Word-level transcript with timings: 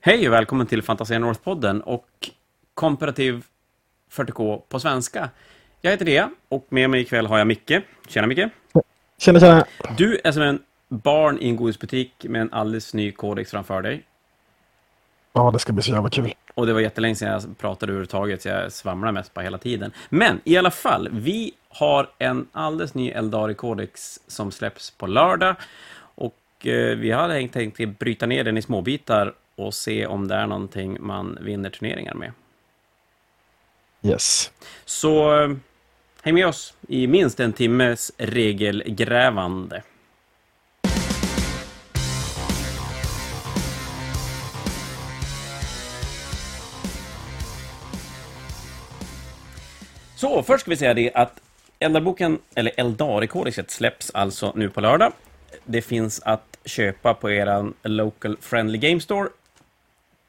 Hej 0.00 0.28
och 0.28 0.34
välkommen 0.34 0.66
till 0.66 0.82
Fantasia 0.82 1.18
North-podden 1.18 1.80
och 1.80 2.06
Komparativ 2.74 3.44
40K 4.12 4.62
på 4.68 4.80
svenska. 4.80 5.30
Jag 5.80 5.90
heter 5.90 6.04
Dea 6.04 6.30
och 6.48 6.66
med 6.68 6.90
mig 6.90 7.00
ikväll 7.00 7.26
har 7.26 7.38
jag 7.38 7.46
Micke. 7.46 7.72
Tjena 8.08 8.26
Micke! 8.26 8.48
Tjena, 9.18 9.40
tjena! 9.40 9.66
Du 9.96 10.20
är 10.24 10.32
som 10.32 10.42
en 10.42 10.62
barn 10.88 11.38
i 11.38 11.48
en 11.48 11.56
godisbutik 11.56 12.12
med 12.28 12.40
en 12.40 12.52
alldeles 12.52 12.94
ny 12.94 13.12
kodex 13.12 13.50
framför 13.50 13.82
dig. 13.82 14.02
Ja, 15.32 15.50
det 15.50 15.58
ska 15.58 15.72
bli 15.72 15.82
så 15.82 15.90
jävla 15.90 16.10
kul. 16.10 16.34
Och 16.54 16.66
det 16.66 16.72
var 16.72 16.80
jättelänge 16.80 17.14
sedan 17.14 17.32
jag 17.32 17.58
pratade 17.58 17.92
överhuvudtaget, 17.92 18.42
så 18.42 18.48
jag 18.48 18.72
svamlar 18.72 19.12
mest 19.12 19.34
på 19.34 19.40
hela 19.40 19.58
tiden. 19.58 19.92
Men 20.08 20.40
i 20.44 20.56
alla 20.56 20.70
fall, 20.70 21.08
vi 21.12 21.52
har 21.68 22.10
en 22.18 22.46
alldeles 22.52 22.94
ny 22.94 23.10
Eldari-kodex 23.10 24.20
som 24.26 24.50
släpps 24.50 24.90
på 24.90 25.06
lördag. 25.06 25.56
Och 25.98 26.66
eh, 26.66 26.96
vi 26.96 27.10
hade 27.10 27.48
tänkt 27.48 27.98
bryta 27.98 28.26
ner 28.26 28.44
den 28.44 28.58
i 28.58 28.62
småbitar 28.62 29.34
och 29.58 29.74
se 29.74 30.06
om 30.06 30.28
det 30.28 30.34
är 30.34 30.46
någonting 30.46 30.96
man 31.00 31.38
vinner 31.40 31.70
turneringar 31.70 32.14
med. 32.14 32.32
Yes. 34.02 34.52
Så 34.84 35.42
eh, 35.42 35.50
häng 36.22 36.34
med 36.34 36.46
oss 36.46 36.74
i 36.88 37.06
minst 37.06 37.40
en 37.40 37.52
timmes 37.52 38.12
regelgrävande. 38.18 39.82
Så, 50.16 50.42
först 50.42 50.60
ska 50.60 50.70
vi 50.70 50.76
säga 50.76 50.94
det 50.94 51.12
att 51.14 51.40
Eldarboken, 51.78 52.38
eller 52.54 52.72
Eldari-kodexet, 52.76 53.70
släpps 53.70 54.10
alltså 54.10 54.52
nu 54.54 54.70
på 54.70 54.80
lördag. 54.80 55.12
Det 55.64 55.82
finns 55.82 56.20
att 56.24 56.58
köpa 56.64 57.14
på 57.14 57.30
er 57.30 57.72
Local 57.82 58.36
Friendly 58.40 58.78
Game 58.78 59.00
Store, 59.00 59.28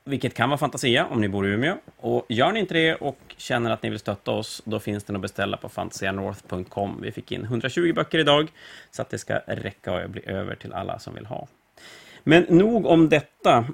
vilket 0.10 0.34
kan 0.34 0.50
vara 0.50 0.58
Fantasia 0.58 1.06
om 1.06 1.22
ni 1.22 1.30
bor 1.30 1.48
i 1.48 1.50
Umeå. 1.50 1.76
Och 1.98 2.26
gör 2.30 2.52
ni 2.52 2.60
inte 2.60 2.74
det 2.74 2.96
och 2.96 3.20
känner 3.38 3.72
att 3.72 3.84
ni 3.84 3.90
vill 3.90 4.00
stötta 4.00 4.32
oss, 4.32 4.62
då 4.66 4.80
finns 4.80 5.04
den 5.04 5.16
att 5.16 5.22
beställa 5.22 5.58
på 5.58 5.70
fantasianorth.com. 5.70 7.00
Vi 7.02 7.12
fick 7.12 7.32
in 7.32 7.44
120 7.44 7.94
böcker 7.94 8.20
idag, 8.20 8.52
så 8.92 9.02
att 9.02 9.10
det 9.10 9.18
ska 9.18 9.40
räcka 9.48 9.94
och 9.94 10.10
bli 10.10 10.22
över 10.26 10.56
till 10.56 10.74
alla 10.74 11.00
som 11.00 11.16
vill 11.16 11.26
ha. 11.26 11.48
Men 12.24 12.46
nog 12.50 12.86
om 12.86 13.10
detta. 13.10 13.66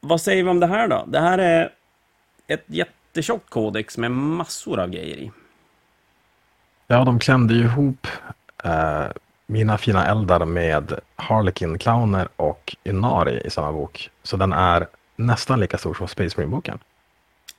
Vad 0.00 0.20
säger 0.20 0.44
vi 0.44 0.50
om 0.50 0.60
det 0.60 0.66
här 0.66 0.88
då? 0.88 1.04
Det 1.06 1.20
här 1.20 1.38
är 1.38 1.72
ett 2.46 2.64
jättetjockt 2.66 3.50
kodex 3.50 3.98
med 3.98 4.10
massor 4.10 4.80
av 4.80 4.90
grejer 4.90 5.16
i. 5.16 5.30
Ja, 6.86 7.04
de 7.04 7.18
klämde 7.18 7.54
ju 7.54 7.60
ihop 7.60 8.06
eh, 8.64 9.06
mina 9.46 9.78
fina 9.78 10.06
eldar 10.06 10.44
med 10.44 11.00
Harlequin-clowner 11.16 12.28
och 12.36 12.76
Inari 12.84 13.40
i 13.44 13.50
samma 13.50 13.72
bok. 13.72 14.10
Så 14.22 14.36
den 14.36 14.52
är 14.52 14.86
nästan 15.18 15.60
lika 15.60 15.78
stor 15.78 15.94
som 15.94 16.08
Space 16.08 16.34
Marine-boken. 16.36 16.78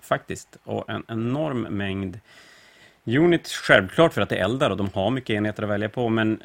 Faktiskt, 0.01 0.57
och 0.63 0.89
en 0.89 1.03
enorm 1.07 1.61
mängd 1.61 2.19
units, 3.05 3.53
självklart 3.53 4.13
för 4.13 4.21
att 4.21 4.29
det 4.29 4.37
är 4.37 4.43
eldar 4.43 4.69
och 4.69 4.77
de 4.77 4.89
har 4.93 5.11
mycket 5.11 5.33
enheter 5.33 5.63
att 5.63 5.69
välja 5.69 5.89
på, 5.89 6.09
men 6.09 6.43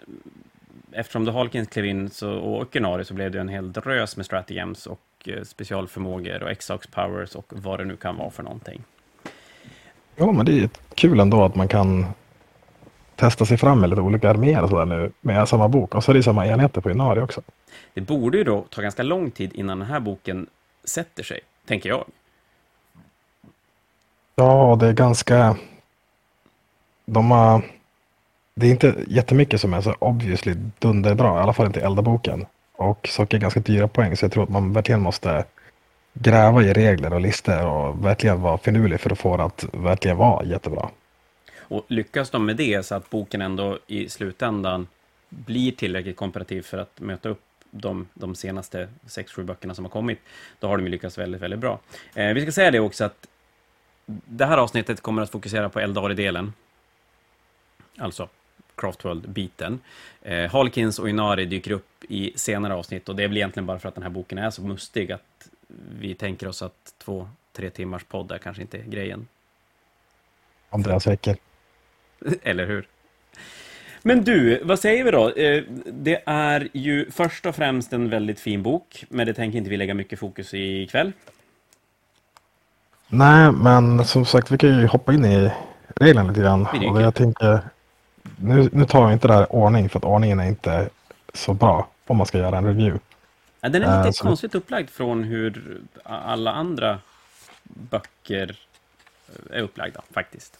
eftersom 0.93 1.25
det 1.25 1.33
Harlequins 1.33 1.69
klev 1.69 1.85
in 1.87 2.11
så, 2.11 2.31
och 2.33 2.77
Inari 2.77 3.05
så 3.05 3.15
blev 3.15 3.31
det 3.31 3.41
en 3.41 3.49
hel 3.49 3.73
drös 3.73 4.17
med 4.17 4.27
stratagems 4.27 4.87
och 4.87 5.01
eh, 5.27 5.43
specialförmågor 5.43 6.43
och 6.43 6.51
Exox 6.51 6.87
powers 6.87 7.35
och 7.35 7.53
vad 7.57 7.81
det 7.81 7.85
nu 7.85 7.97
kan 7.97 8.17
vara 8.17 8.31
för 8.31 8.43
någonting. 8.43 8.85
Ja, 10.17 10.33
men 10.33 10.47
det 10.47 10.59
är 10.59 10.71
kul 10.95 11.21
ändå 11.21 11.45
att 11.45 11.55
man 11.55 11.69
kan 11.69 12.07
testa 13.17 13.47
sig 13.47 13.57
fram 13.57 13.81
med 13.81 13.91
lite 13.91 14.03
olika 14.03 14.31
arméer 14.31 14.63
och 14.63 14.69
sådär 14.69 14.85
nu 14.85 15.13
med 15.21 15.49
samma 15.49 15.69
bok. 15.69 15.95
Och 15.95 16.05
så 16.05 16.11
är 16.13 16.15
det 16.15 16.23
samma 16.23 16.47
enheter 16.47 16.81
på 16.81 16.91
Inari 16.91 17.21
också. 17.21 17.43
Det 17.95 18.01
borde 18.01 18.39
ju 18.39 18.45
då 18.45 18.67
ta 18.71 18.83
ganska 18.83 19.03
lång 19.03 19.31
tid 19.31 19.53
innan 19.53 19.79
den 19.79 19.89
här 19.89 20.01
boken 20.01 20.47
sätter 20.85 21.23
sig, 21.23 21.41
tänker 21.67 21.89
jag. 21.89 22.05
Ja, 24.37 24.77
det 24.81 24.87
är 24.87 24.93
ganska... 24.93 25.57
De 27.07 27.31
har... 27.31 27.63
Det 28.55 28.67
är 28.67 28.71
inte 28.71 28.95
jättemycket 29.09 29.61
som 29.61 29.75
är 29.75 29.81
så 29.81 29.95
obviously 29.99 30.55
dunderbra, 30.79 31.39
i 31.39 31.43
alla 31.43 31.53
fall 31.53 31.67
inte 31.67 31.81
i 31.81 31.83
Eldaboken. 31.83 32.47
Och 32.73 33.09
saker 33.09 33.37
är 33.37 33.41
ganska 33.41 33.61
dyra 33.61 33.89
poäng, 33.89 34.17
så 34.17 34.25
jag 34.25 34.33
tror 34.33 34.43
att 34.43 34.49
man 34.49 34.73
verkligen 34.73 35.01
måste 35.01 35.45
gräva 36.13 36.63
i 36.63 36.73
regler 36.73 37.13
och 37.13 37.21
listor 37.21 37.67
och 37.67 38.05
verkligen 38.05 38.41
vara 38.41 38.59
finurlig 38.59 39.01
för 39.01 39.11
att 39.11 39.19
få 39.19 39.37
det 39.37 39.45
att 39.45 39.65
verkligen 39.73 40.17
vara 40.17 40.45
jättebra. 40.45 40.91
Och 41.59 41.85
lyckas 41.89 42.31
de 42.31 42.47
med 42.47 42.57
det 42.57 42.87
så 42.87 42.95
att 42.95 43.11
boken 43.11 43.43
ändå 43.43 43.79
i 43.87 44.09
slutändan 44.09 44.87
blir 45.29 45.73
tillräckligt 45.73 46.17
komparativ 46.17 46.63
för 46.63 46.79
att 46.79 47.01
möta 47.01 47.29
upp 47.29 47.43
de, 47.77 48.09
de 48.15 48.35
senaste 48.35 48.89
sex, 49.07 49.33
sju 49.33 49.45
böckerna 49.45 49.75
som 49.75 49.85
har 49.85 49.91
kommit, 49.91 50.19
då 50.59 50.69
har 50.69 50.77
de 50.77 50.89
lyckats 50.89 51.19
väldigt, 51.19 51.41
väldigt 51.41 51.61
bra. 51.61 51.81
Eh, 52.15 52.35
vi 52.35 52.43
ska 52.43 52.53
säga 52.53 52.71
det 52.71 52.81
också 52.81 53.05
att 53.05 53.29
det 54.07 54.45
här 54.45 54.59
avsnittet 54.59 55.01
kommer 55.01 55.23
att 55.23 55.31
fokusera 55.31 55.69
på 55.69 55.81
Eldari-delen. 55.81 56.53
Alltså 57.99 58.29
Craftworld-biten. 58.77 59.81
Eh, 60.23 60.51
Halkins 60.51 60.99
och 60.99 61.09
Inari 61.09 61.45
dyker 61.45 61.71
upp 61.71 62.05
i 62.09 62.33
senare 62.37 62.75
avsnitt 62.75 63.09
och 63.09 63.17
det 63.17 63.25
är 63.25 63.29
väl 63.29 63.37
egentligen 63.37 63.67
bara 63.67 63.79
för 63.79 63.89
att 63.89 63.95
den 63.95 64.03
här 64.03 64.11
boken 64.11 64.39
är 64.39 64.51
så 64.51 64.63
mustig 64.63 65.13
att 65.13 65.49
vi 65.99 66.15
tänker 66.15 66.49
oss 66.49 66.63
att 66.63 66.95
två, 66.99 67.29
tre 67.53 67.71
timmars 67.71 68.05
podd 68.05 68.33
är 68.33 68.39
kanske 68.39 68.63
inte 68.63 68.79
grejen. 68.79 69.29
Andreas 70.71 71.07
Wecker. 71.07 71.37
Eller 72.43 72.67
hur? 72.67 72.87
Men 74.07 74.25
du, 74.25 74.65
vad 74.65 74.79
säger 74.79 75.05
vi 75.05 75.11
då? 75.11 75.31
Eh, 75.31 75.63
det 75.87 76.23
är 76.27 76.69
ju 76.73 77.11
först 77.11 77.47
och 77.47 77.57
främst 77.57 77.93
en 77.93 78.11
väldigt 78.11 78.41
fin 78.41 78.63
bok, 78.63 79.05
men 79.09 79.27
det 79.27 79.35
tänker 79.35 79.59
inte 79.59 79.71
vi 79.71 79.77
lägga 79.77 79.95
mycket 79.95 80.19
fokus 80.19 80.55
i 80.55 80.83
ikväll. 80.83 81.13
Nej, 83.09 83.53
men 83.53 84.05
som 84.05 84.25
sagt, 84.25 84.51
vi 84.51 84.59
kan 84.59 84.81
ju 84.81 84.87
hoppa 84.87 85.13
in 85.13 85.25
i 85.25 85.51
reglerna 85.97 86.29
lite 86.29 86.41
grann. 86.41 86.67
Och 86.67 87.03
jag 87.03 87.15
tänker, 87.15 87.61
nu, 88.37 88.69
nu 88.73 88.85
tar 88.85 89.07
vi 89.07 89.13
inte 89.13 89.29
det 89.29 89.35
här 89.35 89.53
ordning, 89.53 89.89
för 89.89 89.99
att 89.99 90.05
ordningen 90.05 90.41
är 90.41 90.49
inte 90.49 90.89
så 91.35 91.55
bra 91.55 91.89
om 92.07 92.17
man 92.17 92.27
ska 92.27 92.39
göra 92.39 92.59
en 92.59 92.67
review. 92.67 93.01
Ja, 93.61 93.69
den 93.69 93.83
är 93.83 94.07
lite 94.07 94.25
uh, 94.25 94.29
konstigt 94.29 94.55
upplagd 94.55 94.91
från 94.91 95.25
hur 95.25 95.81
alla 96.03 96.53
andra 96.53 96.99
böcker 97.63 98.59
är 99.51 99.63
upplagda, 99.63 100.03
faktiskt. 100.11 100.59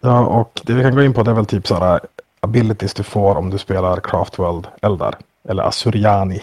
Ja, 0.00 0.26
och 0.26 0.60
det 0.64 0.74
vi 0.74 0.82
kan 0.82 0.94
gå 0.94 1.02
in 1.02 1.14
på 1.14 1.22
det 1.22 1.30
är 1.30 1.34
väl 1.34 1.46
typ 1.46 1.66
sådana 1.66 1.94
äh, 1.94 2.00
abilities 2.40 2.94
du 2.94 3.02
får 3.02 3.36
om 3.36 3.50
du 3.50 3.58
spelar 3.58 4.00
Craftworld 4.00 4.66
Eldar. 4.82 5.14
Eller 5.48 5.62
Asuriani. 5.62 6.42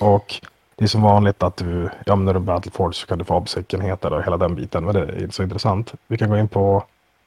Och 0.00 0.40
det 0.76 0.84
är 0.84 0.88
som 0.88 1.02
vanligt 1.02 1.42
att 1.42 1.56
du, 1.56 1.90
ja 2.06 2.16
när 2.16 2.34
du 2.34 2.40
Battleforge 2.40 2.94
så 2.94 3.06
kan 3.06 3.18
du 3.18 3.24
få 3.24 3.36
obsäckenheter 3.36 4.12
och 4.12 4.24
hela 4.24 4.36
den 4.36 4.54
biten. 4.54 4.84
Men 4.84 4.94
det 4.94 5.00
är 5.00 5.22
inte 5.22 5.34
så 5.34 5.42
intressant. 5.42 5.94
Vi 6.06 6.18
kan 6.18 6.30
gå 6.30 6.36
in 6.36 6.48
på 6.48 6.84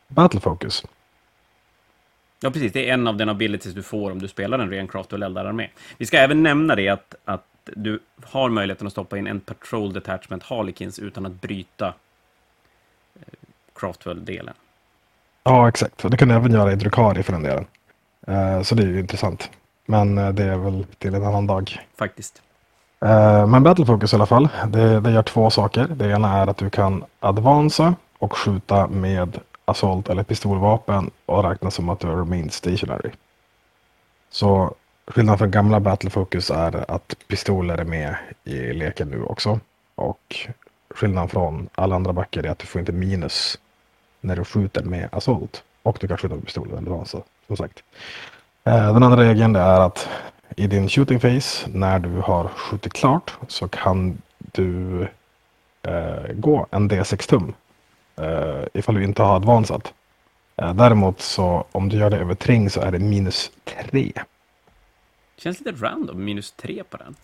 Battlefocus. 0.07 0.83
Ja, 2.39 2.51
precis. 2.51 2.73
Det 2.73 2.89
är 2.89 2.93
en 2.93 3.07
av 3.07 3.17
den 3.17 3.29
abilities 3.29 3.73
du 3.73 3.83
får 3.83 4.11
om 4.11 4.19
du 4.19 4.27
spelar 4.27 4.59
en 4.59 4.69
ren 4.69 4.87
Craftworld 4.87 5.23
Eldar-armé. 5.23 5.69
Vi 5.97 6.05
ska 6.05 6.17
även 6.17 6.43
nämna 6.43 6.75
det 6.75 6.89
att, 6.89 7.15
att 7.25 7.45
du 7.65 7.99
har 8.23 8.49
möjligheten 8.49 8.87
att 8.87 8.93
stoppa 8.93 9.17
in 9.17 9.27
en 9.27 9.39
Patrol 9.39 9.93
Detachment 9.93 10.43
Harlequins 10.43 10.99
utan 10.99 11.25
att 11.25 11.41
bryta 11.41 11.87
eh, 13.15 13.21
Craftworld-delen. 13.75 14.53
Ja, 15.43 15.69
exakt. 15.69 16.11
Det 16.11 16.17
kan 16.17 16.27
du 16.27 16.35
även 16.35 16.51
göra 16.51 16.71
i 16.71 16.75
Drukari 16.75 17.23
för 17.23 17.33
den 17.33 17.43
delen. 17.43 17.65
Uh, 18.29 18.61
så 18.61 18.75
det 18.75 18.83
är 18.83 18.87
ju 18.87 18.99
intressant. 18.99 19.49
Men 19.85 20.17
uh, 20.17 20.29
det 20.29 20.43
är 20.43 20.57
väl 20.57 20.85
till 20.97 21.15
en 21.15 21.23
annan 21.23 21.47
dag. 21.47 21.79
Faktiskt. 21.97 22.41
Uh, 23.05 23.47
men 23.47 23.63
Battlefocus 23.63 24.13
i 24.13 24.15
alla 24.15 24.25
fall. 24.25 24.49
Det, 24.67 24.99
det 24.99 25.11
gör 25.11 25.23
två 25.23 25.49
saker. 25.49 25.87
Det 25.87 26.11
ena 26.11 26.37
är 26.37 26.47
att 26.47 26.57
du 26.57 26.69
kan 26.69 27.03
advansa 27.19 27.95
och 28.17 28.37
skjuta 28.37 28.87
med 28.87 29.39
assault 29.65 30.09
eller 30.09 30.23
pistolvapen 30.23 31.11
och 31.25 31.43
räkna 31.43 31.71
som 31.71 31.89
att 31.89 31.99
du 31.99 32.07
har 32.07 32.15
remained 32.15 32.53
stationary. 32.53 33.11
Så 34.29 34.75
skillnaden 35.07 35.37
från 35.37 35.51
gamla 35.51 35.79
Battlefocus 35.79 36.51
är 36.51 36.91
att 36.91 37.15
pistoler 37.27 37.77
är 37.77 37.83
med 37.83 38.15
i 38.43 38.73
leken 38.73 39.07
nu 39.09 39.23
också. 39.23 39.59
Och 39.95 40.49
skillnaden 40.95 41.29
från 41.29 41.69
alla 41.75 41.95
andra 41.95 42.13
böcker 42.13 42.45
är 42.45 42.49
att 42.49 42.59
du 42.59 42.65
får 42.65 42.79
inte 42.79 42.91
minus 42.91 43.59
när 44.21 44.35
du 44.35 44.43
skjuter 44.43 44.83
med 44.83 45.09
assault. 45.11 45.63
Och 45.83 45.97
du 46.01 46.07
kan 46.07 46.17
skjuta 46.17 46.35
med 46.35 46.45
pistol 46.45 46.73
eller 46.77 46.99
alltså, 46.99 47.23
vad 47.47 47.57
som 47.57 47.67
sagt. 47.67 47.83
Eh, 48.63 48.93
den 48.93 49.03
andra 49.03 49.23
regeln 49.23 49.55
är 49.55 49.79
att 49.81 50.09
i 50.55 50.67
din 50.67 50.89
shooting 50.89 51.19
phase 51.19 51.69
när 51.73 51.99
du 51.99 52.09
har 52.09 52.47
skjutit 52.47 52.93
klart 52.93 53.37
så 53.47 53.67
kan 53.67 54.21
du 54.37 55.01
eh, 55.83 56.33
gå 56.33 56.67
en 56.71 56.89
D6 56.89 57.29
tum 57.29 57.53
eh, 58.15 58.63
ifall 58.73 58.95
du 58.95 59.03
inte 59.03 59.23
har 59.23 59.35
advansat. 59.35 59.93
Eh, 60.55 60.73
däremot 60.73 61.21
så 61.21 61.65
om 61.71 61.89
du 61.89 61.97
gör 61.97 62.09
det 62.09 62.17
över 62.17 62.35
tring 62.35 62.69
så 62.69 62.81
är 62.81 62.91
det 62.91 62.99
minus 62.99 63.51
3. 63.91 64.11
Känns 65.37 65.59
lite 65.59 65.85
random, 65.85 66.23
minus 66.23 66.51
3 66.51 66.83
på 66.89 66.97
den. 66.97 67.15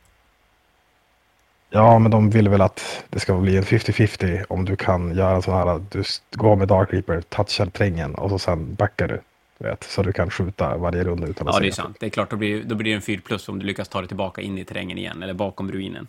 Ja, 1.70 2.00
men 2.00 2.12
de 2.12 2.30
vill 2.30 2.50
väl 2.50 2.62
att 2.62 3.04
det 3.10 3.20
ska 3.20 3.38
bli 3.38 3.58
en 3.58 3.64
50-50 3.64 4.46
om 4.50 4.66
du 4.66 4.76
kan 4.76 5.16
göra 5.16 5.42
sån 5.42 5.54
här, 5.54 5.82
du 5.90 6.04
går 6.32 6.56
med 6.56 6.68
Dark 6.68 6.94
Reaper, 6.94 7.22
touchar 7.22 7.66
trängen 7.66 8.16
och 8.16 8.30
så 8.30 8.40
sen 8.40 8.76
backar 8.76 9.08
du. 9.08 9.22
Vet, 9.60 9.84
så 9.84 10.04
du 10.04 10.14
kan 10.14 10.30
skjuta 10.30 10.78
varje 10.78 11.04
runda 11.04 11.28
utan 11.28 11.48
att 11.48 11.56
Ja, 11.56 11.60
det 11.60 11.68
är 11.68 11.72
sant. 11.72 11.98
Det 12.00 12.06
är 12.06 12.10
klart, 12.10 12.30
då 12.30 12.36
blir, 12.36 12.64
då 12.64 12.76
blir 12.76 12.92
det 12.92 12.96
en 12.96 13.02
4 13.02 13.22
plus 13.26 13.50
om 13.50 13.60
du 13.60 13.66
lyckas 13.66 13.90
ta 13.90 14.00
dig 14.00 14.08
tillbaka 14.08 14.42
in 14.42 14.58
i 14.58 14.66
terrängen 14.66 14.98
igen, 14.98 15.24
eller 15.24 15.34
bakom 15.34 15.72
ruinen. 15.72 16.08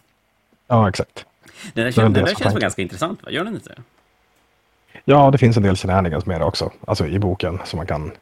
Ja, 0.67 0.89
exakt. 0.89 1.27
Den 1.75 1.85
där, 1.85 1.93
Så 1.93 2.01
det 2.01 2.09
det 2.09 2.15
den 2.15 2.25
där 2.25 2.35
känns 2.35 2.55
väl 2.55 2.61
ganska 2.61 2.83
intressant, 2.83 3.23
va? 3.23 3.31
Gör 3.31 3.45
den 3.45 3.55
inte? 3.55 3.75
Ja, 5.05 5.31
det 5.31 5.39
finns 5.39 5.57
en 5.57 5.63
del 5.63 5.77
shenanigans 5.77 6.27
med 6.27 6.41
det 6.41 6.45
också. 6.45 6.73
Alltså 6.87 7.07
i 7.07 7.19
boken 7.19 7.59
som 7.65 7.77
man 7.77 7.87
kan 7.87 8.13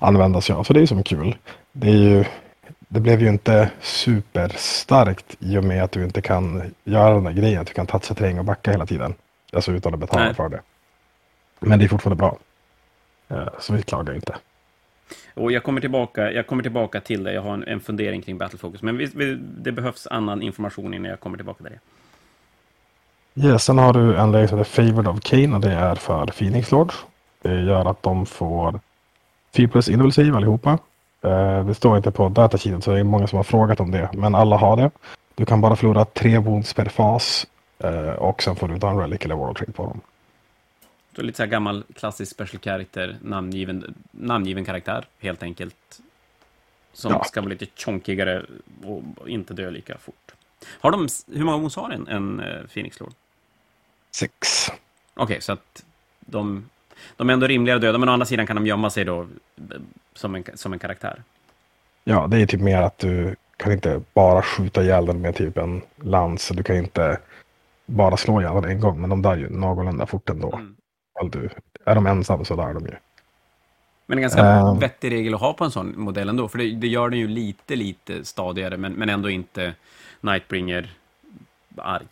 använda 0.00 0.40
sig 0.40 0.54
av. 0.54 0.64
Så 0.64 0.72
det 0.72 0.78
är 0.78 0.80
ju 0.80 0.86
som 0.86 1.02
kul. 1.02 1.36
Det, 1.72 1.88
är 1.88 1.92
ju, 1.92 2.24
det 2.88 3.00
blev 3.00 3.20
ju 3.20 3.28
inte 3.28 3.70
superstarkt 3.80 5.36
i 5.40 5.58
och 5.58 5.64
med 5.64 5.82
att 5.82 5.92
du 5.92 6.04
inte 6.04 6.22
kan 6.22 6.74
göra 6.84 7.14
den 7.14 7.24
där 7.24 7.32
grejen. 7.32 7.60
Att 7.60 7.66
du 7.66 7.72
kan 7.72 7.86
toucha 7.86 8.14
terräng 8.14 8.38
och 8.38 8.44
backa 8.44 8.70
hela 8.70 8.86
tiden. 8.86 9.14
Alltså 9.52 9.72
utan 9.72 9.94
att 9.94 10.00
betala 10.00 10.24
Nej. 10.24 10.34
för 10.34 10.48
det. 10.48 10.60
Men 11.60 11.78
det 11.78 11.84
är 11.84 11.88
fortfarande 11.88 12.16
bra. 12.16 12.38
Så 13.58 13.72
vi 13.72 13.82
klagar 13.82 14.14
inte. 14.14 14.36
Och 15.34 15.52
jag 15.52 15.62
kommer 15.62 15.80
tillbaka, 15.80 16.32
jag 16.32 16.46
kommer 16.46 16.62
tillbaka 16.62 17.00
till 17.00 17.24
det. 17.24 17.32
Jag 17.32 17.42
har 17.42 17.54
en, 17.54 17.64
en 17.64 17.80
fundering 17.80 18.22
kring 18.22 18.38
Battle 18.38 18.58
Focus. 18.58 18.82
Men 18.82 18.96
vi, 18.96 19.10
vi, 19.14 19.34
det 19.34 19.72
behövs 19.72 20.06
annan 20.06 20.42
information 20.42 20.94
innan 20.94 21.10
jag 21.10 21.20
kommer 21.20 21.36
tillbaka 21.36 21.64
till 21.64 21.72
det. 21.72 21.80
Yes, 23.46 23.64
sen 23.64 23.78
har 23.78 23.92
du 23.92 24.16
en 24.16 24.32
läge 24.32 24.48
som 24.48 24.58
heter 24.58 24.70
Favored 24.70 25.08
of 25.08 25.20
Kane 25.20 25.54
och 25.54 25.60
det 25.60 25.72
är 25.72 25.94
för 25.94 26.26
Phoenix 26.26 26.70
Lords. 26.70 27.04
Det 27.42 27.60
gör 27.60 27.90
att 27.90 28.02
de 28.02 28.26
får 28.26 28.80
4 29.56 29.68
plus 29.68 30.14
Save 30.14 30.36
allihopa. 30.36 30.78
Eh, 31.22 31.66
Det 31.66 31.74
står 31.74 31.96
inte 31.96 32.10
på 32.10 32.28
datasheetet 32.28 32.84
så 32.84 32.90
det 32.92 33.00
är 33.00 33.04
många 33.04 33.26
som 33.26 33.36
har 33.36 33.44
frågat 33.44 33.80
om 33.80 33.90
det. 33.90 34.10
Men 34.12 34.34
alla 34.34 34.56
har 34.56 34.76
det. 34.76 34.90
Du 35.34 35.44
kan 35.46 35.60
bara 35.60 35.76
förlora 35.76 36.04
tre 36.04 36.38
wounds 36.38 36.74
per 36.74 36.84
fas. 36.88 37.46
eh, 37.78 38.08
Och 38.10 38.42
sen 38.42 38.56
får 38.56 38.68
du 38.68 38.78
Done 38.78 39.02
Relic 39.02 39.20
eller 39.24 39.34
World 39.34 39.56
Trade 39.56 39.72
på 39.72 39.82
dem. 39.82 40.00
Så 41.16 41.22
lite 41.22 41.36
så 41.36 41.42
här 41.42 41.50
gammal 41.50 41.84
klassisk 41.94 42.32
special 42.32 42.60
character, 42.62 43.16
namngiven, 43.22 43.94
namngiven 44.10 44.64
karaktär, 44.64 45.04
helt 45.18 45.42
enkelt. 45.42 46.00
Som 46.92 47.12
Ja. 47.12 47.24
ska 47.24 47.40
vara 47.40 47.48
lite 47.48 47.66
chonkigare 47.76 48.42
och 48.84 49.28
inte 49.28 49.54
dö 49.54 49.70
lika 49.70 49.98
fort. 49.98 50.32
Har 50.80 50.90
de, 50.90 51.08
hur 51.32 51.44
många 51.44 51.56
wounds 51.58 51.76
har 51.76 51.90
en, 51.90 52.08
en 52.08 52.40
uh, 52.40 52.66
Phoenix 52.66 53.00
Lord? 53.00 53.12
Sex. 54.10 54.70
Okej, 55.14 55.40
så 55.40 55.52
att 55.52 55.84
de, 56.20 56.68
de 57.16 57.28
är 57.28 57.32
ändå 57.32 57.46
rimliga 57.46 57.74
att 57.74 57.80
döda, 57.80 57.98
men 57.98 58.08
å 58.08 58.12
andra 58.12 58.26
sidan 58.26 58.46
kan 58.46 58.56
de 58.56 58.66
gömma 58.66 58.90
sig 58.90 59.04
då 59.04 59.26
som 60.14 60.34
en, 60.34 60.44
som 60.54 60.72
en 60.72 60.78
karaktär. 60.78 61.22
Ja, 62.04 62.26
det 62.26 62.42
är 62.42 62.46
typ 62.46 62.60
mer 62.60 62.82
att 62.82 62.98
du 62.98 63.36
kan 63.56 63.72
inte 63.72 64.00
bara 64.14 64.42
skjuta 64.42 64.82
ihjäl 64.82 65.06
den 65.06 65.20
med 65.20 65.36
typ 65.36 65.58
en 65.58 65.82
lans. 65.96 66.48
Du 66.48 66.62
kan 66.62 66.76
inte 66.76 67.18
bara 67.86 68.16
slå 68.16 68.40
ihjäl 68.40 68.54
den 68.54 68.64
en 68.64 68.80
gång. 68.80 69.00
Men 69.00 69.10
de 69.10 69.22
dör 69.22 69.36
ju 69.36 69.48
någorlunda 69.48 70.06
fort 70.06 70.30
ändå. 70.30 70.52
Mm. 70.52 70.76
Du, 71.30 71.48
är 71.84 71.94
de 71.94 72.06
ensam 72.06 72.44
så 72.44 72.56
dör 72.56 72.74
de 72.74 72.86
ju. 72.86 72.94
Men 74.06 74.18
en 74.18 74.22
ganska 74.22 74.40
Eh. 74.40 74.78
vettig 74.78 75.12
regel 75.12 75.34
att 75.34 75.40
ha 75.40 75.52
på 75.52 75.64
en 75.64 75.70
sån 75.70 75.94
modell 75.96 76.28
ändå, 76.28 76.48
för 76.48 76.58
det, 76.58 76.70
det 76.70 76.86
gör 76.86 77.08
den 77.08 77.18
ju 77.18 77.28
lite, 77.28 77.76
lite 77.76 78.24
stadigare, 78.24 78.76
men, 78.76 78.92
men 78.92 79.08
ändå 79.08 79.30
inte 79.30 79.74
Nightbringer 80.20 80.90
arg. 81.76 82.06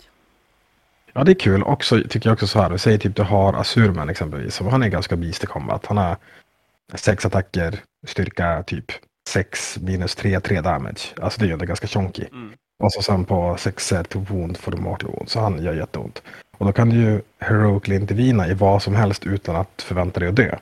Ja, 1.16 1.24
det 1.24 1.32
är 1.32 1.34
kul. 1.34 1.62
Också 1.62 2.02
tycker 2.08 2.28
jag 2.28 2.32
också 2.32 2.46
så 2.46 2.60
här. 2.60 2.76
Säger 2.76 2.98
typ 2.98 3.16
du 3.16 3.22
har 3.22 3.52
Asurman 3.52 4.08
exempelvis. 4.08 4.54
Som 4.54 4.66
han 4.66 4.82
är 4.82 4.88
ganska 4.88 5.16
beast 5.16 5.44
i 5.44 5.46
combat. 5.46 5.86
Han 5.86 5.96
har 5.96 6.16
sex 6.94 7.26
attacker, 7.26 7.80
styrka 8.06 8.62
typ 8.62 8.84
6 9.28 9.78
minus 9.80 10.14
3, 10.14 10.40
3 10.40 10.60
damage. 10.60 11.00
Alltså 11.20 11.40
det 11.40 11.46
är 11.46 11.48
ju 11.48 11.56
ganska 11.56 11.86
chonky. 11.86 12.24
Mm. 12.32 12.52
Och 12.82 12.92
så 12.92 13.02
sen 13.02 13.24
på 13.24 13.56
6 13.58 13.92
to 14.08 14.18
wound 14.18 14.56
får 14.56 14.72
du 14.72 14.78
mortal 14.78 15.10
wound. 15.10 15.28
Så 15.28 15.40
han 15.40 15.62
gör 15.62 15.74
jätteont. 15.74 16.22
Och 16.58 16.66
då 16.66 16.72
kan 16.72 16.88
du 16.88 16.96
ju 16.96 17.20
heroically 17.38 17.96
intervina 17.96 18.48
i 18.48 18.54
vad 18.54 18.82
som 18.82 18.94
helst 18.94 19.26
utan 19.26 19.56
att 19.56 19.82
förvänta 19.82 20.20
dig 20.20 20.28
att 20.28 20.36
dö. 20.36 20.56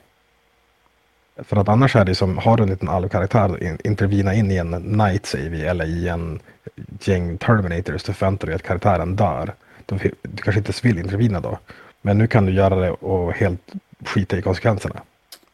För 1.43 1.57
att 1.57 1.69
annars 1.69 1.95
är 1.95 2.05
det 2.05 2.15
som, 2.15 2.37
har 2.37 2.57
du 2.57 2.63
en 2.63 2.69
liten 2.69 2.89
alvkaraktär, 2.89 3.63
in- 3.63 3.79
intervina 3.83 4.33
in 4.33 4.51
i 4.51 4.57
en 4.57 4.71
night 4.71 5.25
säger 5.25 5.49
vi, 5.49 5.65
eller 5.65 5.85
i 5.85 6.07
en 6.07 6.39
gäng 6.99 7.37
terminators, 7.37 8.03
då 8.03 8.13
förväntar 8.13 8.47
du 8.47 8.51
dig 8.51 8.55
att 8.55 8.63
karaktären 8.63 9.15
dör. 9.15 9.53
Du 9.85 9.97
kanske 10.35 10.59
inte 10.59 10.67
ens 10.67 10.85
vill 10.85 10.99
intervina 10.99 11.39
då. 11.39 11.59
Men 12.01 12.17
nu 12.17 12.27
kan 12.27 12.45
du 12.45 12.53
göra 12.53 12.75
det 12.75 12.91
och 12.91 13.33
helt 13.33 13.73
skita 14.05 14.37
i 14.37 14.41
konsekvenserna. 14.41 15.01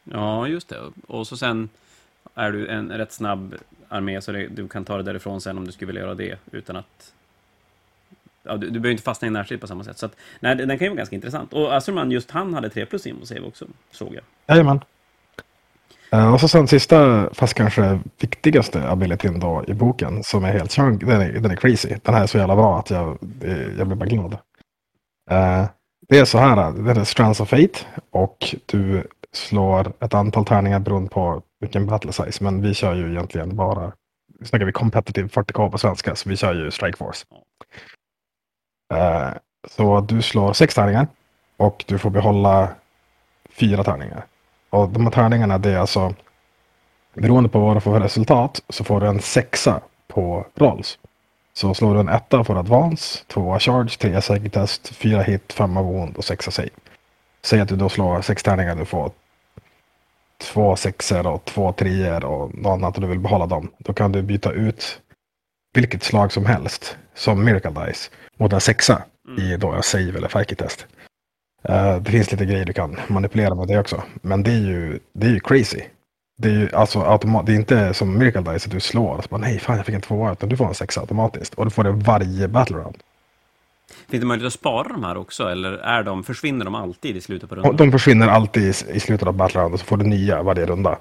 Ja, 0.04 0.48
just 0.48 0.68
det. 0.68 0.80
Och 1.06 1.26
så 1.26 1.36
sen 1.36 1.68
är 2.34 2.52
du 2.52 2.68
en 2.68 2.92
rätt 2.92 3.12
snabb 3.12 3.54
armé, 3.88 4.20
så 4.20 4.32
det, 4.32 4.46
du 4.46 4.68
kan 4.68 4.84
ta 4.84 4.96
det 4.96 5.02
därifrån 5.02 5.40
sen 5.40 5.58
om 5.58 5.66
du 5.66 5.72
skulle 5.72 5.86
vilja 5.86 6.02
göra 6.02 6.14
det 6.14 6.38
utan 6.52 6.76
att... 6.76 7.12
Ja, 8.42 8.56
du, 8.56 8.66
du 8.66 8.80
behöver 8.80 8.90
inte 8.90 9.02
fastna 9.02 9.28
i 9.28 9.30
närstrid 9.30 9.60
på 9.60 9.66
samma 9.66 9.84
sätt. 9.84 9.98
Så 9.98 10.06
att, 10.06 10.16
nej, 10.40 10.56
den 10.56 10.78
kan 10.78 10.84
ju 10.84 10.88
vara 10.88 10.96
ganska 10.96 11.16
intressant. 11.16 11.52
Och 11.52 11.76
Asurman, 11.76 12.10
just 12.10 12.30
han 12.30 12.54
hade 12.54 12.70
3 12.70 12.86
plus 12.86 13.06
info 13.06 13.26
save 13.26 13.40
också, 13.40 13.66
såg 13.90 14.14
jag. 14.14 14.24
Jajamän. 14.46 14.80
Uh, 16.14 16.34
och 16.34 16.40
så 16.40 16.48
sen 16.48 16.68
sista, 16.68 17.28
fast 17.34 17.54
kanske 17.54 18.00
viktigaste 18.20 18.88
abilityn 18.88 19.40
då 19.40 19.64
i 19.68 19.74
boken 19.74 20.22
som 20.24 20.44
är 20.44 20.52
helt 20.52 20.72
chunk, 20.72 21.00
den 21.00 21.20
är, 21.20 21.32
den 21.32 21.50
är 21.50 21.56
crazy. 21.56 21.96
Den 22.02 22.14
här 22.14 22.22
är 22.22 22.26
så 22.26 22.38
jävla 22.38 22.56
bra 22.56 22.78
att 22.78 22.90
jag, 22.90 23.18
eh, 23.42 23.76
jag 23.78 23.86
blir 23.86 23.96
bara 23.96 24.08
glad. 24.08 24.32
Uh, 25.30 25.66
det 26.08 26.18
är 26.18 26.24
så 26.24 26.38
här, 26.38 26.72
det 26.72 27.00
är 27.00 27.04
Strands 27.04 27.40
of 27.40 27.48
Fate 27.48 27.78
och 28.10 28.54
du 28.66 29.06
slår 29.32 29.92
ett 30.04 30.14
antal 30.14 30.44
tärningar 30.44 30.78
beroende 30.78 31.10
på 31.10 31.42
vilken 31.60 31.86
battle 31.86 32.12
size. 32.12 32.44
Men 32.44 32.62
vi 32.62 32.74
kör 32.74 32.94
ju 32.94 33.10
egentligen 33.10 33.56
bara, 33.56 33.92
nu 34.40 34.46
snackar 34.46 34.66
vi 34.66 34.72
competitive 34.72 35.28
40k 35.28 35.70
på 35.70 35.78
svenska, 35.78 36.16
så 36.16 36.28
vi 36.28 36.36
kör 36.36 36.54
ju 36.54 36.70
Strike 36.70 36.98
Force. 36.98 37.24
Uh, 38.94 39.30
så 39.68 40.00
du 40.00 40.22
slår 40.22 40.52
sex 40.52 40.74
tärningar 40.74 41.06
och 41.56 41.84
du 41.88 41.98
får 41.98 42.10
behålla 42.10 42.68
fyra 43.50 43.84
tärningar. 43.84 44.26
Och 44.72 44.88
de 44.88 45.02
här 45.04 45.10
tärningarna 45.10 45.58
det 45.58 45.70
är 45.70 45.78
alltså 45.78 46.14
beroende 47.14 47.48
på 47.48 47.60
vad 47.60 47.76
du 47.76 47.80
får 47.80 47.92
för 47.92 48.00
resultat 48.00 48.62
så 48.68 48.84
får 48.84 49.00
du 49.00 49.06
en 49.06 49.20
sexa 49.20 49.80
på 50.08 50.46
rolls. 50.54 50.98
Så 51.52 51.74
slår 51.74 51.94
du 51.94 52.00
en 52.00 52.08
etta 52.08 52.44
får 52.44 52.54
du 52.54 52.60
advance, 52.60 53.24
tvåa 53.26 53.60
charge, 53.60 53.98
trea 53.98 54.20
psychic 54.20 54.52
test, 54.52 54.94
fyra 54.94 55.22
hit, 55.22 55.52
femma 55.52 55.82
wound 55.82 56.16
och 56.16 56.24
sexa 56.24 56.50
save. 56.50 56.68
Säg 57.42 57.60
att 57.60 57.68
du 57.68 57.76
då 57.76 57.88
slår 57.88 58.22
sex 58.22 58.42
tärningar, 58.42 58.76
du 58.76 58.84
får 58.84 59.10
två 60.40 60.76
sexor 60.76 61.26
och 61.26 61.44
två 61.44 61.72
treor 61.72 62.24
och 62.24 62.54
något 62.54 62.72
annat 62.72 62.94
och 62.94 63.00
du 63.00 63.06
vill 63.06 63.18
behålla 63.18 63.46
dem. 63.46 63.70
Då 63.78 63.92
kan 63.92 64.12
du 64.12 64.22
byta 64.22 64.52
ut 64.52 65.00
vilket 65.74 66.02
slag 66.02 66.32
som 66.32 66.46
helst 66.46 66.96
som 67.14 67.44
Miracle 67.44 67.70
Dice 67.70 68.10
mot 68.36 68.52
en 68.52 68.60
sexa 68.60 69.02
i 69.38 69.56
då 69.56 69.72
en 69.72 69.82
save 69.82 70.18
eller 70.18 70.28
psychic 70.28 70.58
test. 70.58 70.86
Eh, 71.62 71.96
det 71.96 72.10
finns 72.10 72.32
lite 72.32 72.44
grejer 72.44 72.64
du 72.64 72.72
kan 72.72 72.96
manipulera 73.08 73.54
med 73.54 73.68
det 73.68 73.78
också. 73.78 74.02
Men 74.22 74.42
det 74.42 74.50
är 74.50 74.60
ju, 74.60 74.98
det 75.12 75.26
är 75.26 75.30
ju 75.30 75.40
crazy. 75.40 75.80
Det 76.38 76.48
är 76.48 76.52
ju 76.52 76.68
alltså 76.74 77.00
automat, 77.00 77.46
det 77.46 77.52
är 77.52 77.56
inte 77.56 77.94
som 77.94 78.18
Miracle 78.18 78.40
Dice 78.52 78.66
att 78.66 78.70
du 78.72 78.80
slår 78.80 79.14
och 79.16 79.24
så 79.24 79.28
bara 79.28 79.40
nej 79.40 79.58
fan 79.58 79.76
jag 79.76 79.86
fick 79.86 79.94
en 79.94 80.00
tvåa 80.00 80.32
utan 80.32 80.48
du 80.48 80.56
får 80.56 80.66
en 80.68 80.74
sexa 80.74 81.00
automatiskt. 81.00 81.54
Och 81.54 81.64
du 81.64 81.70
får 81.70 81.84
det 81.84 81.90
varje 81.92 82.48
battle 82.48 82.76
round. 82.76 82.96
Finns 84.08 84.20
det 84.20 84.26
möjlighet 84.26 84.46
att 84.46 84.52
spara 84.60 84.88
de 84.88 85.04
här 85.04 85.16
också, 85.16 85.48
eller 85.48 85.72
är 85.72 86.02
de, 86.02 86.24
försvinner 86.24 86.64
de 86.64 86.74
alltid 86.74 87.16
i 87.16 87.20
slutet 87.20 87.48
på 87.48 87.54
rundan? 87.54 87.76
de 87.76 87.92
försvinner 87.92 88.28
alltid 88.28 88.62
i, 88.62 88.68
i 88.96 89.00
slutet 89.00 89.28
av 89.28 89.34
battle 89.34 89.60
round 89.60 89.74
och 89.74 89.80
så 89.80 89.86
får 89.86 89.96
du 89.96 90.04
nya 90.04 90.42
varje 90.42 90.66
runda. 90.66 90.98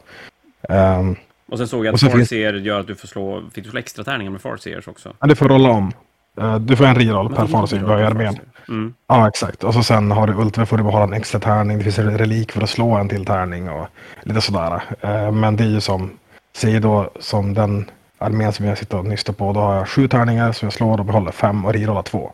Ehm, 0.69 1.15
Och 1.49 1.57
sen 1.57 1.67
såg 1.67 1.85
jag 1.85 1.93
att 1.93 1.99
så 1.99 2.05
finns- 2.09 2.29
Farseer 2.29 2.53
gör 2.53 2.79
att 2.79 2.87
du 2.87 2.95
får 2.95 3.07
slå, 3.07 3.43
fick 3.53 3.63
du 3.63 3.69
slå 3.69 3.79
extra 3.79 4.03
tärningar 4.03 4.31
med 4.31 4.41
Farseers 4.41 4.87
också. 4.87 5.13
men 5.19 5.29
du 5.29 5.35
får 5.35 5.49
rolla 5.49 5.69
om. 5.69 5.91
Eh, 6.37 6.59
du 6.59 6.75
får 6.75 6.85
en 6.85 6.95
reroll 6.95 7.29
Men 7.29 7.35
per 7.37 7.47
fas 7.47 7.73
i. 7.73 7.79
Farseer. 7.79 8.39
Mm. 8.69 8.93
Ja, 9.07 9.27
exakt. 9.27 9.63
Och 9.63 9.73
så 9.73 9.83
sen 9.83 10.11
har 10.11 10.27
du 10.27 10.33
Ultra 10.33 10.65
får 10.65 10.77
du 10.77 10.83
behålla 10.83 11.03
en 11.03 11.13
extra 11.13 11.39
tärning. 11.39 11.77
Det 11.77 11.83
finns 11.83 11.99
en 11.99 12.17
relik 12.17 12.51
för 12.51 12.61
att 12.61 12.69
slå 12.69 12.91
en 12.91 13.09
till 13.09 13.25
tärning 13.25 13.69
och 13.69 13.87
lite 14.23 14.41
sådär. 14.41 14.83
Eh, 15.01 15.31
Men 15.31 15.55
det 15.55 15.63
är 15.63 15.67
ju 15.67 15.81
som, 15.81 16.11
säger 16.53 16.79
då 16.79 17.11
som 17.19 17.53
den 17.53 17.85
armén 18.17 18.53
som 18.53 18.65
jag 18.65 18.77
sitter 18.77 18.97
och 18.97 19.05
nystar 19.05 19.33
på. 19.33 19.53
Då 19.53 19.59
har 19.59 19.75
jag 19.75 19.89
sju 19.89 20.07
tärningar 20.07 20.51
som 20.51 20.65
jag 20.65 20.73
slår 20.73 20.99
och 20.99 21.05
behåller 21.05 21.31
fem 21.31 21.65
och 21.65 21.73
rerollar 21.73 22.03
två. 22.03 22.31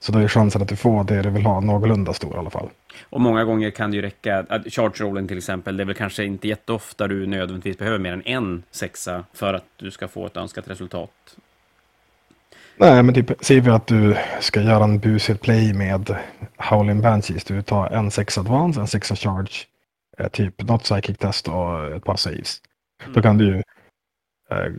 Så 0.00 0.12
då 0.12 0.18
är 0.18 0.28
chansen 0.28 0.62
att 0.62 0.68
du 0.68 0.76
får 0.76 1.04
det 1.04 1.22
du 1.22 1.30
vill 1.30 1.46
ha 1.46 1.60
någorlunda 1.60 2.12
stor 2.12 2.34
i 2.34 2.38
alla 2.38 2.50
fall. 2.50 2.68
Och 3.10 3.20
många 3.20 3.44
gånger 3.44 3.70
kan 3.70 3.90
det 3.90 3.96
ju 3.96 4.02
räcka, 4.02 4.46
att 4.48 4.72
charge-rollen 4.72 5.28
till 5.28 5.38
exempel, 5.38 5.76
det 5.76 5.82
är 5.82 5.84
väl 5.84 5.94
kanske 5.94 6.24
inte 6.24 6.48
jätteofta 6.48 7.08
du 7.08 7.26
nödvändigtvis 7.26 7.78
behöver 7.78 7.98
mer 7.98 8.12
än 8.12 8.22
en 8.26 8.62
sexa 8.70 9.24
för 9.32 9.54
att 9.54 9.64
du 9.76 9.90
ska 9.90 10.08
få 10.08 10.26
ett 10.26 10.36
önskat 10.36 10.68
resultat. 10.68 11.10
Nej, 12.76 13.02
men 13.02 13.14
typ 13.14 13.32
säger 13.40 13.60
vi 13.60 13.70
att 13.70 13.86
du 13.86 14.16
ska 14.40 14.60
göra 14.60 14.84
en 14.84 14.98
busig 14.98 15.40
play 15.40 15.74
med 15.74 16.16
Howling 16.56 17.00
Banshees. 17.00 17.44
Du 17.44 17.62
tar 17.62 17.86
en 17.86 18.10
sexa 18.10 18.40
advance, 18.40 18.80
en 18.80 18.86
sexa 18.86 19.16
charge, 19.16 19.66
eh, 20.18 20.28
typ 20.28 20.62
något 20.62 20.82
psychic 20.82 21.18
test 21.18 21.48
och 21.48 21.96
ett 21.96 22.04
par 22.04 22.16
saves. 22.16 22.60
Då 23.14 23.22
kan 23.22 23.38
du 23.38 23.44
ju 23.44 23.62
eh, 24.50 24.72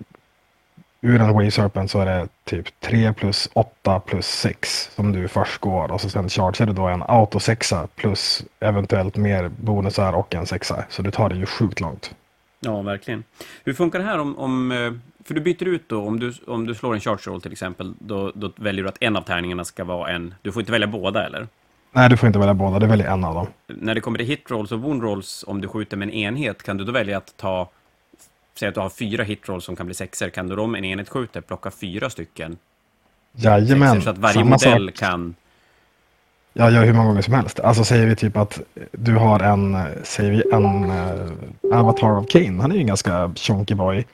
ur 1.02 1.22
en 1.22 1.34
Wave 1.34 1.52
Serpent 1.52 1.92
så 1.92 2.00
är 2.00 2.06
det 2.06 2.28
typ 2.44 2.80
3 2.80 3.14
plus 3.14 3.50
8 3.54 4.00
plus 4.00 4.28
6 4.28 4.90
som 4.96 5.12
du 5.12 5.28
först 5.28 5.62
går 5.62 5.92
och 5.92 6.02
så 6.02 6.10
sen 6.10 6.30
chargear 6.30 6.68
du 6.68 6.74
då 6.74 6.88
en 6.88 7.04
auto 7.04 7.40
sexa 7.40 7.88
plus 7.96 8.46
eventuellt 8.60 9.18
mer 9.18 9.50
bonusar 9.50 10.14
och 10.14 10.36
en 10.36 10.46
sexa. 10.46 10.86
Så 10.90 11.02
du 11.02 11.12
tar 11.12 11.30
det 11.30 11.36
ju 11.36 11.46
sjukt 11.46 11.80
långt. 11.80 12.16
Ja, 12.60 12.82
verkligen. 12.82 13.24
Hur 13.64 13.74
funkar 13.74 14.00
det 14.00 14.06
här 14.06 14.20
om, 14.20 14.38
om 14.38 14.72
eh, 14.72 14.94
för 15.26 15.34
du 15.34 15.42
byter 15.42 15.68
ut 15.68 15.90
då, 15.90 16.08
om 16.08 16.20
du, 16.20 16.34
om 16.48 16.68
du 16.68 16.76
slår 16.76 16.94
en 16.94 17.00
charge 17.00 17.22
roll 17.28 17.42
till 17.42 17.52
exempel, 17.52 17.94
då, 18.00 18.32
då 18.36 18.52
väljer 18.56 18.84
du 18.84 18.90
att 18.90 18.98
en 19.00 19.16
av 19.16 19.22
tärningarna 19.22 19.66
ska 19.66 19.84
vara 19.84 20.12
en, 20.12 20.34
du 20.42 20.52
får 20.52 20.62
inte 20.62 20.72
välja 20.72 20.88
båda 20.88 21.26
eller? 21.26 21.48
Nej, 21.92 22.10
du 22.10 22.18
får 22.18 22.28
inte 22.28 22.40
välja 22.40 22.54
båda, 22.54 22.80
du 22.80 22.88
väljer 22.88 23.08
en 23.08 23.24
av 23.24 23.36
dem. 23.36 23.48
När 23.68 23.96
det 23.96 24.02
kommer 24.02 24.18
till 24.18 24.28
hit 24.28 24.52
rolls 24.52 24.72
och 24.72 24.80
wound 24.80 25.04
rolls, 25.04 25.44
om 25.48 25.62
du 25.62 25.68
skjuter 25.68 25.98
med 25.98 26.08
en 26.08 26.14
enhet, 26.14 26.64
kan 26.64 26.78
du 26.78 26.84
då 26.84 26.92
välja 26.92 27.18
att 27.18 27.38
ta, 27.38 27.70
säg 28.56 28.68
att 28.68 28.76
du 28.76 28.82
har 28.82 28.90
fyra 28.90 29.24
hit 29.24 29.50
rolls 29.50 29.66
som 29.66 29.76
kan 29.76 29.86
bli 29.86 29.96
sexer, 29.96 30.30
kan 30.30 30.48
du 30.48 30.56
då 30.56 30.64
om 30.64 30.76
en 30.76 30.86
enhet 30.86 31.10
skjuter 31.10 31.42
plocka 31.42 31.72
fyra 31.72 32.10
stycken 32.10 32.58
Jajamän. 33.36 34.02
Så 34.02 34.10
att 34.10 34.18
varje 34.18 34.34
samma 34.34 34.50
modell 34.50 34.88
sak. 34.88 34.96
kan... 34.96 35.36
Jag 36.54 36.72
gör 36.72 36.86
hur 36.86 36.94
många 36.94 37.08
gånger 37.08 37.22
som 37.22 37.34
helst. 37.34 37.60
Alltså 37.60 37.84
säger 37.84 38.08
vi 38.08 38.16
typ 38.16 38.38
att 38.38 38.62
du 38.92 39.16
har 39.16 39.40
en, 39.40 39.78
säger 40.04 40.32
vi 40.32 40.44
en 40.54 40.92
uh, 40.92 41.80
Avatar 41.80 42.18
of 42.18 42.28
Kane. 42.28 42.62
Han 42.62 42.72
är 42.72 42.76
ju 42.76 42.82
en 42.82 42.88
ganska 42.88 43.32
chonky 43.36 43.76
boy. 43.76 44.06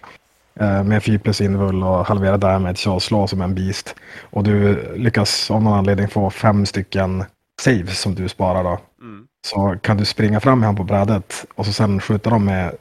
Uh, 0.62 0.84
med 0.84 1.04
4 1.04 1.20
plus 1.20 1.42
invul 1.42 1.84
och 1.84 2.06
halvera 2.06 2.38
damage 2.38 2.90
och 2.90 3.04
slå 3.04 3.28
som 3.28 3.42
en 3.42 3.56
beast. 3.56 3.96
Och 4.30 4.44
du 4.44 4.84
lyckas 4.98 5.52
av 5.52 5.64
någon 5.64 5.74
anledning 5.74 6.08
få 6.08 6.30
fem 6.30 6.66
stycken 6.66 7.24
saves 7.62 8.00
som 8.00 8.16
du 8.16 8.30
sparar 8.30 8.64
då. 8.64 8.80
Mm. 9.02 9.28
Så 9.46 9.78
kan 9.82 9.98
du 9.98 10.06
springa 10.06 10.40
fram 10.40 10.60
med 10.60 10.68
honom 10.68 10.88
på 10.88 10.94
brädet 10.94 11.46
och 11.56 11.66
så 11.66 11.74
sen 11.74 12.00
skjuta 12.02 12.30
dem 12.30 12.46
med 12.46 12.76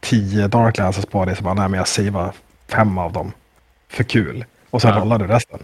tio 0.00 0.48
dark 0.48 0.78
lances 0.78 1.06
på 1.06 1.24
dig. 1.24 1.36
Så 1.36 1.42
bara, 1.42 1.54
nej 1.54 1.68
men 1.68 1.78
jag 1.78 1.88
savear 1.88 2.32
fem 2.68 2.98
av 2.98 3.12
dem. 3.12 3.32
För 3.88 4.04
kul. 4.04 4.44
Och 4.70 4.82
sen 4.82 4.90
Ja. 4.94 5.00
rollar 5.00 5.18
du 5.18 5.26
resten. 5.26 5.58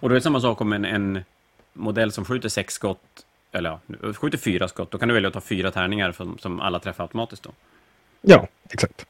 Och 0.00 0.08
då 0.08 0.12
är 0.12 0.14
det 0.14 0.20
samma 0.22 0.40
sak 0.40 0.60
om 0.60 0.72
en, 0.72 0.84
en 0.84 1.24
modell 1.72 2.12
som 2.12 2.24
skjuter 2.24 2.48
sex 2.48 2.74
skott, 2.74 3.00
eller 3.52 3.70
ja, 3.70 4.12
skjuter 4.12 4.38
fyra 4.38 4.68
skott, 4.68 4.90
då 4.90 4.98
kan 4.98 5.08
du 5.08 5.14
välja 5.14 5.28
att 5.28 5.34
ta 5.34 5.40
fyra 5.40 5.70
tärningar 5.70 6.12
som, 6.12 6.38
som 6.38 6.60
alla 6.60 6.78
träffar 6.78 7.04
automatiskt 7.04 7.42
då. 7.42 7.50
Ja, 8.20 8.46
exakt. 8.70 9.06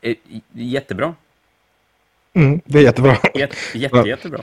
Eh, 0.00 0.16
Jättebra. 0.52 1.14
Mm, 2.34 2.60
det 2.64 2.78
är 2.78 2.82
jättebra. 2.82 3.16
Jätte, 3.34 3.56
jätte, 3.74 3.98
jättebra. 3.98 4.42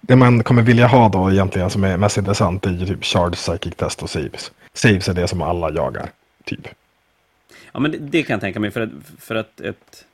Det 0.00 0.16
man 0.16 0.42
kommer 0.42 0.62
vilja 0.62 0.86
ha 0.86 1.08
då 1.08 1.30
egentligen 1.30 1.70
som 1.70 1.84
är 1.84 1.96
mest 1.96 2.18
intressant 2.18 2.66
är 2.66 2.70
ju 2.70 2.86
typ 2.86 3.04
charge, 3.04 3.34
psychic 3.34 3.74
test 3.76 4.02
och 4.02 4.10
saves. 4.10 4.52
Saves 4.72 5.08
är 5.08 5.14
det 5.14 5.28
som 5.28 5.42
alla 5.42 5.70
jagar, 5.72 6.10
typ. 6.44 6.68
Ja, 7.72 7.80
men 7.80 7.90
det, 7.90 7.98
det 7.98 8.22
kan 8.22 8.34
jag 8.34 8.40
tänka 8.40 8.60
mig, 8.60 8.70
för 8.70 8.80
att, 8.80 8.90
för 9.18 9.34
att 9.34 9.60
ett, 9.60 10.04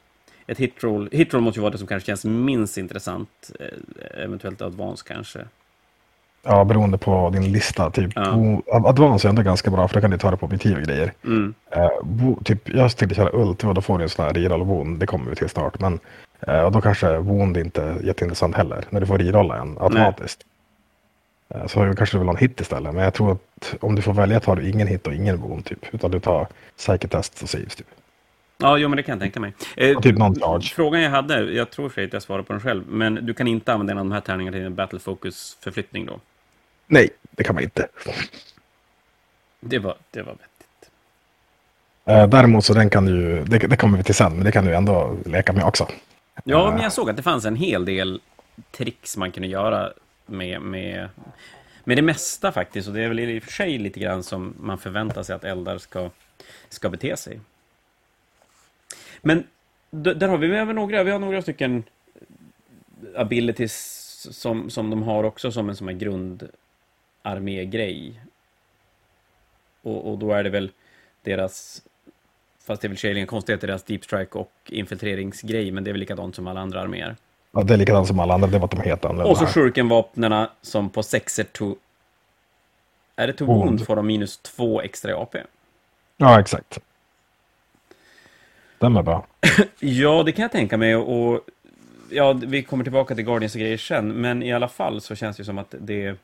ett 0.46 0.58
hitroll, 0.58 1.08
hitroll 1.12 1.42
måste 1.42 1.58
ju 1.58 1.62
vara 1.62 1.73
det 1.73 1.78
som 1.78 1.87
kanske 1.87 2.06
känns 2.06 2.25
minst 2.25 2.78
intressant, 2.78 3.50
eh, 3.61 4.23
eventuellt 4.25 4.62
advance 4.62 5.04
kanske. 5.08 5.44
Ja, 6.48 6.64
beroende 6.64 6.98
på 6.98 7.30
din 7.30 7.52
lista. 7.52 7.90
Typ. 7.90 8.12
Ja. 8.14 8.62
Advance 8.72 9.28
är 9.28 9.30
ändå 9.30 9.42
ganska 9.42 9.70
bra 9.70 9.88
för 9.88 9.94
då 9.94 10.00
kan 10.00 10.10
du 10.10 10.18
ta 10.18 10.30
det 10.30 10.36
på 10.36 10.46
objektiv 10.46 10.76
och 10.76 10.82
grejer. 10.82 11.12
Mm. 11.24 11.54
Bo, 12.02 12.38
typ, 12.44 12.68
jag 12.68 12.96
tänkte 12.96 13.14
köra 13.14 13.30
ult 13.30 13.64
och 13.64 13.74
då 13.74 13.80
får 13.80 13.98
du 13.98 14.04
en 14.04 14.10
sån 14.10 14.24
här 14.24 14.32
reroll 14.32 14.62
wound. 14.62 14.98
Det 14.98 15.06
kommer 15.06 15.30
vi 15.30 15.36
till 15.36 15.48
snart. 15.48 15.80
Men 15.80 15.98
och 16.64 16.72
då 16.72 16.80
kanske 16.80 17.18
wound 17.18 17.56
inte 17.56 17.82
är 17.82 18.02
jätteintressant 18.02 18.56
heller. 18.56 18.84
När 18.90 19.00
du 19.00 19.06
får 19.06 19.18
rerolla 19.18 19.56
en 19.56 19.78
automatiskt. 19.80 20.44
Eh, 21.54 21.66
så 21.66 21.94
kanske 21.96 22.16
du 22.16 22.18
vill 22.18 22.28
ha 22.28 22.34
en 22.34 22.40
hit 22.40 22.60
istället. 22.60 22.94
Men 22.94 23.04
jag 23.04 23.14
tror 23.14 23.32
att 23.32 23.74
om 23.80 23.94
du 23.94 24.02
får 24.02 24.12
välja 24.12 24.40
tar 24.40 24.56
du 24.56 24.68
ingen 24.70 24.86
hit 24.86 25.06
och 25.06 25.14
ingen 25.14 25.36
wound 25.36 25.64
typ. 25.64 25.94
Utan 25.94 26.10
du 26.10 26.20
tar 26.20 26.46
psychic 26.76 27.10
test 27.10 27.42
och 27.42 27.48
saves 27.48 27.76
typ. 27.76 27.86
Ja, 28.58 28.78
jo, 28.78 28.88
men 28.88 28.96
det 28.96 29.02
kan 29.02 29.12
jag 29.12 29.20
tänka 29.20 29.40
mig. 29.40 29.54
Eh, 29.76 30.00
typ 30.00 30.18
non-charge. 30.18 30.74
Frågan 30.74 31.00
jag 31.00 31.10
hade, 31.10 31.52
jag 31.52 31.70
tror 31.70 31.88
för 31.88 32.04
att 32.04 32.12
jag 32.12 32.22
svarar 32.22 32.42
på 32.42 32.52
den 32.52 32.62
själv, 32.62 32.84
men 32.88 33.14
du 33.14 33.34
kan 33.34 33.46
inte 33.46 33.72
använda 33.72 33.92
en 33.92 33.98
av 33.98 34.04
de 34.04 34.12
här 34.12 34.20
tärningarna 34.20 34.56
till 34.56 34.66
en 34.66 34.74
battle 34.74 34.98
focus-förflyttning 34.98 36.06
då? 36.06 36.20
Nej, 36.87 37.11
det 37.31 37.45
kan 37.45 37.55
man 37.55 37.64
inte. 37.64 37.88
Det 39.61 39.78
var, 39.78 39.97
det 40.11 40.23
var 40.23 40.33
vettigt. 40.33 40.90
Eh, 42.05 42.28
däremot 42.28 42.64
så 42.64 42.75
den 42.75 42.90
kan 42.90 43.07
ju, 43.07 43.45
det, 43.45 43.59
det 43.59 43.76
kommer 43.76 43.99
vi 43.99 44.05
till 44.05 44.14
sen, 44.14 44.35
men 44.35 44.45
det 44.45 44.52
kan 44.52 44.64
du 44.64 44.75
ändå 44.75 45.16
leka 45.26 45.52
med 45.52 45.64
också. 45.64 45.88
Ja, 46.45 46.71
men 46.71 46.83
jag 46.83 46.93
såg 46.93 47.11
att 47.11 47.16
det 47.16 47.23
fanns 47.23 47.45
en 47.45 47.57
hel 47.57 47.85
del 47.85 48.21
tricks 48.71 49.16
man 49.16 49.33
kunde 49.33 49.49
göra 49.49 49.93
med, 50.26 50.62
med, 50.62 51.09
med 51.85 51.99
det 51.99 52.02
mesta 52.02 52.52
faktiskt. 52.52 52.88
Och 52.88 52.95
det 52.95 53.02
är 53.02 53.09
väl 53.09 53.21
i 53.21 53.38
och 53.38 53.43
för 53.43 53.52
sig 53.52 53.78
lite 53.78 54.00
grann 54.00 54.23
som 54.23 54.55
man 54.61 54.78
förväntar 54.78 55.23
sig 55.23 55.37
att 55.37 55.45
eldar 55.45 55.78
ska, 55.78 56.11
ska 56.69 56.88
bete 56.88 57.16
sig. 57.16 57.40
Men 59.23 59.45
där 59.90 60.28
har 60.28 60.38
vi, 60.38 60.47
väl 60.47 60.66
några, 60.66 61.02
vi 61.02 61.11
har 61.11 61.19
några 61.19 61.43
stycken 61.43 61.85
abilities 63.16 64.28
som, 64.31 64.71
som 64.71 64.90
de 64.90 65.02
har 65.02 65.25
också 65.25 65.52
som 65.52 65.69
en 65.69 65.76
sån 65.76 65.88
här 65.88 65.95
grundarmégrej. 67.26 68.21
Och, 69.83 70.11
och 70.12 70.18
då 70.18 70.33
är 70.33 70.45
det 70.45 70.50
väl 70.50 70.71
deras 71.23 71.83
Fast 72.66 72.83
det 72.83 72.87
är 72.87 72.88
väl 72.88 72.99
tjejen 72.99 73.18
i 73.49 73.56
deras 73.56 73.83
deep 73.83 74.04
strike 74.04 74.38
och 74.38 74.52
infiltreringsgrej, 74.66 75.71
men 75.71 75.85
det 75.85 75.90
är 75.90 75.92
väl 75.92 76.00
likadant 76.00 76.35
som 76.35 76.47
alla 76.47 76.61
andra 76.61 76.80
arméer. 76.80 77.16
Ja, 77.52 77.62
det 77.62 77.75
är 77.75 77.78
likadant 77.78 78.09
som 78.09 78.21
alla 78.21 78.35
andra, 78.35 78.49
det 78.49 78.59
var 78.59 78.64
att 78.64 78.71
de 78.71 79.09
annorlunda. 79.09 79.25
Och 79.25 79.38
så 79.38 79.47
shurikenvapnena 79.47 80.50
som 80.62 80.90
på 80.90 81.02
sexer 81.02 81.45
to... 81.45 81.75
Är 83.16 83.26
det 83.26 83.33
to 83.33 83.45
Wound. 83.45 83.64
wound 83.64 83.87
får 83.87 83.97
de 83.97 84.06
minus 84.06 84.37
två 84.37 84.80
extra 84.80 85.11
i 85.11 85.14
AP? 85.14 85.38
Ja, 86.16 86.40
exakt. 86.40 86.78
Den 88.78 88.97
är 88.97 89.02
bra. 89.02 89.26
Ja, 89.80 90.23
det 90.23 90.33
kan 90.33 90.42
jag 90.42 90.52
tänka 90.52 90.76
mig 90.76 90.97
och... 90.97 91.40
Ja, 92.11 92.33
vi 92.33 92.62
kommer 92.62 92.85
tillbaka 92.85 93.14
till 93.14 93.25
Guardians 93.25 93.54
och 93.54 93.61
grejer 93.61 93.78
sen, 93.78 94.09
men 94.09 94.42
i 94.42 94.52
alla 94.52 94.68
fall 94.68 95.00
så 95.00 95.14
känns 95.14 95.37
det 95.37 95.45
som 95.45 95.59
att 95.59 95.75
det... 95.78 96.16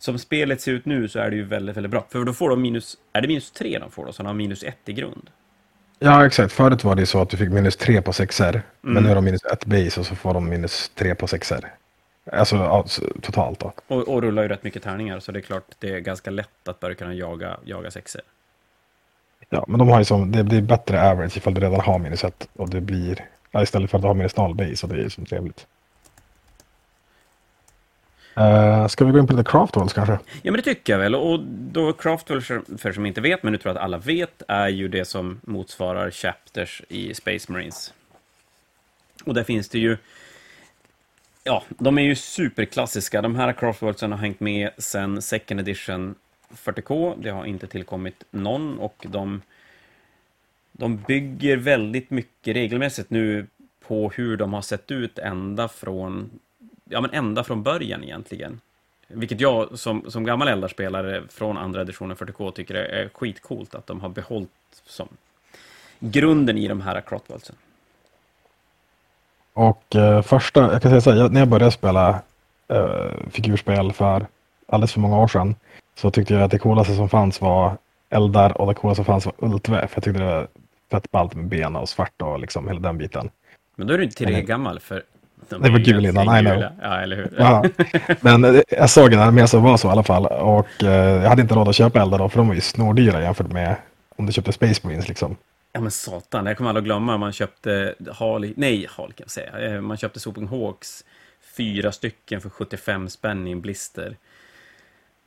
Som 0.00 0.18
spelet 0.18 0.60
ser 0.60 0.72
ut 0.72 0.84
nu 0.86 1.08
så 1.08 1.18
är 1.18 1.30
det 1.30 1.36
ju 1.36 1.44
väldigt, 1.44 1.76
väldigt 1.76 1.90
bra. 1.90 2.06
För 2.10 2.24
då 2.24 2.32
får 2.32 2.50
de 2.50 2.62
minus... 2.62 2.96
Är 3.12 3.20
det 3.20 3.28
minus 3.28 3.50
tre 3.50 3.78
de 3.78 3.90
får 3.90 4.06
då? 4.06 4.12
Så 4.12 4.22
de 4.22 4.26
har 4.26 4.34
minus 4.34 4.62
ett 4.62 4.78
i 4.88 4.92
grund? 4.92 5.30
Ja, 5.98 6.26
exakt. 6.26 6.52
Förut 6.52 6.84
var 6.84 6.94
det 6.94 7.06
så 7.06 7.22
att 7.22 7.30
du 7.30 7.36
fick 7.36 7.50
minus 7.50 7.76
tre 7.76 8.02
på 8.02 8.12
sexer. 8.12 8.48
Mm. 8.50 8.62
Men 8.80 9.02
nu 9.02 9.10
är 9.10 9.14
de 9.14 9.24
minus 9.24 9.44
ett 9.44 9.64
base 9.64 10.00
och 10.00 10.06
så 10.06 10.14
får 10.14 10.34
de 10.34 10.48
minus 10.48 10.88
tre 10.94 11.14
på 11.14 11.26
sexer. 11.26 11.72
Alltså 12.32 12.82
s- 12.86 13.00
totalt 13.22 13.60
då. 13.60 13.72
Och, 13.86 14.08
och 14.08 14.22
rullar 14.22 14.42
ju 14.42 14.48
rätt 14.48 14.62
mycket 14.64 14.82
tärningar, 14.82 15.20
så 15.20 15.32
det 15.32 15.38
är 15.38 15.40
klart 15.42 15.64
det 15.78 15.94
är 15.94 15.98
ganska 16.00 16.30
lätt 16.30 16.68
att 16.68 16.80
börja 16.80 16.94
kunna 16.94 17.14
jaga, 17.14 17.56
jaga 17.64 17.90
sexer. 17.90 18.22
Ja, 19.48 19.64
men 19.68 19.78
de 19.78 19.88
har 19.88 19.98
ju 19.98 20.04
som, 20.04 20.32
det 20.32 20.44
blir 20.44 20.62
bättre 20.62 21.10
average 21.10 21.36
ifall 21.36 21.54
du 21.54 21.60
redan 21.60 21.80
har 21.80 21.98
minus 21.98 22.24
ett. 22.24 22.48
Och 22.52 22.70
det 22.70 22.80
blir, 22.80 23.26
ja, 23.50 23.62
istället 23.62 23.90
för 23.90 23.98
att 23.98 24.04
ha 24.04 24.14
minus 24.14 24.36
noll 24.36 24.54
base. 24.54 24.86
Och 24.86 24.92
det 24.92 25.00
är 25.00 25.02
ju 25.04 25.10
som 25.10 25.26
trevligt. 25.26 25.66
Uh, 28.38 28.86
ska 28.86 29.04
vi 29.04 29.12
gå 29.12 29.18
in 29.18 29.26
på 29.26 29.32
lite 29.32 29.50
Craftwells 29.50 29.92
kanske? 29.92 30.18
Ja, 30.42 30.52
men 30.52 30.52
det 30.52 30.62
tycker 30.62 30.92
jag 30.92 31.00
väl. 31.00 31.14
Och 31.14 31.40
då 31.44 31.92
Craftwells, 31.92 32.46
för, 32.46 32.78
för 32.78 32.92
som 32.92 33.06
inte 33.06 33.20
vet, 33.20 33.42
men 33.42 33.52
nu 33.52 33.58
tror 33.58 33.70
jag 33.70 33.76
att 33.76 33.84
alla 33.84 33.98
vet, 33.98 34.42
är 34.48 34.68
ju 34.68 34.88
det 34.88 35.04
som 35.04 35.40
motsvarar 35.42 36.10
Chapters 36.10 36.82
i 36.88 37.14
Space 37.14 37.52
Marines. 37.52 37.94
Och 39.24 39.34
där 39.34 39.44
finns 39.44 39.68
det 39.68 39.78
ju... 39.78 39.96
Ja, 41.44 41.64
de 41.68 41.98
är 41.98 42.02
ju 42.02 42.14
superklassiska. 42.14 43.22
De 43.22 43.36
här 43.36 43.52
Craftwellsen 43.52 44.12
har 44.12 44.18
hängt 44.18 44.40
med 44.40 44.70
sedan 44.78 45.22
Second 45.22 45.60
Edition 45.60 46.14
40K. 46.54 47.22
Det 47.22 47.30
har 47.30 47.44
inte 47.44 47.66
tillkommit 47.66 48.24
någon 48.30 48.78
och 48.78 49.06
de... 49.08 49.42
De 50.72 50.96
bygger 50.96 51.56
väldigt 51.56 52.10
mycket 52.10 52.56
regelmässigt 52.56 53.10
nu 53.10 53.46
på 53.86 54.10
hur 54.10 54.36
de 54.36 54.52
har 54.52 54.62
sett 54.62 54.90
ut 54.90 55.18
ända 55.18 55.68
från 55.68 56.30
ja, 56.90 57.00
men 57.00 57.10
ända 57.10 57.44
från 57.44 57.62
början 57.62 58.04
egentligen. 58.04 58.60
Vilket 59.08 59.40
jag 59.40 59.78
som, 59.78 60.10
som 60.10 60.24
gammal 60.24 60.48
eldarspelare 60.48 61.22
från 61.28 61.58
andra 61.58 61.80
editionen 61.80 62.16
40K 62.16 62.52
tycker 62.52 62.74
är, 62.74 63.08
skitcoolt 63.08 63.74
att 63.74 63.86
de 63.86 64.00
har 64.00 64.08
behållit 64.08 64.50
som 64.86 65.08
grunden 65.98 66.58
i 66.58 66.68
de 66.68 66.80
här 66.80 67.00
Crotwellsen. 67.00 67.56
Och 69.52 69.96
eh, 69.96 70.22
första, 70.22 70.72
jag 70.72 70.82
kan 70.82 71.02
säga 71.02 71.28
när 71.28 71.40
jag 71.40 71.48
började 71.48 71.72
spela 71.72 72.20
eh, 72.68 73.30
figurspel 73.30 73.92
för 73.92 74.26
alldeles 74.66 74.92
för 74.92 75.00
många 75.00 75.18
år 75.18 75.28
sedan 75.28 75.54
så 75.94 76.10
tyckte 76.10 76.34
jag 76.34 76.42
att 76.42 76.50
det 76.50 76.58
coolaste 76.58 76.94
som 76.94 77.08
fanns 77.08 77.40
var 77.40 77.76
eldar 78.10 78.60
och 78.60 78.66
det 78.66 78.74
coolaste 78.74 79.04
som 79.04 79.04
fanns 79.04 79.26
var 79.26 79.34
ultve. 79.38 79.86
För 79.88 79.96
jag 79.96 80.04
tyckte 80.04 80.20
det 80.20 80.24
var 80.24 80.48
fett 80.90 81.10
ballt 81.10 81.34
med 81.34 81.48
ben 81.48 81.76
och 81.76 81.88
svart 81.88 82.22
och 82.22 82.40
liksom 82.40 82.68
hela 82.68 82.80
den 82.80 82.98
biten. 82.98 83.30
Men 83.76 83.86
då 83.86 83.94
är 83.94 83.98
du 83.98 84.04
inte 84.04 84.16
tillräckligt 84.16 84.48
gammal 84.48 84.80
för... 84.80 85.02
de 85.48 85.62
Det 85.62 85.70
var 85.70 85.78
gul 85.78 86.02
ganska 86.04 86.22
innan, 86.22 86.38
I 86.38 86.40
know. 86.40 86.64
Ja, 86.82 87.00
eller 87.00 87.16
hur? 87.16 87.34
Ja. 87.38 87.64
Men 88.20 88.44
eh, 88.44 88.60
jag 88.68 88.90
såg 88.90 89.12
en 89.12 89.20
armé 89.20 89.46
som 89.46 89.62
var 89.62 89.76
så 89.76 89.88
i 89.88 89.90
alla 89.90 90.02
fall 90.02 90.26
och 90.26 90.82
eh, 90.84 91.22
jag 91.22 91.28
hade 91.28 91.42
inte 91.42 91.54
råd 91.54 91.68
att 91.68 91.74
köpa 91.74 92.00
eldar 92.02 92.18
då 92.18 92.28
för 92.28 92.38
de 92.38 92.48
var 92.48 92.54
ju 92.54 92.60
snordyra 92.60 93.22
jämfört 93.22 93.52
med 93.52 93.76
om 94.16 94.26
du 94.26 94.32
köpte 94.32 94.52
Space 94.52 94.80
Marines 94.86 95.08
liksom. 95.08 95.36
Ja 95.72 95.80
men 95.80 95.90
satan, 95.90 96.46
jag 96.46 96.56
kommer 96.56 96.70
aldrig 96.70 96.82
att 96.82 96.86
glömma. 96.86 97.16
Man 97.18 97.32
köpte 97.32 97.94
Harley, 98.12 98.54
nej 98.56 98.86
Harley 98.90 99.12
kan 99.12 99.24
jag 99.24 99.30
säga. 99.30 99.58
Eh, 99.74 99.80
Man 99.80 99.96
köpte 99.96 100.20
Swooping 100.20 100.46
Hawks, 100.48 101.04
fyra 101.56 101.92
stycken 101.92 102.40
för 102.40 102.48
75 102.50 103.08
spänn 103.08 103.46
i 103.48 103.50
en 103.52 103.60
blister. 103.60 104.16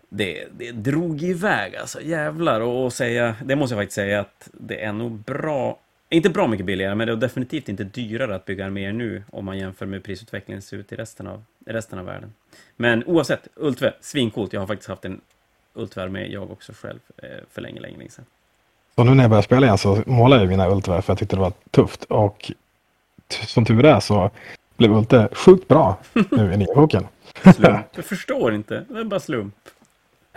Det, 0.10 0.48
det 0.58 0.72
drog 0.72 1.24
iväg 1.24 1.76
alltså, 1.76 2.02
jävlar. 2.02 2.62
Och, 2.62 2.86
och 2.86 2.94
säga, 2.94 3.36
det 3.46 3.56
måste 3.56 3.76
jag 3.76 3.82
faktiskt 3.82 3.96
säga 3.96 4.20
att 4.20 4.50
det 4.54 4.84
är 4.84 4.94
nog 4.94 5.12
bra, 5.12 5.80
inte 6.14 6.30
bra 6.30 6.48
mycket 6.48 6.66
billigare, 6.66 6.96
men 6.96 7.08
det 7.08 7.14
är 7.14 7.18
definitivt 7.18 7.70
inte 7.70 7.84
dyrare 7.84 8.36
att 8.36 8.46
bygga 8.46 8.66
arméer 8.66 8.94
nu 8.94 9.24
om 9.32 9.46
man 9.46 9.58
jämför 9.58 9.86
med 9.86 10.04
prisutvecklingen 10.04 10.62
ser 10.62 10.78
ut 10.78 10.92
i 10.92 10.96
resten 10.96 11.28
av, 11.28 11.44
i 11.68 11.72
resten 11.72 12.00
av 12.00 12.06
världen. 12.06 12.34
Men 12.76 13.04
oavsett, 13.04 13.48
Ultve, 13.56 13.94
svincoolt. 14.02 14.54
Jag 14.54 14.60
har 14.60 14.68
faktiskt 14.68 14.90
haft 14.90 15.06
en 15.06 15.22
Ultve-armé 15.74 16.26
jag 16.26 16.52
också 16.52 16.74
själv 16.76 17.00
eh, 17.18 17.30
för 17.52 17.62
länge, 17.62 17.82
länge, 17.82 17.98
länge 17.98 18.10
sedan. 18.10 18.26
Så 18.96 19.04
nu 19.04 19.14
när 19.14 19.24
jag 19.24 19.30
började 19.30 19.46
spela 19.46 19.66
igen 19.66 19.78
så 19.78 20.04
målade 20.06 20.42
jag 20.42 20.50
mina 20.50 20.70
ultver 20.70 21.02
för 21.02 21.14
jag 21.14 21.20
tyckte 21.20 21.36
det 21.36 21.42
var 21.42 21.54
tufft 21.72 22.04
och 22.04 22.52
som 23.30 23.66
tur 23.66 23.86
är 23.86 24.00
så 24.00 24.32
blev 24.78 24.92
Ulte 24.92 25.30
sjukt 25.32 25.68
bra 25.68 25.98
nu 26.32 26.54
i 26.54 26.58
nya 26.58 26.76
boken. 26.76 27.08
Slump. 27.56 27.86
Jag 27.96 28.06
förstår 28.06 28.54
inte. 28.54 28.86
Det 28.90 29.00
är 29.00 29.04
bara 29.04 29.20
slump. 29.20 29.56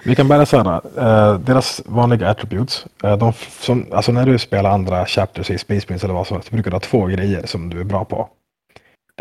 Vi 0.04 0.14
kan 0.14 0.28
börja 0.28 0.46
så 0.46 0.62
här. 0.62 0.80
Eh, 0.98 1.38
deras 1.38 1.82
vanliga 1.86 2.28
attributes. 2.28 2.86
Eh, 3.04 3.18
de 3.18 3.32
som, 3.32 3.86
alltså 3.92 4.12
när 4.12 4.26
du 4.26 4.38
spelar 4.38 4.70
andra 4.70 5.06
chapters 5.06 5.50
i 5.50 5.58
Space 5.58 5.86
Marines 5.88 6.04
eller 6.04 6.14
vad 6.14 6.26
som 6.26 6.36
helst. 6.36 6.50
brukar 6.50 6.70
du 6.70 6.74
ha 6.74 6.80
två 6.80 7.06
grejer 7.06 7.46
som 7.46 7.70
du 7.70 7.80
är 7.80 7.84
bra 7.84 8.04
på. 8.04 8.28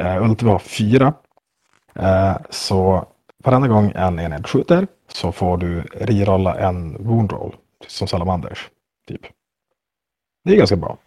Uh, 0.01 0.24
Ultvi 0.24 0.50
har 0.50 0.60
fyra. 0.60 1.13
Uh, 2.00 2.38
så 2.50 3.08
varenda 3.44 3.67
gång 3.67 3.91
en 3.96 4.20
enhet 4.20 4.48
skjuter 4.48 4.88
så 5.08 5.32
får 5.32 5.58
du 5.58 5.82
rirolla 5.82 6.55
en 6.55 7.08
wound 7.08 7.32
roll 7.32 7.55
som 7.88 8.08
salamanders. 8.08 8.70
Typ. 9.08 9.22
Det 10.44 10.53
är 10.53 10.58
ganska 10.58 10.75
bra. 10.75 10.98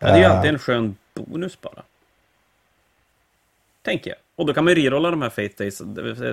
Ja, 0.00 0.06
det 0.06 0.12
är 0.12 0.18
ju 0.18 0.24
alltid 0.24 0.50
en 0.50 0.58
skön 0.58 0.96
bonus 1.14 1.60
bara. 1.60 1.82
Tänker 3.82 4.10
jag. 4.10 4.18
Och 4.38 4.46
då 4.46 4.54
kan 4.54 4.64
man 4.64 4.74
ju 4.74 4.82
rerolla 4.82 5.10
de 5.10 5.22
här 5.22 5.30
Faith 5.30 5.54
Days, 5.58 5.82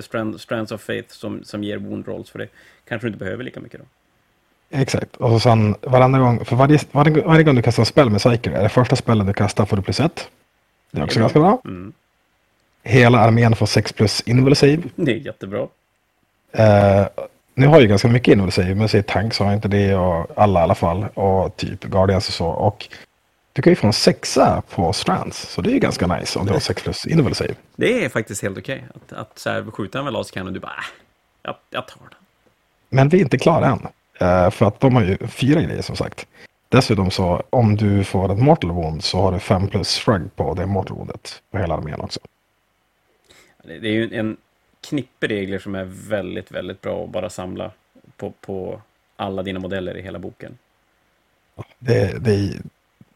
Strand, 0.04 0.40
Strands 0.40 0.72
of 0.72 0.80
Faith, 0.80 1.08
som, 1.14 1.44
som 1.44 1.64
ger 1.64 1.76
wound 1.76 2.08
rolls, 2.08 2.30
för 2.30 2.38
det 2.38 2.48
kanske 2.88 3.06
du 3.06 3.08
inte 3.12 3.24
behöver 3.24 3.44
lika 3.44 3.60
mycket 3.60 3.80
då. 3.80 3.86
Exakt. 4.78 5.16
Och 5.16 5.30
så 5.30 5.40
sen 5.40 5.74
varenda 5.82 6.18
gång, 6.18 6.44
för 6.44 6.56
varje, 6.56 6.78
varje, 6.92 7.22
varje 7.22 7.44
gång 7.44 7.54
du 7.54 7.62
kastar 7.62 7.82
en 7.82 7.86
spel 7.86 8.10
med 8.10 8.20
Psyker, 8.20 8.50
är 8.50 8.62
det 8.62 8.68
första 8.68 8.96
spelen 8.96 9.26
du 9.26 9.32
kastar 9.32 9.66
får 9.66 9.76
du 9.76 9.82
plus 9.82 10.00
ett. 10.00 10.28
Det 10.90 11.00
är 11.00 11.04
också 11.04 11.18
Det 11.20 11.24
är 11.24 11.28
bra. 11.28 11.40
ganska 11.40 11.40
bra. 11.40 11.60
Mm. 11.64 11.92
Hela 12.82 13.18
armén 13.18 13.56
får 13.56 13.66
6 13.66 13.92
plus 13.92 14.20
invul 14.20 14.56
save. 14.56 14.78
Det 14.96 15.12
är 15.12 15.16
jättebra. 15.16 15.66
Eh, 16.52 17.06
nu 17.54 17.66
har 17.66 17.74
jag 17.74 17.82
ju 17.82 17.88
ganska 17.88 18.08
mycket 18.08 18.32
invul 18.32 18.52
save, 18.52 18.74
men 18.74 18.88
säg 18.88 19.02
tanks 19.02 19.38
har 19.38 19.52
inte 19.54 19.68
det 19.68 19.94
och 19.94 20.26
alla 20.36 20.60
i 20.60 20.62
alla 20.62 20.74
fall. 20.74 21.06
Och 21.14 21.56
typ 21.56 21.84
Guardians 21.84 22.28
och 22.28 22.34
så. 22.34 22.46
Och 22.46 22.88
kan 23.62 23.70
ju 23.70 23.76
få 23.76 23.86
en 23.86 23.92
sexa 23.92 24.62
på 24.70 24.92
Strands, 24.92 25.48
så 25.48 25.60
det 25.62 25.70
är 25.70 25.72
ju 25.72 25.78
ganska 25.78 26.06
nice 26.06 26.38
om 26.38 26.46
du 26.46 26.52
har 26.52 26.60
6 26.60 26.82
plus 26.82 27.06
invul 27.06 27.34
save. 27.34 27.54
Det 27.76 28.04
är 28.04 28.08
faktiskt 28.08 28.42
helt 28.42 28.58
okej. 28.58 28.84
Att, 28.94 29.12
att 29.12 29.38
så 29.38 29.50
här, 29.50 29.70
skjuta 29.70 29.98
en 29.98 30.04
Velascan 30.04 30.46
och 30.46 30.52
du 30.52 30.60
bara, 30.60 30.70
äh, 30.70 30.84
jag, 31.42 31.56
jag 31.70 31.88
tar 31.88 32.00
den. 32.10 32.18
Men 32.88 33.08
vi 33.08 33.18
är 33.18 33.22
inte 33.22 33.38
klara 33.38 33.66
än. 33.66 33.86
Eh, 34.18 34.50
för 34.50 34.66
att 34.66 34.80
de 34.80 34.94
har 34.94 35.02
ju 35.02 35.18
fyra 35.26 35.62
grejer 35.62 35.82
som 35.82 35.96
sagt. 35.96 36.26
Dessutom 36.68 37.10
så 37.10 37.42
om 37.50 37.76
du 37.76 38.04
får 38.04 38.32
ett 38.32 38.38
mortal 38.38 38.70
wound 38.70 39.04
så 39.04 39.20
har 39.20 39.32
du 39.32 39.38
5 39.38 39.68
plus 39.68 39.94
shrug 39.94 40.36
på 40.36 40.54
det 40.54 40.66
mortal 40.66 40.96
woundet 40.96 41.42
på 41.50 41.58
hela 41.58 41.74
armén 41.74 42.00
också. 42.00 42.20
Det 43.64 43.88
är 43.88 43.92
ju 43.92 44.14
en 44.14 44.36
knippe 44.88 45.26
regler 45.26 45.58
som 45.58 45.74
är 45.74 45.84
väldigt, 45.84 46.50
väldigt 46.50 46.80
bra 46.80 47.04
att 47.04 47.10
bara 47.10 47.30
samla 47.30 47.70
på, 48.16 48.32
på 48.40 48.80
alla 49.16 49.42
dina 49.42 49.60
modeller 49.60 49.96
i 49.96 50.02
hela 50.02 50.18
boken. 50.18 50.58
Det, 51.78 52.24
det 52.24 52.60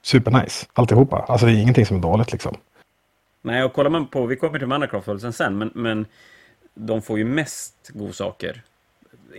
supernice 0.03 0.67
alltihopa. 0.73 1.25
Alltså 1.29 1.47
det 1.47 1.53
är 1.53 1.57
ingenting 1.57 1.87
som 1.87 1.97
är 1.97 2.01
dåligt 2.01 2.33
liksom. 2.33 2.57
Nej, 3.43 3.65
och 3.65 3.73
kollar 3.73 3.91
man 3.91 4.07
på, 4.07 4.27
vi 4.27 4.37
kommer 4.37 4.59
till 4.59 4.69
Manacraft 4.69 5.37
sen, 5.37 5.59
men, 5.59 5.71
men 5.75 6.07
de 6.75 7.03
får 7.03 7.19
ju 7.19 7.25
mest 7.25 7.91
godsaker. 7.95 8.63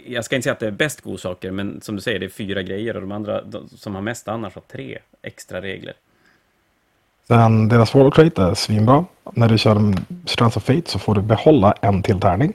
Jag 0.06 0.26
ska 0.26 0.36
inte 0.36 0.44
säga 0.44 0.54
att 0.54 0.60
det 0.60 0.68
är 0.68 0.72
bäst 0.72 1.02
godsaker, 1.02 1.52
men 1.52 1.82
som 1.82 1.96
du 1.96 2.02
säger, 2.02 2.20
det 2.20 2.26
är 2.26 2.30
fyra 2.30 2.62
grejer 2.62 2.96
och 2.96 3.02
de 3.02 3.12
andra 3.12 3.42
de, 3.42 3.70
som 3.70 3.96
har 3.96 4.02
mest 4.02 4.28
annars 4.28 4.56
har 4.56 4.62
tre 4.62 5.00
extra 5.22 5.62
regler. 5.62 5.94
Sen 7.28 7.68
deras 7.68 7.96
wall 7.96 8.12
crate 8.12 8.42
är 8.42 8.54
svinbra. 8.54 9.06
När 9.32 9.50
du 9.50 9.58
kör 9.58 9.94
Strands 10.26 10.58
of 10.58 10.64
Fate 10.64 10.90
så 10.90 11.00
får 11.00 11.16
du 11.16 11.22
behålla 11.22 11.74
en 11.82 12.04
till 12.04 12.20
tärning. 12.20 12.54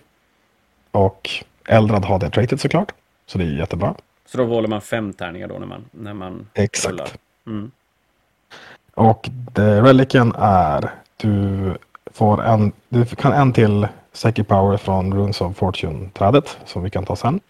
Och 0.90 1.30
Eldrad 1.68 2.04
har 2.04 2.18
det 2.18 2.30
tratet 2.30 2.60
såklart. 2.60 2.92
Så 3.26 3.38
det 3.38 3.44
är 3.44 3.58
jättebra. 3.58 3.94
Så 4.26 4.38
då 4.38 4.46
håller 4.46 4.68
man 4.68 4.80
fem 4.80 5.12
tärningar 5.12 5.48
då 5.48 5.58
när 5.58 5.66
man, 5.66 5.84
när 5.90 6.14
man 6.14 6.48
Exakt. 6.54 7.18
Mm. 7.46 7.70
Och 8.96 9.30
det 9.52 9.82
reliken 9.82 10.32
är 10.38 10.90
du 11.16 11.74
får 12.12 12.44
en, 12.44 12.72
du 12.88 13.04
kan 13.04 13.32
en 13.32 13.52
till 13.52 13.88
Psychic 14.12 14.46
Power 14.46 14.76
från 14.76 15.14
Runes 15.14 15.40
of 15.40 15.56
Fortune-trädet 15.56 16.58
som 16.64 16.82
vi 16.82 16.90
kan 16.90 17.04
ta 17.04 17.16
sen. 17.16 17.40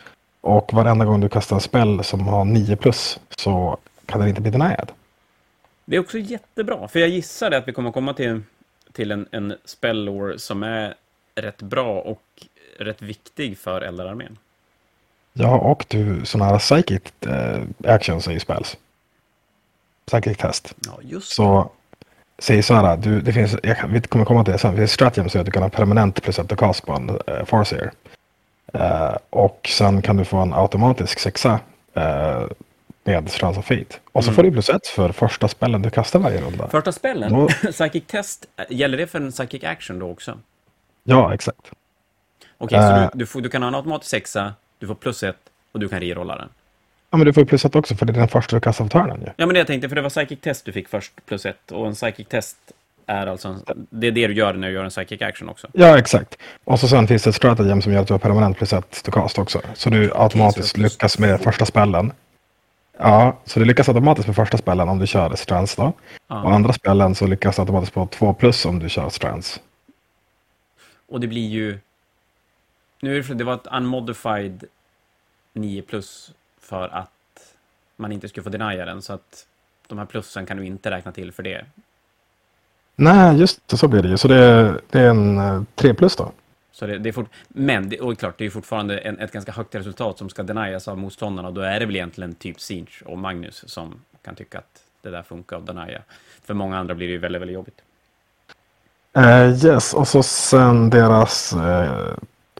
Och 0.41 0.73
varenda 0.73 1.05
gång 1.05 1.21
du 1.21 1.29
kastar 1.29 1.57
en 1.57 1.61
spell 1.61 2.05
som 2.05 2.29
har 2.29 2.45
9 2.45 2.76
plus 2.76 3.21
så 3.37 3.76
kan 4.07 4.21
den 4.21 4.29
inte 4.29 4.41
bli 4.41 4.50
denied. 4.50 4.93
Det 5.85 5.97
är 5.97 6.00
också 6.00 6.19
jättebra, 6.19 6.88
för 6.88 6.99
jag 6.99 7.09
gissade 7.09 7.57
att 7.57 7.69
vi 7.69 7.73
kommer 7.73 7.93
komma 7.93 8.15
till, 8.15 8.43
till 8.93 9.11
en, 9.11 9.29
en 9.31 9.55
spellore 9.65 10.38
som 10.38 10.62
är 10.62 10.95
rätt 11.35 11.62
bra 11.62 12.00
och 12.00 12.47
rätt 12.79 13.03
viktig 13.03 13.59
för 13.59 13.80
Eldararmén. 13.80 14.39
Ja, 15.32 15.59
och 15.59 15.87
du 15.89 16.25
sådana 16.25 16.50
här 16.50 16.59
psychic 16.59 17.02
eh, 17.26 17.63
actions 17.85 18.28
är 18.28 18.32
ju 18.32 18.41
spells. 18.41 18.76
Psychic 20.06 20.36
test. 20.38 20.75
Ja, 20.86 20.99
just. 21.02 21.32
Så 21.32 21.71
säg 22.38 22.62
så 22.62 22.75
här, 22.75 22.97
du, 22.97 23.21
det 23.21 23.32
finns, 23.32 23.56
jag 23.62 23.78
kan, 23.78 23.92
vi 23.92 24.00
kommer 24.00 24.25
komma 24.25 24.45
till 24.45 24.52
det 24.52 24.58
sen, 24.58 24.71
det 24.71 24.76
finns 24.76 24.92
stratagem 24.92 25.28
så 25.28 25.38
att 25.38 25.47
du 25.47 25.52
kan 25.52 25.62
ha 25.62 25.71
permanent 25.71 26.23
plus 26.23 26.38
ett 26.38 26.56
cast 26.56 26.86
på 26.86 26.92
en 26.92 27.10
uh, 27.10 27.45
Farseer. 27.45 27.92
Eh, 28.73 29.16
och 29.30 29.71
sen 29.73 30.02
kan 30.02 30.16
du 30.16 30.25
få 30.25 30.36
en 30.36 30.54
automatisk 30.54 31.19
sexa 31.19 31.60
eh, 31.95 32.42
med 33.04 33.30
Strands 33.30 33.58
of 33.58 33.64
Fate. 33.66 33.84
Och 34.12 34.25
så 34.25 34.30
Mm. 34.30 34.34
får 34.36 34.42
du 34.42 34.50
plus 34.52 34.69
ett 34.69 34.86
för 34.86 35.12
första 35.12 35.49
spellen 35.49 35.82
du 35.82 35.90
kastar 35.90 36.19
varje 36.19 36.40
runda. 36.40 36.69
Första 36.69 36.92
spellen, 36.92 37.32
Då- 37.32 37.49
Psychic 37.73 38.04
Test, 38.06 38.47
gäller 38.69 38.99
det 38.99 39.06
för 39.06 39.21
en 39.21 39.30
Psychic 39.32 39.64
Action 39.64 39.99
då 39.99 40.10
också? 40.10 40.38
Ja, 41.04 41.34
exakt. 41.34 41.71
Okej, 42.58 42.78
så 42.82 42.84
Eh. 42.88 43.08
du, 43.12 43.19
du, 43.19 43.26
får, 43.26 43.40
du 43.40 43.49
kan 43.49 43.62
ha 43.62 43.69
en 43.69 43.75
automatisk 43.75 44.10
sexa, 44.10 44.54
du 44.78 44.86
får 44.86 44.95
plus 44.95 45.23
ett 45.23 45.36
och 45.73 45.80
du 45.80 45.88
kan 45.88 46.00
rerolla 46.00 46.36
den. 46.36 46.49
Ja, 47.17 47.19
men 47.19 47.26
du 47.26 47.33
får 47.33 47.41
ju 47.43 47.47
plus 47.47 47.65
ett 47.65 47.75
också 47.76 47.95
för 47.95 48.07
det 48.07 48.13
är 48.13 48.15
den 48.15 48.29
första 48.29 48.57
du 48.57 48.61
kastar 48.61 48.85
på 48.85 48.89
törnen 48.89 49.21
ju. 49.21 49.26
Ja, 49.26 49.47
men 49.47 49.49
det 49.49 49.59
jag 49.59 49.67
tänkte, 49.67 49.89
för 49.89 49.97
det 49.97 50.02
var 50.02 50.11
Psychic 50.11 50.41
Test 50.41 50.65
du 50.65 50.73
fick 50.73 50.89
först, 50.89 51.13
plus 51.26 51.47
ett. 51.47 51.73
Och 51.73 51.87
en 51.87 51.95
Psychic 51.95 52.29
Test 52.29 52.57
är 53.07 53.26
alltså, 53.26 53.49
en, 53.49 53.87
det 53.91 54.07
är 54.07 54.11
det 54.13 54.26
du 54.26 54.35
gör 54.35 54.55
när 54.55 54.69
du 54.69 54.75
gör 54.75 54.85
en 54.85 54.91
Psychic 54.91 55.23
Action 55.23 55.49
också. 55.49 55.69
Ja, 55.73 55.99
exakt. 55.99 56.39
Och 56.65 56.81
så 56.81 56.89
sen 56.89 57.07
finns 57.09 57.23
det 57.23 57.31
ett 57.31 57.37
stratagem 57.37 57.83
som 57.83 57.93
gör 57.93 58.00
att 58.00 58.07
du 58.09 58.15
har 58.15 58.19
permanent 58.19 58.57
plus 58.57 58.73
ett 58.73 59.02
to 59.05 59.11
cast 59.11 59.39
också. 59.39 59.61
Så 59.75 59.91
du 59.91 60.13
automatiskt 60.15 60.76
lyckas 60.76 61.19
med 61.19 61.41
första 61.41 61.67
spellen. 61.67 62.13
Ja, 62.99 63.39
så 63.45 63.59
du 63.61 63.65
lyckas 63.67 63.89
automatiskt 63.89 64.26
med 64.26 64.37
första 64.37 64.59
spellen 64.59 64.89
om 64.89 64.99
du 64.99 65.07
kör 65.07 65.35
strands 65.37 65.76
då. 65.76 65.83
Och 65.85 65.95
Ja. 66.29 66.55
andra 66.55 66.73
spellen 66.73 67.15
så 67.15 67.26
lyckas 67.26 67.57
du 67.57 67.63
automatiskt 67.63 67.95
på 67.95 68.07
två 68.07 68.33
plus 68.35 68.65
om 68.67 68.79
du 68.79 68.89
kör 68.89 69.09
strands. 69.09 69.61
Och 71.09 71.21
det 71.21 71.26
blir 71.26 71.49
ju... 71.49 71.79
Nu 73.02 73.17
är 73.19 73.23
det, 73.23 73.35
det 73.35 73.45
var 73.45 73.55
ett 73.55 73.67
unmodified 73.73 74.65
9 75.57 75.83
plus 75.83 76.31
för 76.67 76.89
att 76.89 77.11
man 77.97 78.13
inte 78.13 78.29
skulle 78.29 78.45
få 78.45 78.50
denia 78.50 78.85
den, 78.85 79.02
så 79.02 79.13
att 79.13 79.47
de 79.87 79.99
här 79.99 80.07
plussen 80.07 80.47
kan 80.47 80.57
du 80.57 80.67
inte 80.67 80.91
räkna 80.91 81.13
till 81.13 81.33
för 81.33 81.43
det. 81.43 81.65
Nej, 82.97 83.37
just 83.37 83.69
det, 83.69 83.76
så 83.76 83.89
blir 83.89 84.02
det 84.02 84.09
ju. 84.09 84.17
Så 84.17 84.29
det 84.29 84.45
är, 84.45 84.81
det 84.91 85.00
är 85.00 85.11
en 85.11 85.39
eh, 85.39 85.63
tre 85.75 85.95
plus 85.95 86.17
då. 86.17 86.33
Så 86.73 86.87
det, 86.87 86.99
det 86.99 87.09
är 87.09 87.13
fort, 87.13 87.31
men, 87.49 87.89
det, 87.89 88.00
och 88.00 88.19
klart, 88.19 88.39
det 88.39 88.45
är 88.45 88.50
fortfarande 88.50 88.99
en, 88.99 89.19
ett 89.19 89.33
ganska 89.33 89.52
högt 89.52 89.75
resultat 89.75 90.19
som 90.19 90.29
ska 90.29 90.43
denias 90.43 90.89
av 90.89 90.99
motståndarna. 90.99 91.49
Och 91.49 91.55
då 91.55 91.61
är 91.61 91.81
det 91.81 91.87
väl 91.87 91.97
egentligen 91.97 92.35
typ 92.35 92.61
Sinch 92.61 93.02
och 93.07 93.19
Magnus 93.19 93.65
som 93.67 93.95
kan 94.23 94.35
tycka 94.35 94.59
att 94.59 94.83
det 95.02 95.11
där 95.11 95.23
funkar 95.23 95.57
att 95.57 95.67
denia. 95.67 96.02
För 96.45 96.55
många 96.55 96.79
andra 96.79 96.95
blir 96.95 97.07
det 97.07 97.13
ju 97.13 97.19
väldigt, 97.19 97.43
väldigt 97.43 97.55
jobbigt. 97.55 97.81
Eh, 99.13 99.67
yes, 99.67 99.95
och 99.95 100.09
så 100.09 100.23
sen 100.23 100.91
deras 100.91 101.55
uh, 101.55 102.15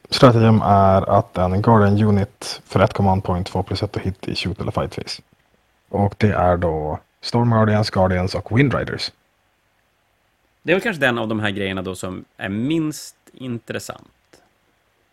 stratagem 0.09 0.61
är 0.61 1.09
att 1.17 1.37
en 1.37 1.61
Guardian 1.61 2.03
Unit 2.03 2.61
för 2.65 2.79
ett 2.79 2.93
command 2.93 3.23
point 3.23 3.49
får 3.49 3.63
plus 3.63 3.83
ett 3.83 3.95
och 3.95 4.01
hit 4.01 4.27
i 4.27 4.35
shoot 4.35 4.61
eller 4.61 4.71
fight 4.71 4.95
phase. 4.95 5.21
Och 5.89 6.15
det 6.17 6.31
är 6.31 6.57
då 6.57 6.99
Storm 7.21 7.49
Guardians, 7.49 7.89
Guardians 7.89 8.35
och 8.35 8.57
Windriders. 8.57 9.11
Det 10.63 10.71
är 10.71 10.75
väl 10.75 10.81
kanske 10.83 11.01
den 11.01 11.17
av 11.17 11.27
de 11.27 11.39
här 11.39 11.49
grejerna 11.49 11.81
då 11.81 11.95
som 11.95 12.25
är 12.37 12.49
minst 12.49 13.15
intressant. 13.33 14.07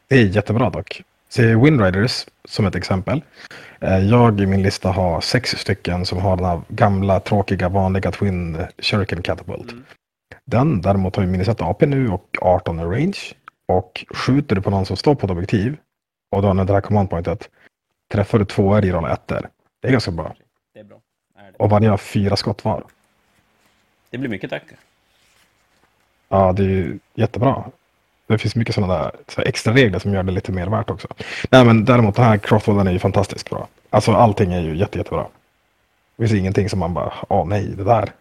Det 0.08 0.14
är 0.16 0.24
jättebra 0.24 0.70
dock. 0.70 1.02
Se 1.28 1.54
Windriders 1.54 2.26
som 2.44 2.66
ett 2.66 2.74
exempel. 2.74 3.22
Eh, 3.80 3.98
Jag 3.98 4.40
i 4.40 4.46
min 4.46 4.62
lista 4.62 4.90
har 4.90 5.20
sex 5.20 5.50
stycken 5.50 6.06
som 6.06 6.18
har 6.18 6.36
den 6.36 6.46
här 6.46 6.60
gamla 6.68 7.20
tråkiga 7.20 7.68
vanliga 7.68 8.12
Twin 8.12 8.58
Shuriken 8.78 9.22
Catapult. 9.22 9.74
Den 10.44 10.80
däremot 10.80 11.16
har 11.16 11.22
ju 11.22 11.28
minus 11.28 11.48
1 11.48 11.60
AP 11.60 11.86
nu 11.86 12.08
och 12.10 12.36
18 12.40 12.80
i 12.80 12.82
range. 12.82 13.18
Och 13.66 14.04
skjuter 14.14 14.56
du 14.56 14.62
på 14.62 14.70
någon 14.70 14.86
som 14.86 14.96
står 14.96 15.14
på 15.14 15.26
ett 15.26 15.30
objektiv 15.30 15.76
och 16.30 16.42
du 16.42 16.48
använder 16.48 16.72
det 16.72 16.76
här 16.76 16.80
command 16.80 17.10
pointet. 17.10 17.50
Träffar 18.12 18.38
du 18.38 18.44
två 18.44 18.78
i 18.78 18.92
roll 18.92 19.10
ettor. 19.10 19.48
Det 19.82 19.88
är 19.88 19.92
ganska 19.92 20.10
bra. 20.10 20.34
Det 20.74 20.80
är 20.80 20.84
bra. 20.84 21.00
Är 21.38 21.44
det. 21.44 21.56
Och 21.58 21.70
varje 21.70 21.88
har 21.88 21.96
fyra 21.96 22.36
skott 22.36 22.64
var. 22.64 22.84
det 24.10 24.18
blir 24.18 24.30
mycket 24.30 24.50
tack. 24.50 24.62
Ja, 26.28 26.52
det 26.52 26.62
är 26.62 26.68
ju 26.68 26.98
jättebra. 27.14 27.64
Det 28.26 28.38
finns 28.38 28.56
mycket 28.56 28.74
sådana 28.74 28.94
där 28.94 29.12
så 29.28 29.40
extra 29.40 29.74
regler 29.74 29.98
som 29.98 30.14
gör 30.14 30.22
det 30.22 30.32
lite 30.32 30.52
mer 30.52 30.66
värt 30.66 30.90
också. 30.90 31.08
Nej, 31.50 31.64
men 31.64 31.84
däremot 31.84 32.16
den 32.16 32.24
här 32.24 32.38
crosswallen 32.38 32.86
är 32.86 32.92
ju 32.92 32.98
fantastiskt 32.98 33.50
bra. 33.50 33.68
Alltså 33.90 34.12
allting 34.12 34.52
är 34.52 34.60
ju 34.60 34.76
jätte, 34.76 34.98
jättebra. 34.98 35.26
Det 36.16 36.28
finns 36.28 36.40
ingenting 36.40 36.68
som 36.68 36.78
man 36.78 36.94
bara, 36.94 37.12
åh 37.28 37.46
nej, 37.46 37.68
det 37.76 37.84
där. 37.84 38.12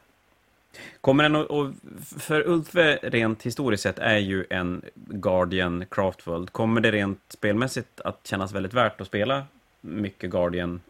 Kommer 1.02 1.24
den 1.24 1.36
att, 1.36 1.74
för 2.22 2.48
Ultve 2.48 3.00
rent 3.02 3.44
historiskt 3.44 3.84
sett 3.84 4.00
är 4.00 4.18
ju 4.18 4.46
en 4.50 4.82
Guardian 4.96 5.86
Craftworld. 5.92 6.52
Kommer 6.52 6.82
det 6.82 6.92
rent 6.92 7.20
spelmässigt 7.30 8.02
att 8.02 8.20
kännas 8.24 8.52
väldigt 8.52 8.74
värt 8.74 9.02
att 9.02 9.08
spela 9.08 9.44
mycket 9.82 10.30
Guardian 10.30 10.82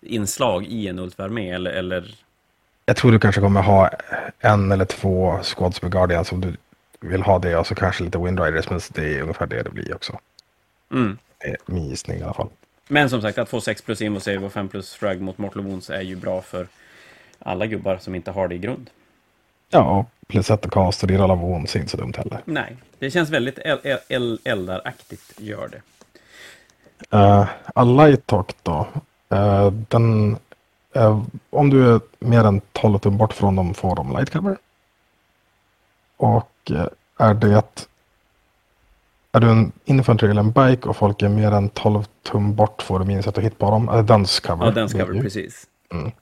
inslag 0.00 0.64
i 0.64 0.88
en 0.88 0.98
Ultve-armé 0.98 1.50
eller, 1.50 1.70
eller 1.70 2.14
Jag 2.86 2.96
tror 2.96 3.12
du 3.12 3.18
kanske 3.18 3.40
kommer 3.40 3.62
ha 3.62 3.90
en 4.38 4.72
eller 4.72 4.84
två 4.84 5.40
squads 5.42 5.82
med 5.82 5.92
Guardians 5.92 6.32
om 6.32 6.40
du 6.40 6.56
vill 7.00 7.22
ha 7.22 7.38
det 7.38 7.56
och 7.56 7.66
så 7.66 7.74
kanske 7.74 8.04
lite 8.04 8.18
Windriders, 8.18 8.70
men 8.70 8.80
det 8.88 9.14
är 9.14 9.22
ungefär 9.22 9.46
det 9.46 9.62
det 9.62 9.70
blir 9.70 9.94
också. 9.94 10.18
mm. 10.92 11.18
Det 11.38 11.48
är 11.48 11.56
min 11.66 11.88
gissning 11.88 12.18
i 12.18 12.22
alla 12.22 12.34
fall. 12.34 12.48
Men 12.88 13.10
som 13.10 13.22
sagt, 13.22 13.38
att 13.38 13.48
få 13.48 13.60
6 13.60 13.82
plus 13.82 14.02
Invo 14.02 14.20
Save 14.20 14.38
och 14.38 14.52
5 14.52 14.68
plus 14.68 14.94
Shrug 14.94 15.20
mot 15.20 15.38
Mortal 15.38 15.62
Wounds 15.62 15.90
är 15.90 16.00
ju 16.00 16.16
bra 16.16 16.42
för 16.42 16.66
alla 17.42 17.66
gubbar 17.66 17.98
som 17.98 18.14
inte 18.14 18.30
har 18.30 18.48
det 18.48 18.54
i 18.54 18.58
grund. 18.58 18.90
Ja, 19.70 20.06
plus 20.26 20.50
ett 20.50 20.70
cast 20.70 21.02
och 21.02 21.08
det 21.08 21.14
är 21.14 21.18
alla 21.18 21.34
wounds 21.34 21.76
inte 21.76 21.88
så 21.88 21.96
dumt 21.96 22.12
heller. 22.16 22.40
Nej, 22.44 22.76
det 22.98 23.10
känns 23.10 23.30
väldigt 23.30 23.58
el 23.58 23.78
el 23.82 23.98
el 24.08 24.38
eldaraktigt, 24.44 25.40
gör 25.40 25.68
det. 25.68 25.82
Uh, 27.16 27.48
a 27.74 27.84
light 27.84 28.26
talk 28.26 28.54
då. 28.62 28.86
Uh, 29.32 29.72
den, 29.72 30.36
uh, 30.96 31.24
om 31.50 31.70
du 31.70 31.94
är 31.94 32.00
mer 32.18 32.44
än 32.44 32.60
12 32.72 32.98
tum 32.98 33.16
bort 33.16 33.32
från 33.32 33.56
dem 33.56 33.74
får 33.74 33.96
de 33.96 34.12
light 34.12 34.30
cover. 34.30 34.56
Och 36.16 36.70
uh, 36.70 36.86
är 37.18 37.34
det 37.34 37.62
är 39.32 39.40
du 39.40 39.50
en 39.50 39.72
infantry 39.84 40.30
eller 40.30 40.40
en 40.40 40.52
bike 40.52 40.88
och 40.88 40.96
folk 40.96 41.22
är 41.22 41.28
mer 41.28 41.52
än 41.52 41.68
12 41.68 42.04
tum 42.22 42.54
bort 42.54 42.82
får 42.82 42.98
du 42.98 43.04
minus 43.04 43.26
ett 43.26 43.38
hit 43.38 43.58
på 43.58 43.70
dem. 43.70 43.88
Eller 43.88 44.02
dance 44.02 44.40
cover. 44.40 44.66
Ja, 44.66 44.70
dance 44.70 44.98
cover, 44.98 45.22
precis. 45.22 45.66
Mm. 45.92 46.12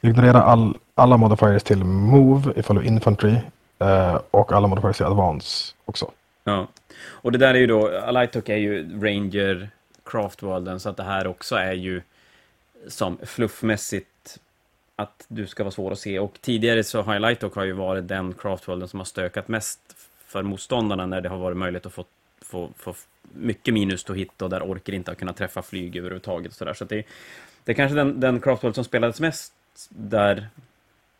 Ignorera 0.00 0.42
all, 0.42 0.76
alla 0.94 1.16
modifiers 1.16 1.62
till 1.62 1.84
move 1.84 2.52
ifall 2.56 2.76
du 2.76 2.82
är 2.82 2.86
infantry. 2.86 3.36
Eh, 3.78 4.20
och 4.30 4.52
alla 4.52 4.68
modifiers 4.68 4.96
till 4.96 5.06
advance 5.06 5.74
också. 5.84 6.10
Ja, 6.44 6.68
och 7.02 7.32
det 7.32 7.38
där 7.38 7.54
är 7.54 7.58
ju 7.58 7.66
då, 7.66 7.98
Alightok 7.98 8.48
är 8.48 8.56
ju 8.56 9.00
Ranger 9.00 9.70
Craftworlden, 10.04 10.80
så 10.80 10.88
att 10.88 10.96
det 10.96 11.02
här 11.02 11.26
också 11.26 11.56
är 11.56 11.72
ju 11.72 12.02
som 12.88 13.18
fluffmässigt 13.22 14.38
att 14.96 15.24
du 15.28 15.46
ska 15.46 15.64
vara 15.64 15.70
svår 15.70 15.92
att 15.92 15.98
se. 15.98 16.18
Och 16.18 16.38
tidigare 16.40 16.84
så 16.84 17.02
har 17.02 17.14
Alightok 17.14 17.54
har 17.54 17.64
ju 17.64 17.72
varit 17.72 18.08
den 18.08 18.34
Craftworlden 18.34 18.88
som 18.88 19.00
har 19.00 19.04
stökat 19.04 19.48
mest 19.48 19.80
för 20.26 20.42
motståndarna 20.42 21.06
när 21.06 21.20
det 21.20 21.28
har 21.28 21.38
varit 21.38 21.56
möjligt 21.56 21.86
att 21.86 21.92
få, 21.92 22.04
få, 22.42 22.70
få 22.76 22.94
mycket 23.34 23.74
minus 23.74 24.04
to 24.04 24.12
hit 24.12 24.42
och 24.42 24.50
där 24.50 24.62
orker 24.62 24.92
inte 24.92 25.10
har 25.10 25.16
kunnat 25.16 25.36
träffa 25.36 25.62
flyg 25.62 25.96
överhuvudtaget. 25.96 26.52
Så, 26.52 26.64
där. 26.64 26.74
så 26.74 26.84
det, 26.84 27.02
det 27.64 27.72
är 27.72 27.76
kanske 27.76 27.96
den, 27.96 28.20
den 28.20 28.40
Craftworld 28.40 28.74
som 28.74 28.84
spelades 28.84 29.20
mest 29.20 29.52
där. 29.88 30.48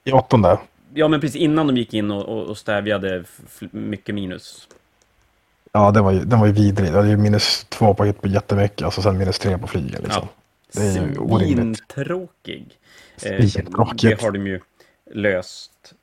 I 0.05 0.13
åttonde? 0.13 0.59
Ja, 0.95 1.09
men 1.09 1.21
precis 1.21 1.37
innan 1.37 1.67
de 1.67 1.77
gick 1.77 1.95
in 1.95 2.11
och, 2.11 2.23
och, 2.23 2.43
och 2.43 2.59
stävjade 2.59 3.25
mycket 3.71 4.15
minus. 4.15 4.69
Ja, 5.73 5.91
det 5.91 6.01
var 6.01 6.11
ju, 6.11 6.25
den 6.25 6.41
var 6.41 6.47
ju 6.47 6.53
vidrig. 6.53 6.93
Det 6.93 6.97
var 6.97 7.05
ju 7.05 7.17
minus 7.17 7.67
två 7.69 7.95
på 7.95 8.13
på 8.13 8.29
jättemycket 8.29 8.87
och 8.87 8.95
så 8.95 9.03
sen 9.03 9.19
minus 9.19 9.39
tre 9.39 9.59
på 9.59 9.67
flygen. 9.67 10.03
Liksom. 10.03 10.29
Ja. 10.75 10.81
Det 10.81 10.87
är 10.87 10.93
ju 10.93 11.19
orimligt. 11.19 11.79
Svintråkig. 11.79 12.77
Eh, 13.23 13.47
det 14.03 14.23
har 14.23 14.31
de 14.31 14.47
ju 14.47 14.61
löst. 15.15 15.95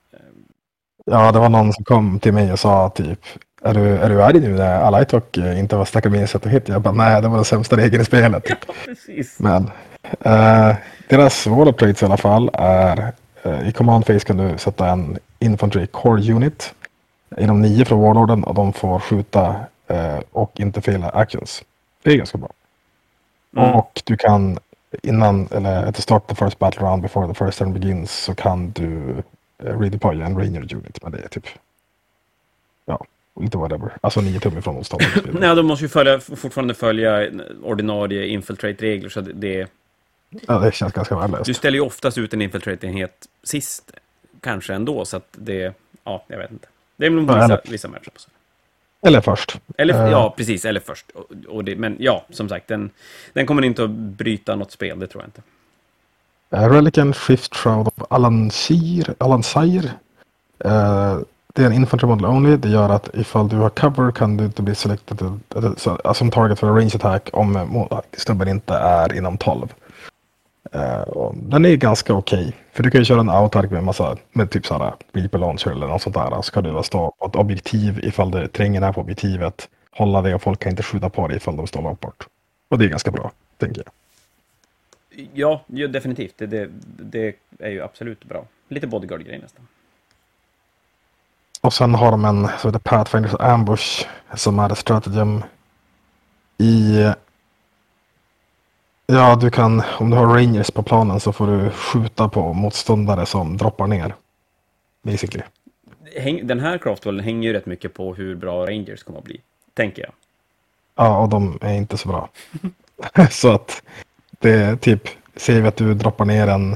Ja, 1.05 1.31
det 1.31 1.39
var 1.39 1.49
någon 1.49 1.73
som 1.73 1.83
kom 1.83 2.19
till 2.19 2.33
mig 2.33 2.51
och 2.51 2.59
sa 2.59 2.89
typ 2.89 3.19
är 3.61 3.73
du, 3.73 3.97
är 3.97 4.09
du 4.09 4.23
arg 4.23 4.39
nu 4.39 4.49
när 4.49 4.79
Alaitok 4.81 5.37
inte 5.37 5.75
var 5.75 5.85
stackare 5.85 6.11
minus 6.11 6.35
ett 6.35 6.45
hit? 6.45 6.67
Jag 6.67 6.81
bara 6.81 6.93
nej, 6.93 7.21
det 7.21 7.27
var 7.27 7.35
den 7.35 7.45
sämsta 7.45 7.77
regeln 7.77 8.01
i 8.01 8.05
spelet. 8.05 8.43
Typ. 8.43 8.57
Ja, 8.67 8.73
precis. 8.85 9.39
Men 9.39 9.71
eh, 10.19 10.75
deras 11.07 11.47
wall 11.47 11.73
traits 11.73 12.01
i 12.01 12.05
alla 12.05 12.17
fall 12.17 12.49
är 12.53 13.13
eh, 13.43 13.69
i 13.69 13.71
command 13.71 14.05
phase 14.05 14.25
kan 14.25 14.37
du 14.37 14.57
sätta 14.57 14.89
en 14.89 15.17
infantry 15.39 15.87
core 15.87 16.33
unit 16.33 16.73
inom 17.37 17.61
nio 17.61 17.85
från 17.85 18.01
Warlorden 18.01 18.43
och 18.43 18.55
de 18.55 18.73
får 18.73 18.99
skjuta 18.99 19.55
eh, 19.87 20.19
och 20.31 20.51
inte 20.59 20.81
fela 20.81 21.09
actions. 21.09 21.63
Det 22.03 22.11
är 22.11 22.17
ganska 22.17 22.37
bra. 22.37 22.49
Mm. 23.57 23.75
Och 23.75 24.01
du 24.05 24.17
kan 24.17 24.59
innan, 25.03 25.47
eller 25.51 25.85
at 25.85 25.95
the 25.95 26.01
start 26.01 26.21
of 26.21 26.27
the 26.27 26.45
first 26.45 26.59
battle 26.59 26.81
round 26.81 27.01
before 27.01 27.27
the 27.27 27.33
first 27.33 27.59
turn 27.59 27.73
begins 27.73 28.11
så 28.11 28.35
kan 28.35 28.71
du 28.71 29.23
eh, 29.63 29.79
redeploya 29.79 30.25
en 30.25 30.37
Ranger 30.37 30.75
unit. 30.75 31.03
Men 31.03 31.11
det 31.11 31.17
är 31.17 31.27
typ, 31.27 31.45
ja, 32.85 33.05
lite 33.41 33.57
whatever. 33.57 33.91
Alltså 34.01 34.21
nio 34.21 34.39
tum 34.39 34.57
ifrån 34.57 34.75
motståndaren. 34.75 35.37
Nej, 35.39 35.55
de 35.55 35.65
måste 35.65 35.85
ju 35.85 35.89
följa, 35.89 36.19
fortfarande 36.19 36.73
följa 36.73 37.29
ordinarie 37.63 38.27
infiltrate-regler 38.27 39.09
så 39.09 39.21
det... 39.21 39.67
Ja, 40.29 40.59
det 40.59 40.71
känns 40.71 40.93
ganska 40.93 41.19
väl 41.19 41.31
löst. 41.31 41.45
Du 41.45 41.53
ställer 41.53 41.77
ju 41.77 41.81
oftast 41.81 42.17
ut 42.17 42.33
en 42.33 42.41
infiltrate-enhet 42.41 43.27
sist, 43.43 43.91
kanske 44.41 44.73
ändå, 44.73 45.05
så 45.05 45.17
att 45.17 45.27
det, 45.31 45.73
ja, 46.03 46.23
jag 46.27 46.37
vet 46.37 46.51
inte. 46.51 46.67
Det 46.97 47.05
är 47.05 47.09
nog 47.09 47.27
vissa, 47.27 47.43
eller, 47.43 47.61
vissa 47.63 47.87
matcher. 47.87 48.11
På 49.01 49.07
eller 49.07 49.21
först. 49.21 49.59
Eller, 49.77 50.05
uh, 50.05 50.11
ja, 50.11 50.33
precis. 50.37 50.65
Eller 50.65 50.79
först. 50.79 51.11
Och, 51.11 51.25
och 51.47 51.63
det, 51.63 51.75
men 51.75 51.95
ja, 51.99 52.25
som 52.29 52.49
sagt, 52.49 52.67
den, 52.67 52.89
den 53.33 53.45
kommer 53.45 53.65
inte 53.65 53.83
att 53.83 53.89
bryta 53.89 54.55
något 54.55 54.71
spel, 54.71 54.99
det 54.99 55.07
tror 55.07 55.23
jag 55.23 55.27
inte. 55.27 55.41
Uh, 56.55 56.73
Relican 56.73 57.13
Shift 57.13 57.55
Shroud 57.55 57.87
of 57.87 57.93
Alan 58.09 58.51
Sir, 58.51 59.15
Alan 59.17 59.43
Sire. 59.43 59.91
Uh, 60.65 61.19
det 61.53 61.63
är 61.63 61.65
en 61.65 61.73
infantry 61.73 62.07
model 62.07 62.25
only. 62.25 62.57
Det 62.57 62.69
gör 62.69 62.89
att 62.89 63.09
ifall 63.15 63.49
du 63.49 63.55
har 63.55 63.69
cover 63.69 64.11
kan 64.11 64.37
du 64.37 64.45
inte 64.45 64.61
bli 64.61 64.75
selected 64.75 65.39
alltså, 65.55 66.13
som 66.13 66.31
target 66.31 66.59
för 66.59 66.67
range 66.67 66.91
attack 66.95 67.29
om 67.33 67.87
snubben 68.17 68.47
inte 68.47 68.73
är 68.73 69.13
inom 69.13 69.37
12. 69.37 69.67
Uh, 70.75 71.31
den 71.33 71.65
är 71.65 71.75
ganska 71.75 72.13
okej. 72.13 72.39
Okay. 72.39 72.51
För 72.71 72.83
du 72.83 72.91
kan 72.91 73.01
ju 73.01 73.05
köra 73.05 73.19
en 73.19 73.29
autark 73.29 73.71
med 73.71 73.83
massa, 73.83 74.17
med 74.31 74.51
typ 74.51 74.65
såhär 74.65 74.93
Reaper 75.13 75.37
Launcher 75.37 75.71
eller 75.71 75.87
något 75.87 76.01
sånt 76.01 76.15
där. 76.15 76.41
Så 76.41 76.51
kan 76.51 76.63
du 76.63 76.83
stå 76.83 77.11
på 77.19 77.25
ett 77.25 77.35
objektiv 77.35 77.99
ifall 78.03 78.31
det 78.31 78.47
trängen 78.47 78.83
är 78.83 78.93
på 78.93 79.01
objektivet. 79.01 79.69
Hålla 79.91 80.21
det 80.21 80.35
och 80.35 80.41
folk 80.41 80.59
kan 80.59 80.69
inte 80.69 80.83
skjuta 80.83 81.09
på 81.09 81.27
dig 81.27 81.37
ifall 81.37 81.57
de 81.57 81.67
står 81.67 81.81
långt 81.81 81.99
bort. 81.99 82.27
Och 82.69 82.77
det 82.77 82.85
är 82.85 82.89
ganska 82.89 83.11
bra, 83.11 83.31
tänker 83.57 83.83
jag. 83.85 83.93
Ja, 85.33 85.61
ja 85.67 85.87
definitivt. 85.87 86.33
Det, 86.37 86.45
det, 86.47 86.69
det 86.97 87.35
är 87.59 87.69
ju 87.69 87.83
absolut 87.83 88.25
bra. 88.25 88.45
Lite 88.69 88.87
bodyguard-grej 88.87 89.39
nästan. 89.39 89.67
Och 91.61 91.73
sen 91.73 91.95
har 91.95 92.11
de 92.11 92.25
en 92.25 92.47
så 92.59 92.67
heter 92.67 92.79
Pathfinders 92.79 93.33
Ambush 93.39 94.07
som 94.33 94.59
är 94.59 94.71
ett 94.71 94.77
stratagem 94.77 95.43
i 96.57 97.05
Ja, 99.09 99.35
du 99.35 99.49
kan, 99.49 99.83
om 99.99 100.09
du 100.09 100.17
har 100.17 100.25
rangers 100.25 100.71
på 100.71 100.83
planen 100.83 101.19
så 101.19 101.33
får 101.33 101.47
du 101.47 101.69
skjuta 101.71 102.29
på 102.29 102.53
motståndare 102.53 103.25
som 103.25 103.57
droppar 103.57 103.87
ner. 103.87 104.15
Basically. 105.01 105.43
Den 106.43 106.59
här 106.59 106.77
craftwallen 106.77 107.25
hänger 107.25 107.47
ju 107.47 107.53
rätt 107.53 107.65
mycket 107.65 107.93
på 107.93 108.13
hur 108.13 108.35
bra 108.35 108.65
rangers 108.65 109.03
kommer 109.03 109.19
att 109.19 109.25
bli, 109.25 109.41
tänker 109.73 110.01
jag. 110.01 110.11
Ja, 110.95 111.19
och 111.19 111.29
de 111.29 111.59
är 111.61 111.73
inte 111.73 111.97
så 111.97 112.07
bra. 112.07 112.29
så 113.31 113.51
att 113.51 113.83
det 114.39 114.51
är 114.51 114.75
typ, 114.75 115.01
säger 115.35 115.61
vi 115.61 115.67
att 115.67 115.75
du 115.75 115.93
droppar 115.93 116.25
ner 116.25 116.47
en 116.47 116.75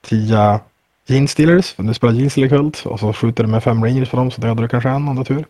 10 0.00 0.60
jeanstealers, 1.06 1.74
du 1.76 1.94
spelar 1.94 2.14
jeanstealerkult 2.14 2.86
och 2.86 3.00
så 3.00 3.12
skjuter 3.12 3.44
du 3.44 3.50
med 3.50 3.62
fem 3.62 3.84
rangers 3.84 4.10
på 4.10 4.16
dem 4.16 4.30
så 4.30 4.40
dödar 4.40 4.62
du 4.62 4.68
kanske 4.68 4.88
en 4.88 5.08
om 5.08 5.16
du 5.16 5.24
tur. 5.24 5.44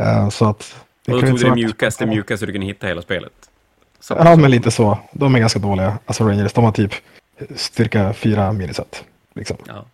Uh, 0.00 0.28
så 0.28 0.44
att... 0.44 0.84
och 1.08 1.12
då 1.12 1.20
tog 1.20 1.38
du 1.38 1.44
det 1.44 1.54
mjukaste, 1.54 2.06
mjukaste 2.06 2.46
du 2.46 2.52
kunde 2.52 2.66
hitta 2.66 2.86
hela 2.86 3.02
spelet? 3.02 3.48
Så. 4.02 4.14
Ja, 4.14 4.36
men 4.36 4.50
lite 4.50 4.70
så. 4.70 4.98
De 5.12 5.34
är 5.34 5.38
ganska 5.38 5.58
dåliga. 5.58 5.98
Alltså 6.06 6.24
Rangers, 6.24 6.52
de 6.52 6.64
har 6.64 6.72
typ 6.72 6.92
styrka 7.56 8.12
4 8.12 8.52
minuset. 8.52 9.04
Liksom. 9.34 9.56
Ja. 9.66 9.84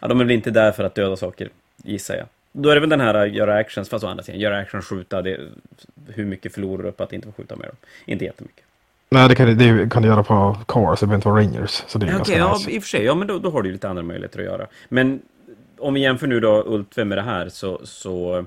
ja, 0.00 0.08
de 0.08 0.20
är 0.20 0.24
väl 0.24 0.34
inte 0.34 0.50
där 0.50 0.72
för 0.72 0.84
att 0.84 0.94
döda 0.94 1.16
saker, 1.16 1.48
gissar 1.76 2.14
jag. 2.14 2.26
Då 2.52 2.68
är 2.68 2.74
det 2.74 2.80
väl 2.80 2.90
den 2.90 3.00
här 3.00 3.26
äh, 3.26 3.34
göra 3.34 3.58
actions, 3.58 3.88
fast 3.88 4.04
å 4.04 4.08
andra 4.08 4.24
sidan, 4.24 4.40
göra 4.40 4.58
actions, 4.58 4.86
skjuta, 4.86 5.22
det, 5.22 5.40
hur 6.08 6.24
mycket 6.24 6.54
förlorar 6.54 6.82
du 6.82 6.92
på 6.92 7.02
att 7.02 7.12
inte 7.12 7.26
få 7.26 7.32
skjuta 7.32 7.56
med 7.56 7.66
dem? 7.66 7.76
Inte 8.04 8.24
jättemycket. 8.24 8.64
Nej, 9.08 9.28
det 9.28 9.34
kan, 9.34 9.58
det 9.58 9.90
kan 9.90 10.02
du 10.02 10.08
göra 10.08 10.22
på 10.22 10.56
core, 10.66 10.96
så 10.96 11.04
det 11.04 11.08
behöver 11.08 11.14
inte 11.14 11.28
vara 11.28 11.40
rangers. 11.40 11.84
Så 11.86 11.98
det 11.98 12.06
är 12.06 12.10
ja, 12.10 12.20
okay, 12.20 12.38
ja, 12.38 12.58
i 12.68 12.78
och 12.78 12.82
för 12.82 12.88
sig, 12.88 13.04
ja, 13.04 13.14
men 13.14 13.28
då, 13.28 13.38
då 13.38 13.50
har 13.50 13.62
du 13.62 13.68
ju 13.68 13.72
lite 13.72 13.88
andra 13.88 14.02
möjligheter 14.02 14.38
att 14.38 14.44
göra. 14.44 14.66
Men 14.88 15.22
om 15.78 15.94
vi 15.94 16.00
jämför 16.00 16.26
nu 16.26 16.40
då 16.40 16.64
Ultve 16.66 17.04
med 17.04 17.18
det 17.18 17.22
här, 17.22 17.48
så... 17.48 17.80
så... 17.84 18.46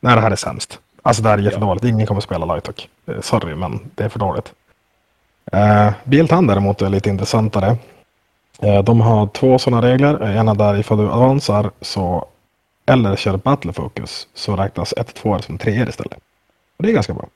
Nej, 0.00 0.14
det 0.14 0.20
här 0.20 0.30
är 0.30 0.36
sämst. 0.36 0.80
Alltså 1.02 1.22
det 1.22 1.28
här 1.28 1.38
är 1.38 1.42
jättedåligt. 1.42 1.84
Ja. 1.84 1.90
Ingen 1.90 2.06
kommer 2.06 2.20
spela 2.20 2.54
Lightock. 2.54 2.88
Eh, 3.06 3.20
sorry, 3.20 3.54
men 3.54 3.90
det 3.94 4.04
är 4.04 4.08
för 4.08 4.18
dåligt. 4.18 4.52
Uh, 5.54 5.92
Biltan 6.04 6.46
däremot 6.46 6.82
är 6.82 6.88
lite 6.88 7.08
intressantare. 7.08 7.76
Uh, 8.64 8.82
de 8.82 9.00
har 9.00 9.26
två 9.26 9.58
sådana 9.58 9.82
regler. 9.82 10.36
Ena 10.36 10.54
där 10.54 10.78
ifall 10.78 10.98
du 10.98 11.04
advansar 11.04 11.70
så 11.80 12.28
eller 12.86 13.16
kör 13.16 13.36
battle 13.36 13.72
focus 13.72 14.28
så 14.34 14.56
räknas 14.56 14.94
1-2 14.96 15.40
som 15.40 15.58
3 15.58 15.88
istället. 15.88 16.18
Och 16.76 16.82
det 16.82 16.88
är 16.88 16.92
ganska 16.92 17.14
bra. 17.14 17.28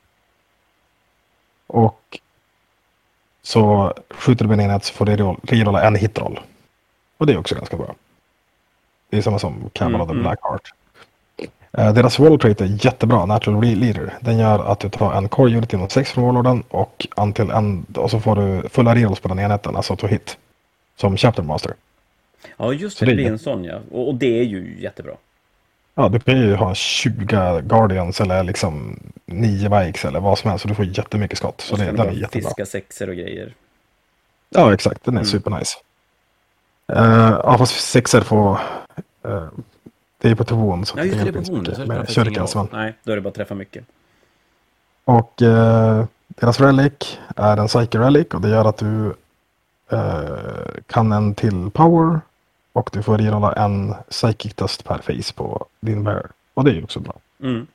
Och 1.66 2.18
så 3.42 3.92
skjuter 4.10 4.44
du 4.44 4.48
med 4.48 4.58
en 4.58 4.64
enhet 4.64 4.84
så 4.84 4.94
får 4.94 5.06
du 5.06 5.16
rerolla 5.42 5.82
en 5.82 5.96
hitroll. 5.96 6.40
Och 7.16 7.26
det 7.26 7.32
är 7.32 7.38
också 7.38 7.54
ganska 7.54 7.76
bra. 7.76 7.94
Det 9.10 9.16
är 9.18 9.22
samma 9.22 9.38
som 9.38 9.70
Camelot 9.72 10.10
mm, 10.10 10.16
och 10.16 10.22
Blackheart. 10.22 10.74
Uh, 11.78 11.92
deras 11.94 12.18
wall 12.18 12.38
trait 12.38 12.60
är 12.60 12.84
jättebra, 12.84 13.26
natural 13.26 13.64
leader. 13.64 14.14
Den 14.20 14.38
gör 14.38 14.72
att 14.72 14.80
du 14.80 14.88
tar 14.88 15.12
en 15.12 15.28
core 15.28 15.56
unit 15.56 15.72
inom 15.72 15.88
6 15.88 16.10
från 16.10 16.24
warlorden 16.24 16.62
och, 16.68 17.06
until 17.16 17.50
en, 17.50 17.86
och 17.94 18.10
så 18.10 18.20
får 18.20 18.36
du 18.36 18.68
fulla 18.68 18.94
rerolls 18.94 19.20
på 19.20 19.28
den 19.28 19.38
enheten, 19.38 19.76
alltså 19.76 19.96
to 19.96 20.06
hit. 20.06 20.36
Som 20.96 21.16
chapter 21.16 21.42
master. 21.42 21.74
Ja, 22.56 22.72
just 22.72 23.00
det, 23.00 23.06
det 23.06 23.14
blir 23.14 23.26
en 23.26 23.38
sån 23.38 23.64
ja. 23.64 23.78
Och, 23.90 24.08
och, 24.08 24.14
det 24.14 24.40
är 24.40 24.44
ju 24.44 24.76
jättebra. 24.80 25.12
Ja, 25.94 26.08
du 26.08 26.20
kan 26.20 26.40
ju 26.40 26.54
ha 26.54 26.74
20 26.74 27.60
Guardians 27.60 28.20
eller 28.20 28.42
liksom 28.42 29.00
9 29.26 29.80
Vikes 29.80 30.04
eller 30.04 30.20
vad 30.20 30.38
som 30.38 30.50
helst. 30.50 30.62
Så 30.62 30.68
du 30.68 30.74
får 30.74 30.84
jättemycket 30.84 31.38
skott. 31.38 31.60
Så, 31.60 31.76
så 31.76 31.82
det, 31.82 31.90
den 31.90 32.08
är 32.08 32.12
jättebra. 32.12 32.48
Fiska 32.48 32.66
sexer 32.66 33.08
och 33.08 33.16
grejer. 33.16 33.54
Ja, 34.48 34.74
exakt. 34.74 35.04
Den 35.04 35.14
är 35.14 35.20
mm. 35.20 35.30
supernice. 35.30 35.78
Uh, 36.92 37.40
ja, 37.44 37.58
fast 37.58 37.90
sexer 37.90 38.20
får... 38.20 38.60
Uh, 39.26 39.48
det 40.22 40.30
är 40.30 40.34
på 40.34 40.44
tvåan. 40.44 40.86
Så 40.86 40.98
ja, 40.98 41.04
just 41.04 41.18
det, 41.18 41.24
det 41.24 41.28
är 41.30 41.32
på 41.32 41.44
tvåan. 41.44 41.88
Med 41.88 42.08
shurikens. 42.08 42.54
Nej, 42.72 42.94
då 43.02 43.12
är 43.12 43.16
det 43.16 43.22
bara 43.22 43.28
att 43.28 43.34
träffa 43.34 43.54
mycket. 43.54 43.84
Och 45.04 45.42
eh, 45.42 46.04
deras 46.28 46.60
relic 46.60 47.18
är 47.36 47.56
en 47.56 47.66
psyche 47.66 47.98
relic 47.98 48.26
och 48.26 48.40
det 48.40 48.48
gör 48.48 48.64
att 48.64 48.76
du 48.76 49.14
eh, 49.90 50.82
kan 50.86 51.12
en 51.12 51.34
till 51.34 51.70
power 51.70 52.20
Och 52.72 52.90
du 52.92 53.02
får 53.02 53.18
rerolla 53.18 53.52
en 53.52 53.94
psychic 54.10 54.54
test 54.54 54.84
per 54.84 54.98
face 54.98 55.34
på 55.34 55.66
din 55.80 56.04
bear. 56.04 56.26
Och 56.54 56.64
det 56.64 56.70
är 56.70 56.74
ju 56.74 56.84
också 56.84 57.00
bra. 57.00 57.14
Mm. 57.40 57.66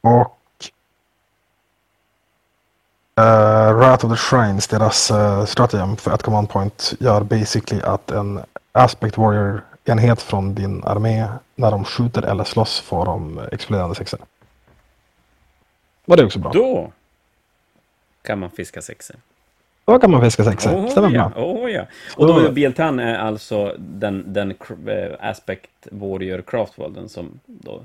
Och 0.00 0.38
uh, 3.20 3.72
Wrath 3.72 4.04
of 4.04 4.12
the 4.12 4.16
Shrines, 4.16 4.68
deras 4.68 5.10
uh, 5.10 5.44
stratagem 5.44 5.96
för 5.96 6.14
ett 6.14 6.22
command 6.22 6.48
point 6.48 6.94
gör 7.00 7.22
basically 7.22 7.82
att 7.82 8.10
en 8.10 8.40
Aspect 8.72 9.18
Warrior-enhet 9.86 10.22
från 10.22 10.54
din 10.54 10.84
armé, 10.84 11.28
när 11.54 11.70
de 11.70 11.84
skjuter 11.84 12.22
eller 12.22 12.44
slåss 12.44 12.80
får 12.80 13.04
de 13.06 13.40
exploderande 13.52 13.94
sexer. 13.94 14.20
Och 16.06 16.16
det 16.16 16.24
också 16.24 16.38
bra. 16.38 16.52
Då 16.52 16.92
kan 18.22 18.38
man 18.38 18.50
fiska 18.50 18.82
sexer. 18.82 19.16
Då 19.84 19.98
kan 19.98 20.10
man 20.10 20.20
fiska 20.20 20.44
sexer. 20.44 20.74
Oh, 20.74 20.88
Stämmer 20.88 21.10
ja. 21.10 21.28
bra. 21.28 21.44
Oh, 21.44 21.70
ja. 21.70 21.86
Och 22.16 22.26
då 22.26 22.38
är 22.38 22.52
Bieltan 22.52 22.98
är 22.98 23.18
alltså 23.18 23.74
den, 23.78 24.32
den 24.32 24.50
äh, 24.50 25.30
Aspect 25.30 25.70
Warrior 25.90 26.42
Craftworlden 26.46 27.08
som 27.08 27.40
då 27.46 27.84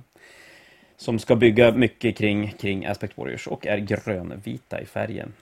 som 0.97 1.19
ska 1.19 1.35
bygga 1.35 1.71
mycket 1.71 2.17
kring, 2.17 2.51
kring 2.59 2.85
Aspect 2.85 3.17
Warriors 3.17 3.47
och 3.47 3.67
är 3.67 3.77
grönvita 3.77 4.81
i 4.81 4.85
färgen. 4.85 5.33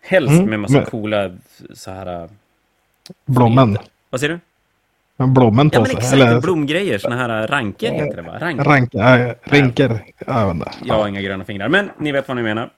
Helst 0.00 0.32
Mm, 0.32 0.50
med 0.50 0.60
massa 0.60 0.74
men- 0.74 0.84
coola 0.86 1.36
så 1.74 1.90
här... 1.90 2.28
Blommen. 3.26 3.78
Vad 4.10 4.20
säger 4.20 4.34
du? 4.34 4.40
Blommen 5.26 5.70
på 5.70 5.76
Ja 5.76 5.80
men 5.80 6.02
sig. 6.02 6.22
exakt, 6.22 6.42
blomgrejer, 6.42 6.98
såna 6.98 7.16
här 7.16 7.46
ranker 7.46 7.92
heter 7.92 8.16
det 8.16 8.22
va? 8.22 8.38
Rank. 8.40 8.60
Rank, 8.66 8.94
äh, 8.94 9.34
rinker. 9.42 9.90
Inte. 9.90 10.70
Jag 10.84 10.94
har 10.94 11.08
inga 11.08 11.20
gröna 11.20 11.44
fingrar, 11.44 11.68
men 11.68 11.90
ni 11.98 12.12
vet 12.12 12.28
vad 12.28 12.36
ni 12.36 12.42
menar. 12.42 12.70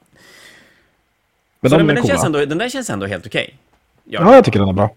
Men 1.60 1.70
så 1.70 1.78
de 1.78 1.84
men 1.84 1.94
den, 1.94 2.04
känns 2.06 2.24
ändå, 2.24 2.44
den 2.44 2.58
där 2.58 2.68
känns 2.68 2.90
ändå 2.90 3.06
helt 3.06 3.26
okej. 3.26 3.58
Ja, 4.04 4.20
Ja, 4.20 4.34
jag 4.34 4.44
tycker 4.44 4.58
den 4.58 4.68
är 4.68 4.72
bra. 4.72 4.90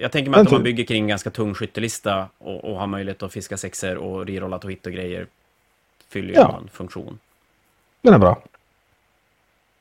Jag 0.00 0.12
tänker 0.12 0.30
mig 0.30 0.40
att 0.40 0.46
om 0.46 0.52
man 0.52 0.62
bygger 0.62 0.84
kring 0.84 1.02
en 1.02 1.08
ganska 1.08 1.30
tung 1.30 1.54
skyttelista 1.54 2.26
och, 2.38 2.64
och 2.64 2.76
har 2.78 2.86
möjlighet 2.86 3.22
att 3.22 3.32
fiska 3.32 3.56
sexer 3.56 3.96
och 3.96 4.26
rerolla 4.26 4.58
to 4.58 4.68
hit 4.68 4.86
och 4.86 4.92
grejer 4.92 5.26
fyller 6.12 6.28
ju 6.28 6.34
Ja. 6.34 6.58
en 6.62 6.68
funktion. 6.68 7.18
Den 8.02 8.14
är 8.14 8.18
bra. 8.18 8.42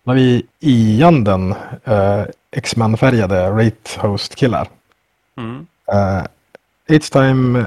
När 0.04 0.14
vi 0.14 0.46
igen 0.60 1.24
den 1.24 1.52
uh, 1.88 2.26
X-Men-färgade 2.52 3.50
Rate 3.50 4.00
Host-killar. 4.08 4.68
Mm. 5.38 5.68
Uh, 5.94 6.24
each 6.92 7.10
time 7.12 7.66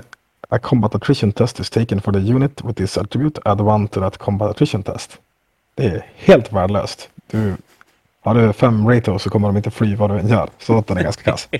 a 0.48 0.58
combat 0.58 0.94
attrition 0.94 1.32
test 1.32 1.60
is 1.60 1.70
taken 1.70 2.00
for 2.00 2.12
the 2.12 2.18
unit 2.18 2.64
with 2.64 2.76
this 2.76 2.98
attribute, 2.98 3.40
add 3.44 3.60
one 3.60 3.88
to 3.88 4.00
that 4.00 4.18
combat 4.18 4.50
attrition 4.50 4.82
test. 4.82 5.18
Det 5.74 5.84
är 5.86 6.06
helt 6.16 6.52
värdelöst. 6.52 7.08
Du, 7.30 7.56
har 8.22 8.34
du 8.34 8.52
fem 8.52 8.88
Ratos 8.88 9.22
så 9.22 9.30
kommer 9.30 9.48
de 9.48 9.56
inte 9.56 9.70
fly 9.70 9.96
vad 9.96 10.10
du 10.10 10.18
än 10.18 10.28
gör. 10.28 10.48
Så 10.58 10.78
att 10.78 10.86
den 10.86 10.96
är 10.96 11.02
ganska 11.02 11.30
kass. 11.30 11.48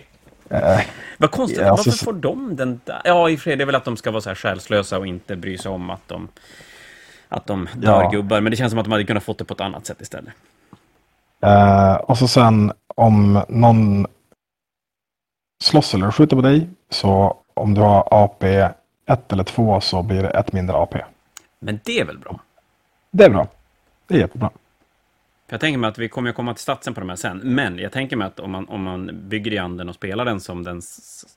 Eh, 0.50 0.80
Vad 1.18 1.30
konstigt, 1.30 1.60
Ja, 1.60 1.70
varför 1.70 1.90
alltså- 1.90 2.04
får 2.04 2.12
de 2.12 2.56
den 2.56 2.80
där? 2.84 3.00
Ja, 3.04 3.30
i 3.30 3.36
och 3.36 3.40
det 3.44 3.52
är 3.52 3.64
väl 3.66 3.74
att 3.74 3.84
de 3.84 3.96
ska 3.96 4.10
vara 4.10 4.20
så 4.20 4.30
här 4.30 4.34
själslösa 4.34 4.98
och 4.98 5.06
inte 5.06 5.36
bry 5.36 5.58
sig 5.58 5.70
om 5.70 5.90
att 5.90 6.08
de, 6.08 6.28
att 7.28 7.46
de 7.46 7.68
dör 7.76 8.02
Ja. 8.02 8.10
gubbar. 8.10 8.40
Men 8.40 8.50
det 8.50 8.56
känns 8.56 8.70
som 8.70 8.78
att 8.78 8.84
de 8.84 8.92
hade 8.92 9.04
kunnat 9.04 9.22
fått 9.22 9.38
det 9.38 9.44
på 9.44 9.54
ett 9.54 9.60
annat 9.60 9.86
sätt 9.86 10.00
istället. 10.00 10.32
Eh, 11.42 11.94
och 11.94 12.18
så 12.18 12.28
sen 12.28 12.72
om 12.94 13.42
någon 13.48 14.06
slåss 15.64 15.94
eller 15.94 16.10
skjuter 16.10 16.36
på 16.36 16.42
dig 16.42 16.68
så 16.90 17.36
om 17.54 17.74
du 17.74 17.80
har 17.80 18.08
AP 18.10 18.44
1 19.06 19.32
eller 19.32 19.44
2 19.44 19.80
så 19.80 20.02
blir 20.02 20.22
det 20.22 20.28
ett 20.28 20.52
mindre 20.52 20.76
AP. 20.76 21.04
Men 21.58 21.80
det 21.84 22.00
är 22.00 22.04
väl 22.04 22.18
bra? 22.18 22.40
Det 23.10 23.24
är 23.24 23.30
bra. 23.30 23.48
Det 24.06 24.14
är 24.14 24.18
jättebra. 24.18 24.50
Jag 25.48 25.60
tänker 25.60 25.78
mig 25.78 25.88
att 25.88 25.98
vi 25.98 26.08
kommer 26.08 26.30
att 26.30 26.36
komma 26.36 26.54
till 26.54 26.62
statsen 26.62 26.94
på 26.94 27.00
de 27.00 27.08
här 27.08 27.16
sen. 27.16 27.38
Men 27.38 27.78
jag 27.78 27.92
tänker 27.92 28.16
mig 28.16 28.26
att 28.26 28.40
om 28.40 28.50
man, 28.50 28.68
om 28.68 28.82
man 28.82 29.28
bygger 29.28 29.52
i 29.52 29.58
anden 29.58 29.88
och 29.88 29.94
spelar 29.94 30.24
den 30.24 30.40
som 30.40 30.64
den 30.64 30.82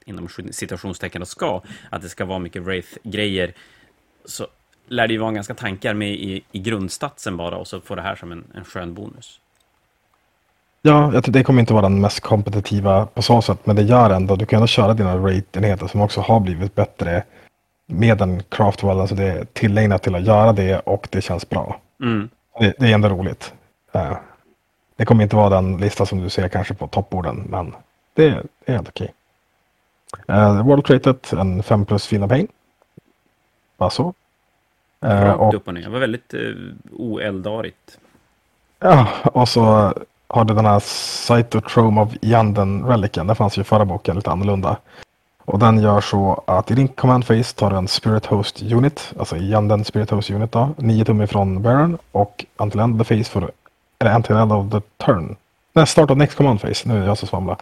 inom 0.06 0.27
citationstecken 0.51 1.21
och 1.21 1.27
ska, 1.27 1.62
att 1.89 2.01
det 2.01 2.10
ska 2.10 2.25
vara 2.25 2.39
mycket 2.39 2.62
Wraith-grejer, 2.62 3.53
så 4.25 4.47
lär 4.88 5.08
det 5.08 5.13
ju 5.13 5.19
vara 5.19 5.32
ganska 5.32 5.53
tankar 5.53 5.93
med 5.93 6.12
i, 6.12 6.43
i 6.51 6.60
grundstatsen 6.60 7.38
bara 7.38 7.58
och 7.58 7.67
så 7.67 7.82
får 7.82 7.95
det 7.95 8.01
här 8.01 8.15
som 8.15 8.32
en, 8.32 8.43
en 8.56 8.63
skön 8.63 8.93
bonus. 8.93 9.39
Ja, 10.88 11.13
jag 11.13 11.23
tror 11.23 11.34
det 11.34 11.43
kommer 11.43 11.60
inte 11.60 11.73
vara 11.73 11.82
den 11.82 12.02
mest 12.02 12.19
kompetitiva 12.19 13.06
på 13.06 13.21
så 13.21 13.41
sätt, 13.41 13.65
men 13.65 13.76
det 13.76 13.82
gör 13.82 14.10
ändå, 14.10 14.36
du 14.36 14.45
kan 14.45 14.58
ändå 14.58 14.67
köra 14.67 14.93
dina 14.93 15.17
rate-enheter 15.17 15.88
som 15.88 16.02
också 16.02 16.21
har 16.21 16.39
blivit 16.39 16.76
bättre 16.76 17.23
med 17.86 18.21
en 18.21 18.43
craftwell, 18.43 19.00
alltså 19.00 19.15
det 19.15 19.23
är 19.23 19.45
tillägnat 19.45 20.04
till 20.04 20.15
att 20.15 20.23
göra 20.23 20.54
det 20.54 20.80
och 20.80 21.08
det 21.12 21.21
känns 21.21 21.50
bra. 21.50 21.80
Mm. 22.02 22.30
Det, 22.60 22.73
det 22.80 22.86
är 22.86 22.93
ändå 22.93 23.10
roligt. 23.10 23.54
Eh, 23.91 24.17
det 24.95 25.06
kommer 25.06 25.23
inte 25.23 25.36
vara 25.36 25.50
den 25.50 25.78
lista 25.78 26.06
som 26.06 26.23
du 26.23 26.30
ser 26.30 26.47
kanske 26.47 26.73
på 26.73 26.88
topporden, 26.88 27.47
men 27.50 27.76
det, 28.13 28.30
det 28.65 28.71
är 28.71 28.73
helt 28.73 28.89
okej. 28.89 29.13
Uh, 30.30 30.65
World 30.65 30.86
Created, 30.86 31.15
en 31.32 31.63
5 31.63 31.86
plus 31.86 32.08
fina 32.08 32.28
pain. 32.28 32.47
Bara 33.78 33.89
så. 33.89 34.13
Eh, 35.02 35.10
Rakt 35.10 35.39
och, 35.39 35.54
upp 35.54 35.67
och 35.67 35.73
ner. 35.73 35.82
Det 35.82 35.89
var 35.89 36.00
väldigt 36.00 36.34
uh, 36.34 36.73
oeldarigt. 36.91 37.97
ja, 38.80 39.08
och 39.23 39.50
så 39.50 39.93
har 40.27 40.45
du 40.45 40.53
den 40.53 40.65
här 40.65 40.79
Cytotrome 40.79 42.01
of 42.01 42.09
Yanden 42.21 42.85
reliken. 42.85 43.27
Det 43.27 43.35
fanns 43.35 43.57
ju 43.57 43.61
i 43.61 43.65
förra 43.65 43.85
boken 43.85 44.15
lite 44.15 44.31
annorlunda. 44.31 44.77
Och 45.45 45.59
den 45.59 45.81
gör 45.81 46.01
så 46.01 46.43
att 46.47 46.71
i 46.71 46.75
din 46.75 46.87
command 46.87 47.27
phase 47.27 47.55
tar 47.55 47.69
du 47.69 47.75
en 47.75 47.87
Spirit 47.87 48.25
Host 48.25 48.61
Unit, 48.61 49.13
alltså 49.19 49.37
Yanden 49.37 49.85
Spirit 49.85 50.09
Host 50.09 50.29
Unit 50.29 50.51
då, 50.51 50.69
9 50.77 51.05
tum 51.05 51.21
ifrån 51.21 51.61
Baron 51.61 51.97
och 52.11 52.45
until 52.57 52.79
end 52.79 53.01
of 53.01 53.07
the 53.07 53.15
phase 53.17 53.31
får 53.31 53.41
du, 53.41 53.49
eller 53.99 54.15
until 54.15 54.35
end 54.35 54.51
of 54.53 54.71
the 54.71 54.81
turn, 55.05 55.35
nej 55.73 55.87
start 55.87 56.11
of 56.11 56.17
next 56.17 56.37
command 56.37 56.61
phase, 56.61 56.89
nu 56.89 57.03
är 57.03 57.07
jag 57.07 57.17
så 57.17 57.25
svamla. 57.27 57.57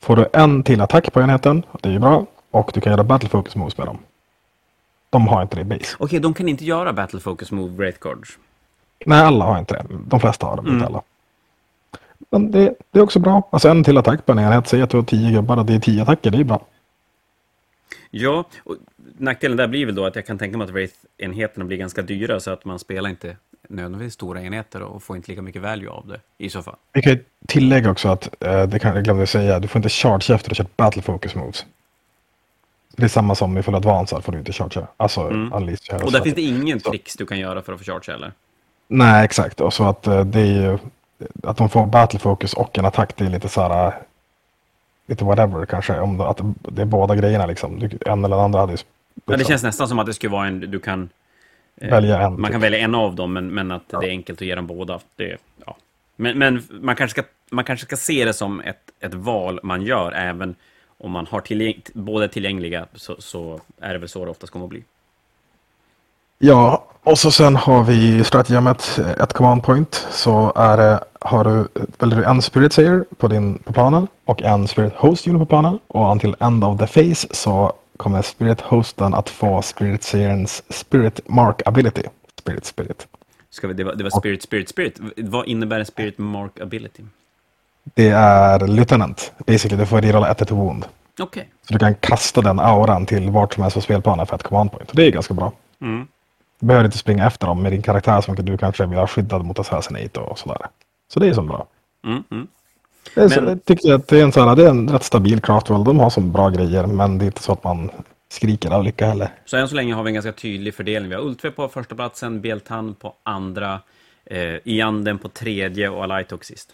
Får 0.00 0.16
du 0.16 0.28
en 0.32 0.62
till 0.62 0.80
attack 0.80 1.12
på 1.12 1.20
enheten, 1.20 1.62
det 1.80 1.88
är 1.88 1.92
ju 1.92 1.98
bra, 1.98 2.26
och 2.50 2.70
du 2.74 2.80
kan 2.80 2.92
göra 2.92 3.04
battle 3.04 3.28
focus 3.28 3.56
moves 3.56 3.78
med 3.78 3.86
dem. 3.86 3.98
De 5.10 5.28
har 5.28 5.42
inte 5.42 5.56
det 5.56 5.60
i 5.62 5.64
base. 5.64 5.96
Okej, 5.98 6.20
de 6.20 6.34
kan 6.34 6.48
inte 6.48 6.64
göra 6.64 6.92
Battle 6.92 7.20
Focus 7.20 7.50
Move 7.52 7.76
Wraith 7.76 7.98
Guards. 8.00 8.38
Nej, 9.06 9.20
alla 9.22 9.44
har 9.44 9.58
inte 9.58 9.74
det. 9.74 9.84
De 10.06 10.20
flesta 10.20 10.46
har 10.46 10.56
det, 10.56 10.62
men 10.62 10.72
inte 10.72 10.84
Mm. 10.86 10.94
alla. 10.94 11.02
Men 12.30 12.50
det, 12.50 12.74
det 12.90 12.98
är 12.98 13.02
också 13.02 13.18
bra. 13.18 13.48
Alltså 13.52 13.68
en 13.68 13.84
till 13.84 13.98
attack 13.98 14.26
på 14.26 14.32
en 14.32 14.38
enhet. 14.38 14.66
Säg 14.68 14.82
att 14.82 14.90
du 14.90 14.96
har 14.96 15.04
tio 15.04 15.30
gubbar 15.30 15.56
och 15.56 15.66
det 15.66 15.74
är 15.74 15.78
tio 15.80 16.02
attacker. 16.02 16.30
Det 16.30 16.38
är 16.38 16.44
bra. 16.44 16.66
Ja, 18.10 18.44
och 18.64 18.76
nackdelen 19.18 19.56
där 19.56 19.66
blir 19.68 19.86
väl 19.86 19.94
då 19.94 20.06
att 20.06 20.16
jag 20.16 20.26
kan 20.26 20.38
tänka 20.38 20.58
mig 20.58 20.64
att 20.64 20.70
Wraith-enheterna 20.70 21.64
blir 21.64 21.78
ganska 21.78 22.02
dyra 22.02 22.40
så 22.40 22.50
att 22.50 22.64
man 22.64 22.78
spelar 22.78 23.10
inte 23.10 23.36
nödvändigtvis 23.68 24.14
stora 24.14 24.42
enheter 24.42 24.82
och 24.82 25.02
får 25.02 25.16
inte 25.16 25.30
lika 25.30 25.42
mycket 25.42 25.62
value 25.62 25.90
av 25.90 26.06
det 26.08 26.20
i 26.38 26.50
så 26.50 26.62
fall. 26.62 26.76
Vi 26.92 27.02
kan 27.02 27.18
tillägga 27.48 27.90
också 27.90 28.08
att, 28.08 28.44
eh, 28.44 28.62
det 28.66 28.78
kan 28.78 28.94
jag 28.94 29.04
glömde 29.04 29.26
säga, 29.26 29.58
du 29.58 29.68
får 29.68 29.78
inte 29.78 29.88
charge 29.88 30.34
efter 30.34 30.34
att 30.36 30.44
du 30.48 30.54
kört 30.54 30.76
battle 30.76 31.02
focus 31.02 31.34
moves. 31.34 31.66
Det 32.96 33.04
är 33.04 33.08
samma 33.08 33.34
som 33.34 33.58
ifall 33.58 33.72
du 33.72 33.76
advansar 33.78 34.20
får 34.20 34.32
du 34.32 34.38
inte 34.38 34.52
charge. 34.52 34.86
Alltså 34.96 35.20
Mm. 35.20 35.52
unleash. 35.52 36.04
Och 36.04 36.12
där 36.12 36.20
finns 36.20 36.34
det 36.34 36.42
ingen 36.42 36.80
så. 36.80 36.90
tricks 36.90 37.16
du 37.16 37.26
kan 37.26 37.38
göra 37.38 37.62
för 37.62 37.72
att 37.72 37.78
få 37.78 37.84
charge 37.84 38.12
heller. 38.12 38.32
Nej, 38.88 39.24
exakt. 39.24 39.60
Och 39.60 39.74
så 39.74 39.84
att 39.84 40.06
eh, 40.06 40.24
det 40.24 40.40
är 40.40 40.44
ju, 40.46 40.78
att 41.42 41.56
de 41.56 41.68
får 41.68 41.86
battle 41.86 42.18
focus 42.18 42.54
och 42.54 42.78
en 42.78 42.84
attack, 42.84 43.16
det 43.16 43.24
är 43.24 43.28
lite 43.30 43.48
så 43.48 43.60
här, 43.60 43.86
eh, 43.86 43.92
lite 45.06 45.24
whatever 45.24 45.66
kanske. 45.66 46.00
Om 46.00 46.18
det, 46.18 46.28
att 46.28 46.40
det 46.62 46.82
är 46.82 46.86
båda 46.86 47.16
grejerna 47.16 47.46
liksom. 47.46 47.88
En 48.06 48.24
eller 48.24 48.36
den 48.36 48.44
andra 48.44 48.60
hade 48.60 48.72
ju... 48.72 48.78
Ja, 48.78 49.20
det 49.24 49.36
liksom, 49.36 49.50
känns 49.52 49.62
nästan 49.62 49.88
som 49.88 49.98
att 49.98 50.06
det 50.06 50.14
skulle 50.14 50.32
vara 50.32 50.46
en... 50.46 50.60
Du 50.60 50.78
kan... 50.78 51.08
eh, 51.76 51.90
Välja 51.90 52.20
en, 52.20 52.40
Man 52.40 52.50
kan 52.50 52.60
typ. 52.60 52.64
välja 52.64 52.78
en 52.78 52.94
av 52.94 53.14
dem, 53.14 53.32
men, 53.32 53.54
men 53.54 53.70
att 53.70 53.88
det 53.88 53.96
är 53.96 54.10
enkelt 54.10 54.40
att 54.40 54.46
ge 54.46 54.54
dem 54.54 54.66
båda. 54.66 55.00
Det, 55.16 55.36
ja. 55.66 55.76
Men, 56.16 56.38
men 56.38 56.62
man, 56.70 56.96
kanske 56.96 57.22
ska, 57.22 57.28
man 57.50 57.64
kanske 57.64 57.86
ska 57.86 57.96
se 57.96 58.24
det 58.24 58.32
som 58.32 58.60
ett, 58.60 58.90
ett 59.00 59.14
val 59.14 59.60
man 59.62 59.82
gör, 59.82 60.12
även 60.12 60.54
om 60.98 61.10
man 61.10 61.26
har 61.26 61.40
tillgäng, 61.40 61.82
båda 61.94 62.28
tillgängliga, 62.28 62.86
så, 62.94 63.16
så 63.18 63.60
är 63.80 63.92
det 63.92 63.98
väl 63.98 64.08
så 64.08 64.24
det 64.24 64.30
oftast 64.30 64.52
kommer 64.52 64.66
att 64.66 64.70
bli. 64.70 64.84
Ja, 66.44 66.84
och 67.02 67.18
så 67.18 67.30
sen 67.30 67.56
har 67.56 67.84
vi 67.84 68.24
stratagemet, 68.24 68.98
ett 69.20 69.32
command 69.32 69.62
point. 69.62 70.06
Så 70.10 70.52
är 70.56 70.76
det, 70.76 71.04
har 71.20 71.44
du, 71.44 71.68
väljer 71.98 72.18
du 72.18 72.24
en 72.24 72.42
spirit 72.42 72.72
sayer 72.72 73.04
på, 73.18 73.28
din, 73.28 73.58
på 73.58 73.72
planen 73.72 74.06
och 74.24 74.42
en 74.42 74.68
spirit 74.68 74.92
host 74.94 75.26
unit 75.26 75.40
på 75.40 75.46
planen. 75.46 75.78
Och 75.86 76.12
until 76.12 76.36
end 76.40 76.64
of 76.64 76.78
the 76.78 76.86
phase 76.86 77.28
så 77.30 77.72
kommer 77.96 78.22
spirit 78.22 78.60
hosten 78.60 79.14
att 79.14 79.28
få 79.28 79.62
spirit 79.62 80.02
sayerns 80.02 80.62
spirit 80.68 81.20
mark 81.28 81.62
ability. 81.66 82.02
Spirit, 82.40 82.64
spirit. 82.64 83.06
Ska 83.50 83.68
vi, 83.68 83.74
det, 83.74 83.84
var, 83.84 83.94
det 83.94 84.04
var 84.04 84.10
spirit, 84.10 84.42
spirit, 84.42 84.68
spirit. 84.68 84.98
Vad 85.16 85.46
innebär 85.46 85.84
spirit 85.84 86.18
mark 86.18 86.60
ability? 86.60 87.02
Det 87.94 88.08
är 88.08 88.66
lieutenant. 88.66 89.32
Basically, 89.46 89.80
du 89.80 89.86
får 89.86 90.00
rerolla 90.00 90.30
ett 90.30 90.38
till 90.38 90.56
wound. 90.56 90.86
Okej. 91.20 91.48
Så 91.66 91.72
du 91.72 91.78
kan 91.78 91.94
kasta 91.94 92.40
den 92.40 92.60
auran 92.60 93.06
till 93.06 93.30
vart 93.30 93.54
som 93.54 93.62
helst 93.62 93.74
på 93.74 93.80
spelplanen 93.80 94.26
för 94.26 94.36
ett 94.36 94.42
command 94.42 94.72
point. 94.72 94.90
Det 94.92 95.06
är 95.06 95.10
ganska 95.10 95.34
bra. 95.34 95.52
Mm. 95.80 96.06
Du 96.62 96.66
behöver 96.66 96.84
inte 96.84 96.98
springa 96.98 97.26
efter 97.26 97.46
dem 97.46 97.62
med 97.62 97.72
din 97.72 97.82
karaktär 97.82 98.20
som 98.20 98.34
du 98.34 98.58
kanske 98.58 98.86
vill 98.86 98.98
ha 98.98 99.06
skyddad 99.06 99.44
mot 99.44 99.58
assassinate 99.58 100.20
och 100.20 100.38
sådär. 100.38 100.66
Så 101.08 101.20
det 101.20 101.28
är 101.28 101.32
så 101.34 101.42
bra. 101.42 101.66
Mm, 102.06 102.24
mm. 102.30 102.46
Det 103.14 103.20
är 103.20 103.28
så, 103.28 103.40
Men- 103.40 103.50
jag 103.50 103.64
tycker 103.64 103.94
att 103.94 104.08
det 104.08 104.20
är, 104.20 104.24
en 104.24 104.32
sån 104.32 104.48
här, 104.48 104.56
det 104.56 104.64
är 104.64 104.70
en 104.70 104.88
rätt 104.88 105.02
stabil 105.02 105.40
craftworld. 105.40 105.84
De 105.84 105.98
har 106.00 106.10
som 106.10 106.32
bra 106.32 106.50
grejer 106.50 106.86
men 106.86 107.18
det 107.18 107.24
är 107.24 107.26
inte 107.26 107.42
så 107.42 107.52
att 107.52 107.64
man 107.64 107.90
skriker 108.28 108.70
av 108.70 108.84
lycka 108.84 109.06
heller. 109.06 109.28
Så 109.44 109.56
än 109.56 109.68
så 109.68 109.74
länge 109.74 109.94
har 109.94 110.02
vi 110.02 110.08
en 110.10 110.14
ganska 110.14 110.32
tydlig 110.32 110.74
fördelning. 110.74 111.08
Vi 111.08 111.14
har 111.14 111.22
Ultve 111.22 111.50
på 111.50 111.68
första 111.68 111.94
platsen, 111.94 112.40
Bieltan 112.40 112.94
på 112.94 113.14
andra, 113.22 113.80
eh, 114.24 114.54
Ianden 114.64 115.18
på 115.18 115.28
tredje 115.28 115.88
och 115.88 116.04
Alaitok 116.04 116.44
sist. 116.44 116.70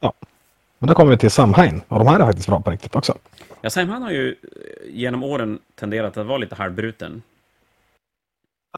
Ja. 0.00 0.12
Men 0.78 0.88
då 0.88 0.94
kommer 0.94 1.10
vi 1.10 1.18
till 1.18 1.30
Samhain 1.30 1.82
och 1.88 1.98
de 1.98 2.08
här 2.08 2.20
är 2.20 2.24
faktiskt 2.24 2.48
bra 2.48 2.60
på 2.60 2.70
riktigt 2.70 2.96
också. 2.96 3.14
Ja, 3.60 3.70
Simon 3.70 4.02
har 4.02 4.10
ju 4.10 4.28
eh, 4.28 4.36
genom 4.90 5.22
åren 5.24 5.58
tenderat 5.74 6.16
att 6.16 6.26
vara 6.26 6.38
lite 6.38 6.54
halvbruten. 6.54 7.22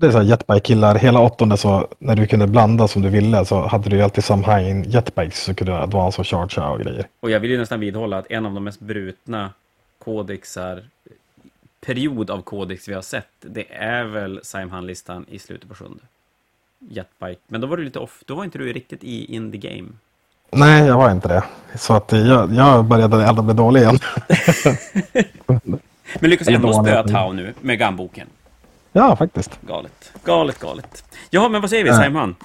Det 0.00 0.06
är 0.06 0.10
så 0.10 0.22
jetbike-killar, 0.22 0.94
hela 0.94 1.20
åttonde 1.20 1.56
så 1.56 1.88
när 1.98 2.16
du 2.16 2.26
kunde 2.26 2.46
blanda 2.46 2.88
som 2.88 3.02
du 3.02 3.08
ville 3.08 3.44
så 3.44 3.66
hade 3.66 3.90
du 3.90 3.96
ju 3.96 4.02
alltid 4.02 4.24
Samhain 4.24 4.82
jetbikes 4.82 5.42
så 5.42 5.54
kunde 5.54 5.72
du 5.72 5.78
advance 5.78 6.20
och 6.20 6.26
charge 6.26 6.60
och 6.60 6.80
grejer. 6.80 7.06
Och 7.20 7.30
jag 7.30 7.40
vill 7.40 7.50
ju 7.50 7.58
nästan 7.58 7.80
vidhålla 7.80 8.18
att 8.18 8.30
en 8.30 8.46
av 8.46 8.54
de 8.54 8.64
mest 8.64 8.80
brutna 8.80 9.50
kodexar, 9.98 10.82
period 11.86 12.30
av 12.30 12.42
kodex 12.42 12.88
vi 12.88 12.94
har 12.94 13.02
sett, 13.02 13.26
det 13.40 13.72
är 13.74 14.04
väl 14.04 14.40
Simon-listan 14.42 15.26
i 15.28 15.38
slutet 15.38 15.68
på 15.68 15.74
sjunde. 15.74 16.00
Jetbike. 16.78 17.40
Men 17.46 17.60
då 17.60 17.66
var 17.66 17.76
du 17.76 17.84
lite 17.84 17.98
off, 17.98 18.22
då 18.26 18.34
var 18.34 18.44
inte 18.44 18.58
du 18.58 18.72
riktigt 18.72 19.04
i 19.04 19.34
in 19.34 19.52
the 19.52 19.58
game. 19.58 19.88
Nej, 20.50 20.86
jag 20.86 20.96
var 20.96 21.10
inte 21.10 21.28
det. 21.28 21.44
Så 21.74 21.94
att 21.94 22.12
jag, 22.12 22.54
jag 22.54 22.84
började 22.84 23.28
aldrig 23.28 23.44
bli 23.44 23.54
dålig 23.54 23.80
igen. 23.80 23.98
Men 26.20 26.30
lyckas 26.30 26.48
ändå 26.48 26.72
spöa 26.72 27.02
Tau 27.02 27.32
nu 27.32 27.54
med 27.60 27.78
gamboken. 27.78 28.26
Ja, 28.92 29.16
faktiskt. 29.16 29.58
Galet. 29.60 30.12
Galet, 30.24 30.58
galet. 30.58 31.04
Ja, 31.30 31.48
men 31.48 31.60
vad 31.60 31.70
säger 31.70 31.84
vi, 31.84 31.90
Nej. 31.90 32.04
Simon? 32.04 32.36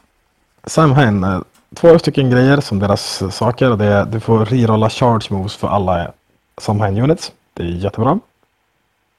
Samhain, 0.64 1.24
eh, 1.24 1.40
två 1.76 2.00
stycken 2.00 2.30
grejer 2.30 2.60
som 2.62 2.80
deras 2.80 3.36
saker. 3.36 3.70
Det 3.70 3.86
är, 3.86 4.06
du 4.06 4.20
får 4.20 4.46
rerolla 4.46 4.90
charge 4.90 5.28
moves 5.30 5.56
för 5.56 5.68
alla 5.68 6.12
Samhain 6.58 6.98
units. 7.02 7.32
Det 7.54 7.64
är 7.64 7.68
jättebra. 7.68 8.20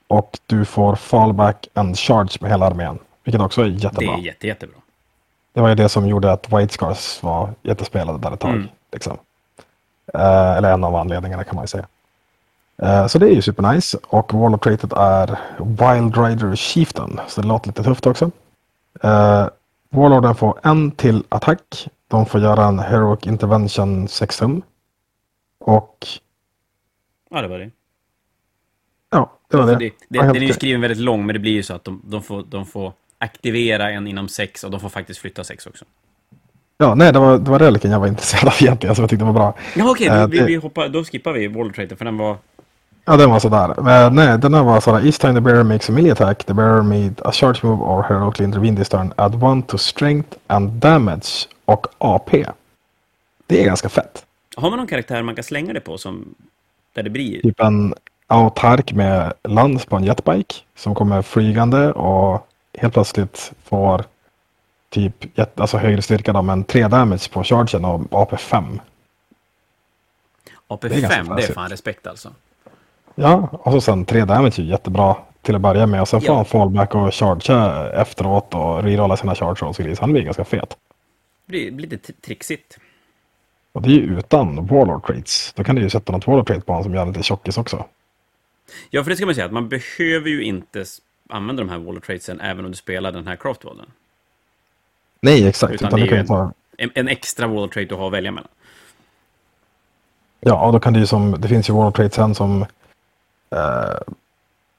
Och 0.08 0.38
du 0.46 0.64
får 0.64 0.94
fallback 0.96 1.68
and 1.74 1.98
charge 1.98 2.38
med 2.40 2.50
hela 2.50 2.66
armén. 2.66 2.98
Vilket 3.24 3.42
också 3.42 3.60
är 3.60 3.64
Det 3.64 3.70
jättebra. 3.70 4.14
är 4.14 4.18
jätte, 4.18 4.46
jättebra. 4.46 4.76
Det 5.52 5.60
var 5.60 5.68
ju 5.68 5.74
det 5.74 5.88
som 5.88 6.06
gjorde 6.08 6.32
att 6.32 6.52
White 6.52 6.74
Scars 6.74 7.22
var 7.22 7.50
jättespelade 7.62 8.18
där 8.18 8.32
ett 8.32 8.40
tag. 8.40 8.50
Mm. 8.54 8.68
Liksom. 8.92 9.18
Eh, 10.14 10.56
eller 10.56 10.72
en 10.72 10.84
av 10.84 10.96
anledningarna 10.96 11.44
kan 11.44 11.54
man 11.54 11.62
ju 11.64 11.68
säga. 11.68 11.86
Eh, 12.82 13.06
så 13.06 13.18
det 13.18 13.26
är 13.26 13.34
ju 13.34 13.42
supernice. 13.42 13.98
Och 14.06 14.34
Wall 14.34 14.54
of 14.54 14.60
Trated 14.60 14.92
är 14.96 15.38
Wild 15.58 16.16
Rider 16.16 16.56
Chieftain. 16.56 17.20
Så 17.28 17.40
det 17.40 17.46
låter 17.48 17.66
lite 17.66 17.82
tufft 17.84 18.06
också. 18.06 18.24
Uh, 19.04 19.48
Warlorden 19.90 20.34
får 20.34 20.60
en 20.62 20.90
till 20.90 21.24
attack. 21.28 21.88
De 22.08 22.26
får 22.26 22.40
göra 22.40 22.64
en 22.64 22.78
Heroic 22.78 23.26
Intervention 23.26 24.08
6 24.08 24.38
tum. 24.38 24.62
Och 25.58 26.06
Ja, 27.30 27.42
det 27.42 27.48
var 27.48 27.58
det. 27.58 27.70
ja, 29.10 29.30
det 29.50 29.56
var 29.56 29.66
det. 29.66 29.72
Alltså, 29.72 29.78
det, 29.88 29.92
det 30.08 30.22
helt 30.22 30.34
den 30.34 30.42
är 30.42 30.46
ju 30.46 30.52
skriven 30.52 30.80
väldigt 30.80 30.98
lång, 30.98 31.26
men 31.26 31.32
det 31.34 31.38
blir 31.38 31.52
ju 31.52 31.62
så 31.62 31.74
att 31.74 31.84
de, 31.84 32.02
de, 32.04 32.22
får, 32.22 32.44
de 32.48 32.66
får 32.66 32.92
aktivera 33.18 33.90
en 33.90 34.06
inom 34.06 34.28
sex 34.28 34.64
och 34.64 34.70
de 34.70 34.80
får 34.80 34.88
faktiskt 34.88 35.20
flytta 35.20 35.44
sex 35.44 35.66
också. 35.66 35.84
Ja, 36.78 36.94
nej, 36.94 37.12
det 37.12 37.18
var, 37.18 37.38
det 37.38 37.50
var 37.50 37.58
reliken 37.58 37.90
jag 37.90 38.00
var 38.00 38.06
intresserad 38.06 38.48
av 38.48 38.54
egentligen. 38.60 38.96
Så 38.96 39.02
jag 39.02 39.10
tyckte 39.10 39.24
det 39.24 39.32
var 39.32 39.40
bra. 39.40 39.54
Ja, 39.76 39.90
okej, 39.90 40.06
Eh, 40.06 40.26
vi, 40.26 40.38
det- 40.38 40.44
vi 40.44 40.54
hoppar, 40.56 40.88
då 40.88 41.04
skippar 41.04 41.32
vi 41.32 41.48
Wall 41.48 41.72
Trader, 41.74 41.96
för 41.96 42.04
den 42.04 42.18
var... 42.18 42.36
Ja, 43.08 43.16
den 43.16 43.30
var 43.30 43.38
sådär. 43.38 43.74
Men 43.82 44.14
nej, 44.14 44.38
den 44.38 44.54
här 44.54 44.62
var 44.62 44.80
sådär. 44.80 45.06
Each 45.06 45.18
time 45.18 45.34
the 45.34 45.40
bearer 45.40 45.62
makes 45.62 45.88
a 45.90 45.92
melee 45.92 46.12
attack, 46.12 46.44
the 46.44 46.54
bearer 46.54 46.82
made 46.82 47.14
a 47.24 47.32
charge 47.32 47.60
move 47.62 47.82
or 47.82 48.02
heroically 48.02 48.44
intervene 48.44 48.76
this 48.76 48.88
turn, 48.88 49.12
add 49.16 49.42
one 49.42 49.62
to 49.62 49.78
strength 49.78 50.38
and 50.46 50.70
damage 50.70 51.48
och 51.64 51.86
AP. 51.98 52.46
Det 53.46 53.60
är 53.60 53.64
ganska 53.64 53.88
fett. 53.88 54.24
Har 54.56 54.70
man 54.70 54.78
någon 54.78 54.86
karaktär 54.86 55.22
man 55.22 55.34
kan 55.34 55.44
slänga 55.44 55.72
det 55.72 55.80
på 55.80 55.98
som... 55.98 56.34
Där 56.92 57.02
det 57.02 57.10
blir... 57.10 57.42
Typ 57.42 57.60
en 57.60 57.94
autark 58.26 58.92
med 58.92 59.32
lans 59.44 59.86
på 59.86 59.96
en 59.96 60.04
jetbike 60.04 60.54
som 60.76 60.94
kommer 60.94 61.22
flygande 61.22 61.92
och 61.92 62.48
helt 62.78 62.94
plötsligt 62.94 63.52
får 63.64 64.04
typ 64.90 65.38
jet, 65.38 65.60
alltså 65.60 65.76
högre 65.76 66.02
styrka 66.02 66.32
då, 66.32 66.42
men 66.42 66.64
3 66.64 66.88
damage 66.88 67.30
på 67.32 67.44
chargen 67.44 67.84
och 67.84 68.00
AP 68.10 68.36
5. 68.36 68.80
Det 70.68 70.86
är 70.86 70.90
AP5, 70.90 71.00
ganska 71.00 71.34
det 71.34 71.42
är 71.42 71.52
fan 71.52 71.70
respekt 71.70 72.06
alltså. 72.06 72.32
Ja, 73.20 73.48
och 73.52 73.72
så 73.72 73.80
sen 73.80 74.04
3 74.04 74.24
damage 74.24 74.58
är 74.58 74.62
jättebra 74.62 75.16
till 75.42 75.54
att 75.54 75.60
börja 75.60 75.86
med 75.86 76.00
och 76.00 76.08
sen 76.08 76.20
får 76.20 76.28
Ja. 76.28 76.34
han 76.36 76.44
fallback 76.44 76.94
och 76.94 77.14
chargea 77.14 77.90
efteråt 77.92 78.54
och 78.54 78.82
rerolla 78.82 79.16
sina 79.16 79.34
charge 79.34 79.54
rolls. 79.60 79.76
Så 79.76 80.02
han 80.02 80.12
blir 80.12 80.22
ganska 80.22 80.44
fet. 80.44 80.76
Det 81.46 81.70
blir, 81.70 81.88
lite 81.88 82.12
trixigt. 82.12 82.78
Och 83.72 83.82
det 83.82 83.88
är 83.88 83.92
ju 83.92 84.18
utan 84.18 84.66
Warlord 84.66 85.06
traits. 85.06 85.52
Då 85.56 85.64
kan 85.64 85.76
du 85.76 85.82
ju 85.82 85.90
sätta 85.90 86.12
något 86.12 86.26
Warlord 86.26 86.46
trait 86.46 86.66
på 86.66 86.72
honom 86.72 86.84
som 86.84 86.94
gör 86.94 87.06
lite 87.06 87.22
tjockis 87.22 87.58
också. 87.58 87.84
Ja, 88.90 89.02
för 89.04 89.10
det 89.10 89.16
ska 89.16 89.26
man 89.26 89.34
säga, 89.34 89.46
att 89.46 89.52
man 89.52 89.68
behöver 89.68 90.28
ju 90.28 90.42
inte 90.42 90.84
använda 91.28 91.62
de 91.62 91.68
här 91.70 91.78
Wall 91.78 91.98
of 91.98 92.04
Tradesen 92.06 92.40
även 92.40 92.64
om 92.64 92.70
du 92.70 92.76
spelar 92.76 93.12
den 93.12 93.26
här 93.26 93.36
Craftwallen. 93.36 93.86
Nej, 95.20 95.48
exakt. 95.48 95.72
Utan 95.74 95.88
Utan, 95.88 96.00
det 96.00 96.06
är 96.06 96.10
ju 96.10 96.16
ju 96.16 96.26
ta, 96.26 96.52
En, 96.78 96.90
en 96.94 97.08
extra 97.08 97.46
Wall 97.46 97.64
of 97.64 97.70
Trade 97.70 97.86
du 97.86 97.94
har 97.94 98.06
att 98.06 98.12
välja 98.12 98.30
mellan. 98.30 98.48
ja, 100.40 100.66
och 100.66 100.72
då 100.72 100.80
kan 100.80 100.92
du 100.92 101.00
ju 101.00 101.06
som, 101.06 101.40
det 101.40 101.48
finns 101.48 101.68
ju 101.68 101.72
Warlord 101.74 101.94
traits 101.94 102.16
sen 102.16 102.34
som 102.34 102.66
eh, 103.50 104.14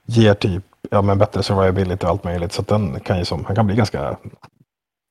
ger 0.06 0.34
typ, 0.34 0.64
ja 0.90 1.02
men 1.02 1.18
bättre 1.18 1.44
survivability 1.44 2.06
och 2.06 2.10
allt 2.10 2.24
möjligt. 2.24 2.54
Så 2.54 2.62
den 2.62 3.00
kan 3.00 3.18
ju 3.18 3.26
som, 3.26 3.46
han 3.46 3.56
kan 3.56 3.68
bli 3.68 3.76
ganska 3.76 4.18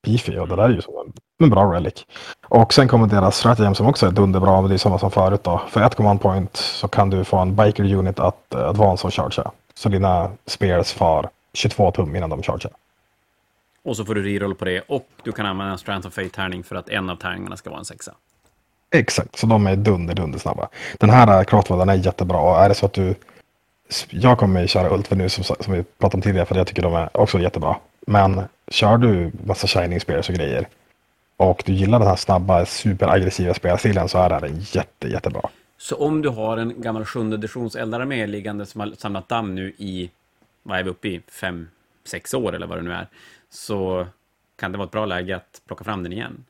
beefy 0.06 0.38
och 0.38 0.48
det 0.48 0.56
där 0.56 0.62
är 0.62 0.68
ju 0.68 0.82
som 0.82 0.94
en, 0.94 1.12
en 1.44 1.50
bra 1.50 1.74
relic. 1.74 2.06
Och 2.48 2.74
sen 2.74 2.88
kommer 2.88 3.06
deras 3.06 3.36
stratagem 3.36 3.74
som 3.74 3.86
också 3.86 4.06
är 4.06 4.10
dunderbra, 4.10 4.60
men 4.60 4.68
det 4.70 4.76
är 4.76 4.78
samma 4.78 4.98
som 4.98 5.10
förut 5.10 5.44
då. 5.44 5.62
För 5.68 5.82
ett 5.82 5.94
command 5.94 6.20
point 6.20 6.56
så 6.56 6.88
kan 6.88 7.10
du 7.10 7.24
få 7.24 7.36
en 7.36 7.56
biker 7.56 7.94
unit 7.94 8.18
att 8.18 8.54
uh, 8.54 8.60
advance 8.60 9.06
och 9.06 9.14
chargea. 9.14 9.50
Så 9.74 9.88
dina 9.88 10.30
spears 10.46 10.92
far 10.92 11.28
22 11.52 11.90
tum 11.90 12.16
innan 12.16 12.30
de 12.30 12.42
chargear. 12.42 12.72
Och 13.84 13.96
så 13.96 14.04
får 14.04 14.14
du 14.14 14.22
reroll 14.22 14.54
på 14.54 14.64
det 14.64 14.80
och 14.80 15.08
du 15.22 15.32
kan 15.32 15.46
använda 15.46 15.72
en 15.72 15.78
Strength 15.78 16.08
of 16.08 16.14
Fate-tärning 16.14 16.64
för 16.64 16.76
att 16.76 16.88
en 16.88 17.10
av 17.10 17.16
tärningarna 17.16 17.56
ska 17.56 17.70
vara 17.70 17.78
en 17.78 17.84
sexa. 17.84 18.12
Exakt, 18.90 19.38
så 19.38 19.46
de 19.46 19.66
är 19.66 19.76
dunder, 19.76 20.14
dunder 20.14 20.38
snabba. 20.38 20.68
Den 20.98 21.10
här 21.10 21.44
Kraftwallen 21.44 21.88
är 21.88 21.94
jättebra 21.94 22.38
och 22.38 22.58
är 22.58 22.68
det 22.68 22.74
så 22.74 22.86
att 22.86 22.92
du... 22.92 23.14
Jag 24.11 24.38
kommer 24.38 24.66
köra 24.66 24.94
Ultve 24.94 25.16
nu 25.16 25.29
som, 25.29 25.44
som 25.44 25.72
vi 25.74 25.83
pratade 25.83 26.16
om 26.16 26.22
tidigare 26.22 26.46
för 26.46 26.55
jag 26.55 26.66
tycker 26.66 26.83
de 26.83 26.94
är 26.94 27.16
också 27.16 27.38
jättebra. 27.38 27.77
Men 28.07 28.42
kör 28.68 28.98
du 28.98 29.33
massa 29.44 29.66
Shining 29.66 30.01
Spears 30.01 30.29
och 30.29 30.35
grejer 30.35 30.68
och 31.37 31.62
du 31.66 31.72
gillar 31.72 31.98
den 31.98 32.09
här 32.09 32.16
snabba, 32.16 32.66
superaggressiva 32.66 33.55
spelstilen 33.55 34.09
så 34.09 34.18
är 34.18 34.29
det 34.29 34.35
här 34.35 34.51
jätte, 34.72 35.09
jättebra. 35.09 35.48
Så 35.79 35.96
om 35.96 36.22
du 36.22 36.29
har 36.29 36.57
en 36.57 36.83
gammal 36.83 37.05
sjunde 37.05 37.37
editions 37.37 37.77
eldarmé 37.77 38.27
liggande 38.27 38.66
som 38.66 38.81
har 38.81 38.92
samlat 38.98 39.29
damm 39.29 39.55
nu 39.55 39.72
i, 39.77 40.11
vad 40.62 40.79
är 40.79 40.83
vi 40.83 40.90
uppe 40.90 41.09
i, 41.09 41.20
fem, 41.40 41.68
sex 42.07 42.35
år 42.35 42.55
eller 42.55 42.66
vad 42.66 42.79
det 42.79 42.83
nu 42.83 42.92
är, 42.92 43.07
så 43.51 44.07
kan 44.61 44.72
det 44.72 44.79
vara 44.79 44.87
ett 44.87 44.92
bra 44.92 45.07
läge 45.07 45.37
att 45.37 45.61
plocka 45.66 45.85
fram 45.85 46.03
den 46.03 46.12
igen. 46.12 46.44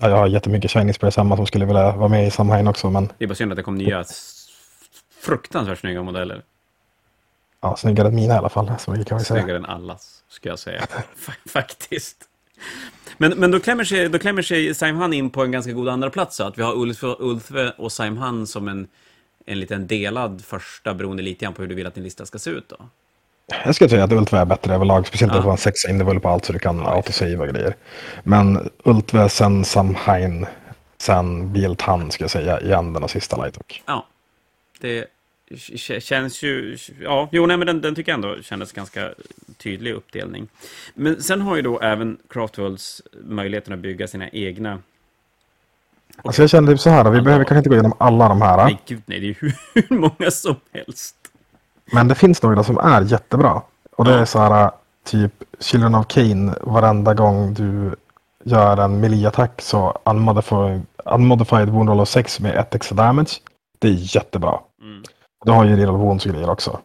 Ja, 0.00 0.08
jag 0.08 0.16
har 0.16 0.26
jättemycket 0.26 0.70
Shining 0.70 0.94
Spears 0.94 1.16
hemma 1.16 1.36
som 1.36 1.46
skulle 1.46 1.64
vilja 1.64 1.96
vara 1.96 2.08
med 2.08 2.26
i 2.26 2.30
Samhain 2.30 2.68
också 2.68 2.90
men 2.90 3.08
Det 3.18 3.24
är 3.24 3.28
bara 3.28 3.34
synd 3.34 3.52
att 3.52 3.56
det 3.56 3.62
kom 3.62 3.74
nya 3.74 4.04
fruktansvärt 5.22 5.78
snygga 5.78 6.02
modeller. 6.02 6.42
ja, 7.60 7.76
snyggare 7.76 8.08
än 8.08 8.14
mina 8.14 8.34
i 8.34 8.36
alla 8.36 8.48
fall. 8.48 8.72
Så 8.78 8.90
mycket 8.90 9.08
kan 9.08 9.18
vi 9.18 9.24
säga. 9.24 9.40
Snyggare 9.40 9.58
än 9.58 9.66
allas, 9.66 10.22
ska 10.28 10.48
jag 10.48 10.58
säga. 10.58 10.80
Fa- 11.26 11.48
Faktiskt. 11.48 12.16
Men, 13.18 13.30
men 13.38 13.50
då 13.50 13.60
klämmer 13.60 13.84
sig, 13.84 14.08
då 14.08 14.18
klämmer 14.18 14.42
sig 14.42 14.74
Simhan 14.74 15.12
in 15.12 15.30
på 15.30 15.42
en 15.44 15.52
ganska 15.52 15.72
god 15.72 15.88
andra 15.88 16.10
plats 16.10 16.36
så 16.36 16.44
att 16.44 16.58
vi 16.58 16.62
har 16.62 16.72
Ulf, 16.74 17.02
Ulfve 17.18 17.70
och 17.70 17.92
Simhan 17.92 18.46
som 18.46 18.68
en, 18.68 18.88
en 19.46 19.60
liten 19.60 19.86
delad 19.86 20.44
första 20.44 20.94
beroende 20.94 21.22
lite 21.22 21.44
grann 21.44 21.54
på 21.54 21.62
hur 21.62 21.68
du 21.68 21.74
vill 21.74 21.86
att 21.86 21.94
din 21.94 22.04
lista 22.04 22.26
ska 22.26 22.38
se 22.38 22.50
ut 22.50 22.68
då. 22.68 22.76
Jag 23.64 23.74
skulle 23.74 23.90
säga 23.90 24.04
att 24.04 24.12
Ultve 24.12 24.38
är 24.38 24.44
bättre 24.44 24.74
överlag, 24.74 25.06
speciellt 25.06 25.32
Ja. 25.32 25.38
att 25.38 25.42
det 25.42 25.46
var 25.46 25.52
en 25.52 25.58
sexa 25.58 25.90
individual 25.90 26.20
på 26.20 26.28
allt 26.28 26.44
så 26.44 26.52
du 26.52 26.58
kan 26.58 26.86
autosave 26.86 27.36
och 27.36 27.48
grejer. 27.48 27.76
Men 28.22 28.70
Ultve, 28.84 29.28
sen 29.28 29.64
Samhain, 29.64 30.46
sen 30.98 31.52
Biltan 31.52 32.10
ska 32.10 32.24
jag 32.24 32.30
säga 32.30 32.60
igen 32.60 32.92
den 32.92 33.02
och 33.02 33.10
sista 33.10 33.36
Lightock. 33.44 33.82
Ja, 33.86 34.06
det 34.82 35.06
känns 36.00 36.42
ju... 36.42 36.76
Ja, 37.00 37.28
jo, 37.32 37.46
nej, 37.46 37.56
men 37.56 37.66
den, 37.66 37.80
den 37.80 37.94
tycker 37.94 38.12
jag 38.12 38.16
ändå 38.16 38.42
kändes 38.42 38.72
ganska 38.72 39.10
tydlig 39.56 39.92
uppdelning. 39.92 40.48
Men 40.94 41.22
sen 41.22 41.40
har 41.40 41.56
ju 41.56 41.62
då 41.62 41.80
även 41.80 42.18
Craftworlds 42.28 43.02
möjligheten 43.24 43.72
att 43.72 43.78
bygga 43.78 44.08
sina 44.08 44.28
egna... 44.28 44.78
Alltså 46.24 46.42
jag 46.42 46.50
känner 46.50 46.72
typ 46.72 46.80
så 46.80 46.90
här, 46.90 47.10
vi 47.10 47.20
behöver 47.20 47.44
kanske 47.44 47.58
inte 47.58 47.68
gå 47.68 47.74
igenom 47.74 47.94
alla 47.98 48.28
de 48.28 48.42
här. 48.42 48.64
Nej, 48.64 48.78
gud 48.86 49.02
nej, 49.06 49.20
det 49.20 49.26
är 49.26 49.28
ju 49.28 49.52
hur 49.88 49.96
många 49.96 50.30
som 50.30 50.56
helst. 50.72 51.16
Men 51.92 52.08
det 52.08 52.14
finns 52.14 52.42
några 52.42 52.64
som 52.64 52.78
är 52.78 53.02
jättebra. 53.02 53.62
Och 53.96 54.04
det 54.04 54.14
är 54.14 54.24
så 54.24 54.38
här, 54.38 54.70
typ 55.04 55.32
Children 55.60 55.94
of 55.94 56.06
Cain, 56.08 56.54
varenda 56.60 57.14
gång 57.14 57.54
du 57.54 57.94
gör 58.44 58.76
en 58.76 59.00
melee-attack 59.00 59.60
så 59.60 59.98
unmodified, 60.04 60.82
unmodified 61.04 61.68
wound 61.68 61.88
roll 61.88 62.00
of 62.00 62.08
6 62.08 62.40
med 62.40 62.56
1 62.56 62.74
extra 62.74 62.96
damage. 62.96 63.40
Det 63.78 63.88
är 63.88 64.16
jättebra. 64.16 64.60
Du 65.44 65.52
har 65.52 65.64
ju 65.64 65.76
reroll 65.76 65.96
wounds 65.96 66.26
och 66.26 66.32
grejer 66.32 66.50
också. 66.50 66.80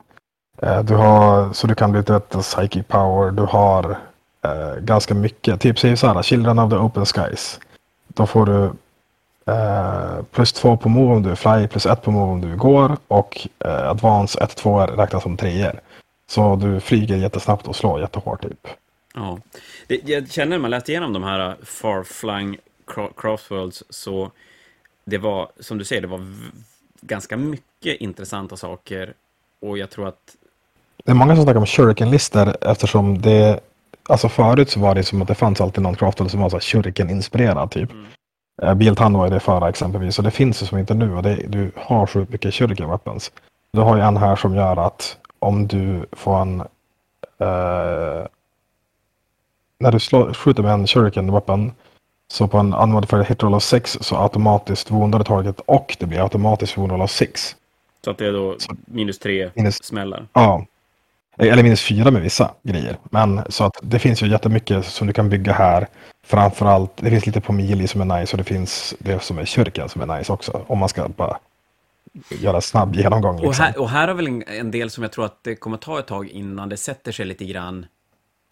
Eh, 0.62 0.84
du 0.84 0.96
har, 0.96 1.54
så 1.54 1.68
du 1.68 1.76
kan 1.76 1.92
bli 1.92 2.00
ett 2.00 2.30
psychic 2.30 2.88
power. 2.88 3.32
Du 3.32 3.44
har 3.44 3.98
eh, 4.42 4.76
ganska 4.82 5.14
mycket. 5.14 5.62
Typ 5.62 5.80
säg 5.80 5.98
så 5.98 6.08
här, 6.08 6.24
Children 6.24 6.60
of 6.60 6.72
the 6.72 6.78
Open 6.78 7.06
Skies. 7.06 7.60
Då 8.08 8.26
får 8.26 8.46
du 8.46 8.72
eh, 9.54 10.24
plus 10.32 10.54
två 10.54 10.78
på 10.78 10.90
move 10.90 11.16
om 11.16 11.24
du 11.24 11.32
är 11.32 11.36
fly, 11.36 11.68
plus 11.68 11.86
ett 11.86 12.02
på 12.02 12.12
move 12.12 12.32
om 12.32 12.42
du 12.42 12.56
går 12.56 12.98
och 13.08 13.48
eh, 13.66 13.90
advance 13.90 14.40
1-2 14.40 14.96
räknas 14.96 15.24
som 15.24 15.38
treor. 15.38 15.80
Så 16.30 16.56
du 16.56 16.80
flyger 16.80 17.18
jättesnabbt 17.18 17.68
och 17.68 17.76
slår 17.76 18.00
jättehårt 18.00 18.42
typ. 18.42 18.68
Ja. 19.14 19.40
Det, 19.88 20.02
jag 20.06 20.32
känner 20.32 20.50
när 20.50 20.58
man 20.58 20.72
läste 20.72 20.92
igenom 20.92 21.14
de 21.14 21.24
här 21.24 21.50
eh, 21.50 21.56
far-flung 21.64 22.58
crossworlds 23.18 23.84
så 23.90 24.32
det 25.06 25.18
var, 25.18 25.50
som 25.60 25.78
du 25.78 25.86
säger, 25.86 26.02
det 26.02 26.08
var 26.08 26.28
ganska 27.08 27.38
mycket 27.38 28.02
intressanta 28.02 28.58
saker. 28.58 29.14
Och 29.62 29.78
jag 29.78 29.90
tror 29.90 30.08
att... 30.08 30.36
Det 31.04 31.12
är 31.12 31.16
många 31.16 31.36
som 31.36 31.44
snackar 31.44 31.60
om 31.60 31.66
shuriken-listor 31.66 32.56
eftersom 32.62 33.22
det... 33.22 33.60
Alltså 34.10 34.30
förut 34.30 34.70
så 34.70 34.80
var 34.80 34.96
det 34.96 35.04
som 35.04 35.22
att 35.22 35.28
det 35.28 35.36
fanns 35.36 35.62
alltid 35.62 35.84
någon 35.84 35.96
craftable 35.96 36.30
som 36.30 36.40
var 36.40 36.50
så 36.50 36.60
shuriken-inspirerad 36.60 37.72
typ. 37.72 37.92
Mm. 37.92 38.06
Uh, 38.64 38.74
Biltan 38.74 39.14
var 39.14 39.30
det 39.30 39.40
förra 39.40 39.70
exempelvis. 39.70 40.18
Och 40.18 40.24
det 40.24 40.32
finns 40.32 40.62
ju 40.62 40.66
som 40.66 40.78
inte 40.78 40.94
nu. 40.94 41.16
Och 41.16 41.24
det, 41.24 41.36
du 41.48 41.72
har 41.76 42.08
sjukt 42.08 42.32
mycket 42.32 42.54
shuriken 42.54 42.90
weapons. 42.90 43.32
Du 43.72 43.80
har 43.80 43.96
ju 43.96 44.02
en 44.02 44.18
här 44.18 44.36
som 44.36 44.56
gör 44.56 44.78
att 44.78 45.18
om 45.40 45.68
du 45.68 46.06
får 46.12 46.42
en... 46.42 46.62
Uh, 47.42 48.28
när 49.80 49.92
du 49.92 50.00
slår, 50.00 50.34
skjuter 50.34 50.64
med 50.64 50.72
en 50.72 50.88
shuriken 50.88 51.32
weapon 51.32 51.72
så 52.28 52.48
på 52.48 52.58
en 52.58 52.74
unmodified 52.74 53.26
hit 53.26 53.44
roll 53.44 53.54
av 53.54 53.60
6 53.60 53.98
så 54.02 54.18
automatiskt 54.18 54.92
woundar 54.92 55.24
target 55.24 55.60
och 55.66 55.96
det 56.00 56.06
blir 56.06 56.20
automatiskt 56.20 56.78
wound 56.78 56.92
roll 56.92 57.02
av 57.02 57.08
6. 57.08 57.56
Så 58.06 58.12
att 58.12 58.18
det 58.18 58.28
är 58.28 58.34
då 58.34 58.56
så, 58.60 58.76
minus 58.86 59.20
3 59.20 59.52
minus, 59.56 59.84
smällar? 59.84 60.28
Ja. 60.34 60.66
Eller 61.38 61.64
minus 61.64 61.82
4 61.82 62.12
med 62.12 62.22
vissa 62.22 62.52
grejer. 62.64 62.98
Men 63.04 63.42
så 63.50 63.64
att 63.64 63.78
det 63.82 64.00
finns 64.00 64.24
ju 64.24 64.28
jättemycket 64.28 64.86
som 64.86 65.08
du 65.08 65.14
kan 65.14 65.30
bygga 65.30 65.54
här. 65.54 65.88
Framförallt, 66.24 66.92
det 66.96 67.10
finns 67.10 67.26
lite 67.26 67.42
på 67.42 67.54
Mili 67.54 67.88
som 67.88 68.02
är 68.02 68.20
nice 68.20 68.34
och 68.34 68.38
det 68.38 68.44
finns 68.44 68.96
det 69.00 69.24
som 69.24 69.38
är 69.38 69.46
kyrkan 69.46 69.90
som 69.90 70.02
är 70.02 70.18
nice 70.18 70.34
också. 70.34 70.62
Om 70.68 70.78
man 70.78 70.90
ska 70.90 71.08
bara 71.08 71.38
göra 72.30 72.62
snabb 72.62 72.96
genomgång. 72.96 73.36
Liksom. 73.36 73.50
Och, 73.50 73.56
här, 73.56 73.80
och 73.80 73.90
här 73.90 74.08
har 74.08 74.16
väl 74.16 74.28
en, 74.28 74.44
en 74.48 74.72
del 74.72 74.90
som 74.90 75.04
jag 75.04 75.12
tror 75.12 75.26
att 75.26 75.44
det 75.44 75.56
kommer 75.56 75.78
ta 75.78 76.00
ett 76.00 76.08
tag 76.08 76.30
innan 76.30 76.70
det 76.70 76.78
sätter 76.78 77.12
sig 77.12 77.26
lite 77.26 77.46
grann 77.46 77.86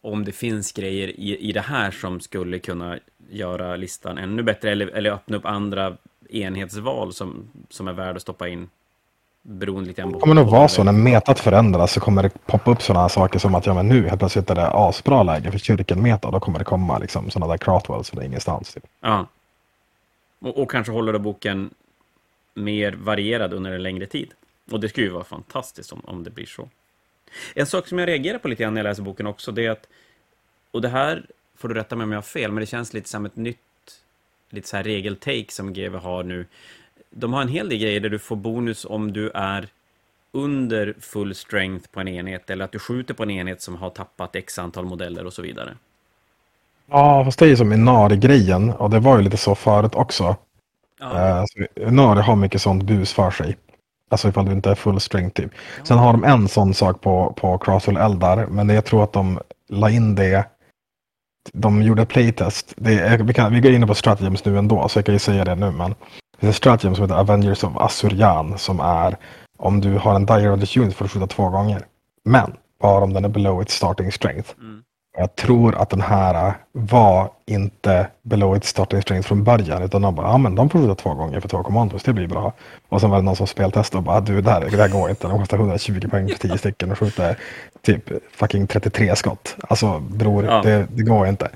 om 0.06 0.26
det 0.26 0.32
finns 0.32 0.72
grejer 0.72 1.08
i, 1.08 1.38
i 1.38 1.52
det 1.52 1.62
här 1.62 1.92
som 1.92 2.20
skulle 2.20 2.60
kunna 2.60 3.00
göra 3.30 3.76
listan 3.76 4.18
ännu 4.18 4.44
bättre 4.44 4.72
eller, 4.72 4.88
eller 4.88 5.12
öppna 5.12 5.38
upp 5.38 5.46
andra 5.46 5.98
enhetsval 6.30 7.14
som, 7.14 7.48
som 7.70 7.88
är 7.88 7.94
värda 7.94 8.16
att 8.16 8.22
stoppa 8.22 8.48
in. 8.48 8.70
Beroende 9.42 9.88
lite 9.88 10.02
på... 10.02 10.10
Det 10.10 10.20
kommer 10.20 10.36
nog 10.36 10.50
vara 10.50 10.68
så 10.68 10.84
när 10.84 10.92
metat 10.92 11.40
förändras 11.40 11.92
så 11.94 12.00
kommer 12.00 12.24
det 12.24 12.30
poppa 12.46 12.72
upp 12.72 12.82
sådana 12.82 13.10
saker 13.10 13.40
som 13.40 13.56
att 13.56 13.66
ja 13.66 13.74
men 13.74 13.88
nu 13.88 14.08
helt 14.08 14.20
plötsligt 14.20 14.50
är 14.50 14.56
det 14.56 14.68
asbra 14.68 15.24
läge 15.24 15.52
för 15.52 15.60
kyrkan-meta. 15.60 16.32
Då 16.32 16.40
kommer 16.40 16.60
det 16.60 16.66
komma 16.66 16.98
liksom 16.98 17.30
sådana 17.30 17.52
där 17.52 17.58
craftwells 17.58 18.10
från 18.10 18.24
ingenstans. 18.24 18.74
Typ. 18.74 18.84
Ja. 19.02 19.28
Och, 20.40 20.58
och 20.62 20.72
kanske 20.72 20.92
håller 20.94 21.14
då 21.14 21.20
boken 21.20 21.70
mer 22.54 22.92
varierad 22.92 23.54
under 23.54 23.72
en 23.72 23.84
längre 23.84 24.06
tid. 24.06 24.34
Och 24.72 24.80
det 24.80 24.90
skulle 24.90 25.06
ju 25.06 25.14
vara 25.14 25.24
fantastiskt 25.24 25.92
om, 25.92 26.02
om 26.04 26.24
det 26.24 26.30
blir 26.30 26.46
så. 26.46 26.70
En 27.54 27.66
sak 27.66 27.88
som 27.88 28.00
jag 28.00 28.08
reagerar 28.08 28.38
på 28.38 28.48
lite 28.48 28.64
grann 28.64 28.74
när 28.74 28.80
jag 28.80 28.90
läser 28.90 29.04
boken 29.04 29.28
också, 29.28 29.52
det 29.52 29.66
är 29.66 29.72
att, 29.72 29.88
och 30.72 30.82
det 30.82 30.90
här 30.90 31.26
får 31.58 31.68
du 31.68 31.76
rätta 31.76 31.96
mig 31.96 32.04
om 32.04 32.12
jag 32.12 32.18
har 32.18 32.24
fel, 32.24 32.52
men 32.52 32.62
det 32.62 32.66
känns 32.66 32.94
lite 32.94 33.10
som 33.10 33.26
ett 33.26 33.36
nytt, 33.36 33.58
lite 34.50 34.68
så 34.68 34.78
här 34.78 34.84
regeltake 34.84 35.46
som 35.50 35.74
GW 35.74 35.98
har 35.98 36.24
nu. 36.24 36.46
De 37.10 37.34
har 37.34 37.42
en 37.42 37.48
hel 37.48 37.70
del 37.70 37.80
grejer 37.80 38.00
där 38.00 38.10
du 38.10 38.20
får 38.20 38.36
bonus 38.36 38.86
om 38.86 39.14
du 39.14 39.30
är 39.30 39.68
under 40.32 40.96
full 41.00 41.36
strength 41.36 41.90
på 41.92 42.00
en 42.00 42.08
enhet, 42.08 42.50
eller 42.50 42.66
att 42.66 42.72
du 42.72 42.80
skjuter 42.80 43.14
på 43.14 43.24
en 43.24 43.32
enhet 43.32 43.62
som 43.62 43.76
har 43.76 43.90
tappat 43.90 44.36
x 44.36 44.60
antal 44.60 44.86
modeller 44.86 45.26
och 45.26 45.34
så 45.34 45.42
vidare. 45.42 45.78
Ja, 46.90 47.26
fast 47.26 47.40
det 47.40 47.46
är 47.46 47.50
ju 47.50 47.58
som 47.58 47.74
Inari-grejen, 47.74 48.70
och 48.70 48.90
det 48.90 49.00
var 49.00 49.18
ju 49.18 49.24
lite 49.24 49.38
så 49.38 49.56
förut 49.56 49.96
också. 49.96 50.36
Ja. 51.00 51.46
Uh, 51.58 51.88
Inari 51.88 52.22
har 52.22 52.36
mycket 52.36 52.62
sånt 52.62 52.84
bus 52.84 53.14
för 53.14 53.32
sig. 53.32 53.58
Alltså 54.10 54.30
ifall 54.30 54.46
du 54.46 54.52
inte 54.52 54.72
är 54.72 54.76
full 54.76 55.00
strength 55.00 55.42
typ. 55.42 55.52
Ja. 55.78 55.86
Sen 55.86 55.98
har 55.98 56.14
de 56.14 56.24
en 56.24 56.48
sån 56.48 56.74
sak 56.74 57.02
på, 57.02 57.34
på 57.38 57.58
Crosswell 57.58 57.98
Eldar, 57.98 58.46
men 58.46 58.70
jag 58.70 58.86
tror 58.86 59.04
att 59.04 59.14
de 59.14 59.40
la 59.70 59.90
in 59.90 60.16
det 60.16 60.46
de 61.54 61.84
gjorde 61.84 62.06
playtest. 62.06 62.74
Det 62.78 63.00
är, 63.00 63.18
vi, 63.18 63.34
kan, 63.34 63.54
vi 63.54 63.60
går 63.60 63.72
in 63.72 63.88
på 63.88 63.96
stratagems 63.96 64.46
nu 64.46 64.58
ändå, 64.58 64.88
så 64.90 64.98
jag 64.98 65.06
kan 65.06 65.16
ju 65.16 65.20
säga 65.20 65.46
det 65.46 65.56
nu. 65.56 65.72
Men 65.72 65.90
det 65.92 66.40
finns 66.40 66.50
en 66.50 66.54
stratagem 66.54 66.96
som 66.96 67.04
heter 67.04 67.16
Avengers 67.16 67.64
of 67.64 67.78
Asurian 67.78 68.58
som 68.58 68.80
är 68.80 69.18
om 69.58 69.82
du 69.82 69.98
har 69.98 70.16
en 70.16 70.26
Dire 70.26 70.50
of 70.50 70.70
the 70.70 70.80
Unit 70.80 70.96
får 70.96 71.06
du 71.06 71.10
skjuta 71.10 71.28
två 71.28 71.50
gånger. 71.50 71.86
Men 72.24 72.54
bara 72.82 73.04
om 73.04 73.14
den 73.14 73.26
är 73.26 73.30
below 73.30 73.62
its 73.62 73.74
starting 73.74 74.12
strength. 74.12 74.54
Mm. 74.60 74.82
Jag 75.18 75.36
tror 75.36 75.76
att 75.76 75.90
den 75.90 76.02
här 76.02 76.54
var 76.72 77.30
inte 77.46 78.08
below 78.22 78.58
its 78.58 78.68
starting 78.68 79.02
strength 79.02 79.28
från 79.28 79.44
början. 79.44 79.84
Utan 79.84 80.02
de 80.02 80.16
bara, 80.16 80.28
ja 80.28 80.38
men 80.38 80.56
de 80.56 80.70
får 80.70 80.80
skjuta 80.80 80.96
två 80.96 81.14
gånger 81.14 81.40
för 81.40 81.50
två 81.50 81.64
commandos, 81.64 82.04
det 82.04 82.14
blir 82.14 82.28
bra. 82.28 82.54
Och 82.90 83.02
sen 83.02 83.10
var 83.10 83.18
det 83.18 83.24
någon 83.24 83.36
som 83.36 83.48
speltestade 83.48 83.98
och 83.98 84.04
bara, 84.04 84.22
du 84.22 84.42
det 84.42 84.52
här, 84.52 84.62
det 84.72 84.78
här 84.78 84.90
går 84.90 85.10
inte. 85.10 85.28
De 85.28 85.40
kostar 85.40 85.58
120 85.58 86.08
poäng 86.10 86.30
för 86.30 86.48
10 86.48 86.58
stycken 86.58 86.92
och 86.92 87.00
skjuter 87.00 87.38
typ 87.82 88.10
fucking 88.32 88.68
33 88.68 89.16
skott. 89.16 89.56
Alltså 89.70 90.00
bror, 90.00 90.46
ja. 90.46 90.62
det, 90.62 90.88
det 90.92 91.04
går 91.04 91.28
inte. 91.28 91.50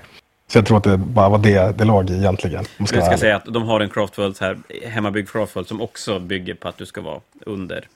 Så 0.48 0.58
jag 0.58 0.66
tror 0.66 0.78
att 0.78 0.84
det 0.84 0.98
bara 0.98 1.30
var 1.30 1.38
det 1.38 1.78
det 1.78 1.86
låg 1.86 2.10
i 2.10 2.14
egentligen. 2.14 2.66
Jag 2.78 2.88
ska 2.88 3.02
ärlig. 3.02 3.20
säga 3.20 3.36
att 3.36 3.46
de 3.46 3.64
har 3.64 3.80
en 3.80 3.90
Craftworld 3.90 4.38
här, 4.42 4.58
hemmabyggd 4.88 5.30
Craftworld, 5.30 5.68
som 5.68 5.82
också 5.82 6.20
bygger 6.20 6.54
på 6.54 6.68
att 6.68 6.78
du 6.78 6.86
ska 6.86 7.02
vara 7.02 7.20
under 7.46 7.88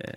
eh, 0.00 0.08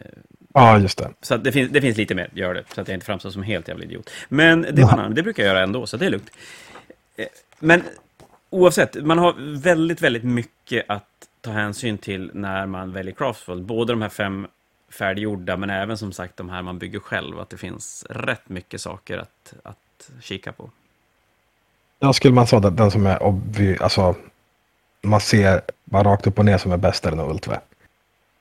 Ja, 0.58 0.80
just 0.80 0.98
det. 0.98 1.10
Så 1.22 1.38
det 1.38 1.52
finns, 1.52 1.72
det 1.72 1.82
finns 1.82 1.98
lite 1.98 2.16
mer, 2.16 2.30
gör 2.34 2.54
det. 2.54 2.64
Så 2.74 2.82
att 2.82 2.88
jag 2.88 2.96
inte 2.96 3.06
framstår 3.06 3.30
som 3.30 3.44
helt 3.44 3.68
jävla 3.68 3.84
idiot. 3.84 4.10
Men 4.30 4.62
det, 4.62 4.82
ja. 4.82 5.10
det 5.12 5.24
brukar 5.24 5.44
jag 5.44 5.50
göra 5.50 5.64
ändå, 5.64 5.88
så 5.88 5.98
det 5.98 6.06
är 6.06 6.10
lugnt. 6.10 6.32
Eh, 7.16 7.26
men 7.60 7.84
oavsett, 8.50 9.06
man 9.06 9.18
har 9.18 9.36
väldigt, 9.62 10.02
väldigt 10.02 10.24
mycket 10.24 10.86
att 10.88 11.04
ta 11.42 11.52
hänsyn 11.52 11.98
till 11.98 12.32
när 12.34 12.66
man 12.66 12.92
väljer 12.92 13.14
Craftworld. 13.14 13.66
Både 13.66 13.94
de 13.94 14.02
här 14.02 14.10
fem 14.10 14.48
färdiggjorda, 14.90 15.58
men 15.58 15.70
även 15.70 15.98
som 15.98 16.12
sagt 16.12 16.38
de 16.38 16.50
här 16.50 16.62
man 16.62 16.80
bygger 16.80 17.00
själv. 17.00 17.40
Att 17.40 17.50
det 17.50 17.58
finns 17.58 18.06
rätt 18.10 18.50
mycket 18.50 18.82
saker 18.82 19.18
att, 19.18 19.54
att 19.64 20.12
kika 20.22 20.52
på. 20.52 20.70
Ja, 22.00 22.14
skulle 22.14 22.34
man 22.34 22.48
säga 22.48 22.60
den 22.60 22.92
som 22.92 23.06
är 23.06 23.24
obvi, 23.24 23.78
alltså 23.80 24.16
man 25.02 25.22
ser 25.22 25.62
bara 25.84 26.04
rakt 26.04 26.28
upp 26.28 26.40
och 26.40 26.46
ner 26.46 26.58
som 26.58 26.72
är 26.72 26.78
bäst 26.78 27.06
är 27.06 27.12
den 27.12 27.20
Ultve. 27.20 27.60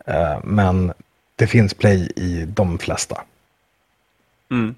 Uh, 0.09 0.45
men 0.45 0.93
det 1.37 1.47
finns 1.47 1.75
play 1.75 2.13
i 2.17 2.45
de 2.45 2.79
flesta. 2.79 3.25
Mm. 4.51 4.75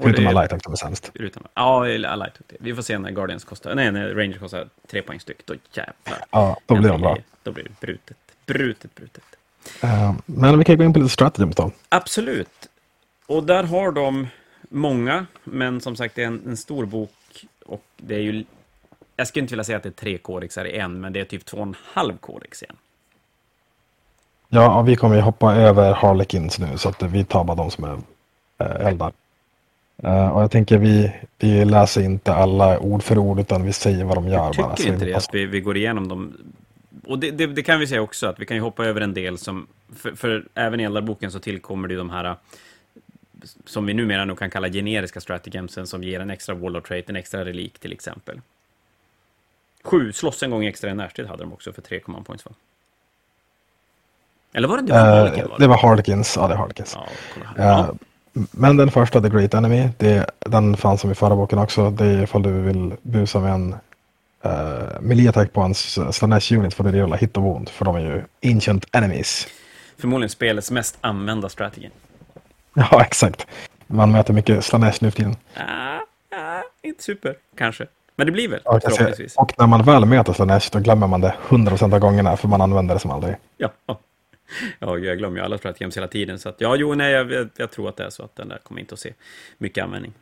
Förutom 0.00 0.26
Alight 0.26 0.62
som 0.62 0.72
är 0.72 0.76
sämst. 0.76 1.10
Utan, 1.14 1.42
ja, 1.54 1.80
Alight. 2.08 2.40
Vi 2.60 2.74
får 2.74 2.82
se 2.82 2.98
när 2.98 3.10
Guardians 3.10 3.44
kostar, 3.44 3.74
nej, 3.74 3.92
när 3.92 4.14
Rangers 4.14 4.38
kostar 4.38 4.68
tre 4.86 5.02
poäng 5.02 5.20
styck. 5.20 5.46
Då 5.46 5.54
jävlar. 5.72 6.24
Ja, 6.30 6.60
då 6.66 6.76
blir 6.76 6.88
de 6.88 7.00
bra. 7.00 7.16
Då 7.42 7.52
blir 7.52 7.64
det 7.64 7.80
brutet. 7.80 8.16
Brutet, 8.46 8.94
brutet. 8.94 9.24
Uh, 9.84 10.14
men 10.26 10.58
vi 10.58 10.64
kan 10.64 10.76
gå 10.76 10.84
in 10.84 10.92
på 10.92 10.98
lite 10.98 11.12
strategems 11.12 11.56
då. 11.56 11.72
Absolut. 11.88 12.68
Och 13.26 13.44
där 13.44 13.64
har 13.64 13.92
de 13.92 14.26
många, 14.68 15.26
men 15.44 15.80
som 15.80 15.96
sagt 15.96 16.14
det 16.14 16.22
är 16.22 16.26
en, 16.26 16.42
en 16.46 16.56
stor 16.56 16.86
bok 16.86 17.46
och 17.66 17.84
det 17.96 18.14
är 18.14 18.20
ju 18.20 18.44
jag 19.16 19.28
skulle 19.28 19.42
inte 19.42 19.52
vilja 19.52 19.64
säga 19.64 19.76
att 19.76 19.82
det 19.82 19.88
är 19.88 19.90
tre 19.90 20.18
kodexar 20.18 20.64
i 20.64 20.76
en, 20.76 21.00
men 21.00 21.12
det 21.12 21.20
är 21.20 21.24
typ 21.24 21.44
två 21.44 21.56
och 21.56 21.66
en 21.66 21.76
halv 21.84 22.16
kodex 22.16 22.62
i 22.62 22.66
en. 22.68 22.76
Ja, 24.54 24.82
vi 24.82 24.96
kommer 24.96 25.16
ju 25.16 25.20
hoppa 25.20 25.54
över 25.54 25.92
Harlequins 25.92 26.58
nu 26.58 26.78
så 26.78 26.88
att 26.88 27.02
vi 27.02 27.24
tar 27.24 27.44
bara 27.44 27.56
de 27.56 27.70
som 27.70 27.84
är 27.84 27.98
äh, 28.58 28.86
eldar. 28.86 29.12
Uh, 30.04 30.28
och 30.28 30.42
jag 30.42 30.50
tänker 30.50 30.78
vi, 30.78 31.12
vi 31.38 31.64
läser 31.64 32.02
inte 32.02 32.34
alla 32.34 32.78
ord 32.78 33.02
för 33.02 33.18
ord 33.18 33.40
utan 33.40 33.64
vi 33.64 33.72
säger 33.72 34.04
vad 34.04 34.16
de 34.16 34.28
gör. 34.28 34.34
Jag 34.34 34.52
tycker 34.52 34.62
bara, 34.62 34.92
inte 34.92 35.04
det, 35.04 35.14
att 35.14 35.28
vi, 35.32 35.46
vi 35.46 35.60
går 35.60 35.76
igenom 35.76 36.08
dem. 36.08 36.36
Och 37.06 37.18
det, 37.18 37.30
det, 37.30 37.46
det, 37.46 37.62
kan 37.62 37.80
vi 37.80 37.86
säga 37.86 38.02
också, 38.02 38.26
att 38.26 38.40
vi 38.40 38.46
kan 38.46 38.56
ju 38.56 38.62
hoppa 38.62 38.84
över 38.84 39.00
en 39.00 39.14
del 39.14 39.38
som, 39.38 39.66
för, 39.96 40.14
för 40.14 40.44
även 40.54 40.80
i 40.80 40.82
eldarboken 40.82 41.30
så 41.30 41.38
tillkommer 41.38 41.88
det 41.88 41.94
ju 41.94 41.98
de 41.98 42.10
här 42.10 42.36
som 43.64 43.86
vi 43.86 43.94
numera 43.94 44.24
nog 44.24 44.38
kan 44.38 44.50
kalla 44.50 44.68
generiska 44.68 45.20
stratagemsen 45.20 45.86
som 45.86 46.04
ger 46.04 46.20
en 46.20 46.30
extra 46.30 46.54
wall 46.54 46.76
of 46.76 46.84
trait, 46.84 47.10
en 47.10 47.16
extra 47.16 47.44
relik 47.44 47.78
till 47.78 47.92
exempel. 47.92 48.40
Sju, 49.84 50.12
slåss 50.12 50.42
en 50.42 50.50
gång 50.50 50.64
extra 50.64 50.90
i 50.90 50.94
närstrid 50.94 51.26
hade 51.26 51.42
de 51.42 51.52
också 51.52 51.72
för 51.72 51.82
tre 51.82 52.00
command 52.00 52.26
points 52.26 52.44
va? 52.44 52.52
Eller 54.52 54.68
var 54.68 54.76
det, 54.76 54.82
det 54.82 54.92
var 54.92 54.98
Harlequin? 55.02 55.44
Uh, 55.44 55.58
det 55.58 55.66
var 55.66 55.76
Harlequins, 55.76 56.36
ja 56.36 56.48
det 56.48 56.54
är 56.54 56.58
Harlequins. 56.58 56.96
Ja, 57.56 57.62
uh, 57.62 57.90
men 58.50 58.76
den 58.76 58.90
första, 58.90 59.20
The 59.20 59.28
Great 59.28 59.54
Enemy, 59.54 59.88
det, 59.98 60.30
den 60.38 60.76
fanns 60.76 61.00
som 61.00 61.10
i 61.10 61.14
förra 61.14 61.36
boken 61.36 61.58
också. 61.58 61.90
Det 61.90 62.04
är 62.04 62.22
ifall 62.22 62.42
du 62.42 62.52
vill 62.52 62.94
busa 63.02 63.40
med 63.40 63.52
en 63.52 63.74
uh, 64.46 65.00
melee 65.00 65.28
attack 65.28 65.52
på 65.52 65.60
en 65.60 65.74
Slanesh 65.74 66.58
unit 66.58 66.74
får 66.74 66.84
du 66.84 66.92
rulla 66.92 67.16
hit 67.16 67.36
och 67.36 67.42
wound, 67.42 67.68
för 67.68 67.84
de 67.84 67.96
är 67.96 68.00
ju 68.00 68.22
ancient 68.52 68.86
enemies. 68.92 69.48
Förmodligen 69.98 70.30
spelets 70.30 70.70
mest 70.70 70.98
använda 71.00 71.48
strategi. 71.48 71.90
Ja, 72.74 73.02
exakt. 73.02 73.46
Man 73.86 74.12
möter 74.12 74.32
mycket 74.32 74.64
Slanesh 74.64 74.98
nu 75.00 75.10
för 75.10 75.16
tiden. 75.16 75.36
Ah, 75.56 75.98
ah, 76.36 76.62
inte 76.82 77.02
super, 77.02 77.36
kanske. 77.56 77.86
Men 78.16 78.26
det 78.26 78.32
blir 78.32 78.48
väl, 78.48 78.60
ja, 78.64 78.80
förhoppningsvis. 78.80 79.36
Och 79.36 79.52
när 79.58 79.66
man 79.66 79.82
väl 79.82 80.04
möter 80.04 80.32
Slanesh, 80.32 80.68
då 80.72 80.78
glömmer 80.78 81.06
man 81.06 81.20
det 81.20 81.34
100% 81.48 81.94
av 81.94 81.98
gångerna, 81.98 82.36
för 82.36 82.48
man 82.48 82.60
använder 82.60 82.94
det 82.94 83.00
som 83.00 83.10
aldrig. 83.10 83.36
Ja, 83.56 83.70
Ja, 84.78 84.98
jag 84.98 85.18
glömmer 85.18 85.38
ju 85.38 85.44
alla 85.44 85.58
strategems 85.58 85.96
hela 85.96 86.08
tiden. 86.08 86.38
Så 86.38 86.48
att, 86.48 86.60
ja, 86.60 86.76
jo, 86.76 86.94
nej, 86.94 87.12
jag, 87.12 87.48
jag, 87.56 87.70
tror 87.70 87.88
att 87.88 87.96
det 87.96 88.04
är 88.04 88.10
så 88.10 88.22
att 88.22 88.36
den 88.36 88.48
där 88.48 88.58
kommer 88.58 88.80
inte 88.80 88.94
att 88.94 89.00
se 89.00 89.12
mycket 89.58 89.84
användning. 89.84 90.12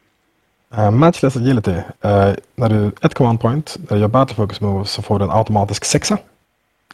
Uh, 0.78 0.90
matchless 0.90 1.36
agility. 1.36 1.70
Uh, 1.70 1.82
när 2.54 2.68
du 2.68 2.92
ett 3.02 3.14
command 3.14 3.40
point, 3.40 3.76
när 3.78 3.96
du 3.96 4.00
gör 4.00 4.08
battle 4.08 4.36
focus 4.36 4.60
move 4.60 4.84
så 4.84 5.02
får 5.02 5.18
du 5.18 5.24
en 5.24 5.30
automatisk 5.30 5.84
sexa. 5.84 6.18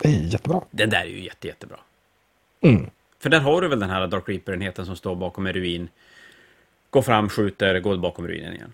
Det 0.00 0.08
är 0.08 0.12
jättebra. 0.12 0.60
Den 0.70 0.90
där 0.90 1.00
är 1.00 1.04
ju 1.04 1.24
jätte, 1.24 1.46
jättebra. 1.46 1.76
Mm. 2.60 2.90
För 3.18 3.30
där 3.30 3.40
har 3.40 3.60
du 3.60 3.68
väl 3.68 3.80
den 3.80 3.90
här 3.90 4.06
Dark 4.06 4.28
Reaper-enheten 4.28 4.86
som 4.86 4.96
står 4.96 5.16
bakom 5.16 5.46
en 5.46 5.52
ruin. 5.52 5.88
Går 6.90 7.02
fram, 7.02 7.28
skjuter, 7.28 7.80
går 7.80 7.96
bakom 7.96 8.28
ruinen 8.28 8.54
igen. 8.54 8.72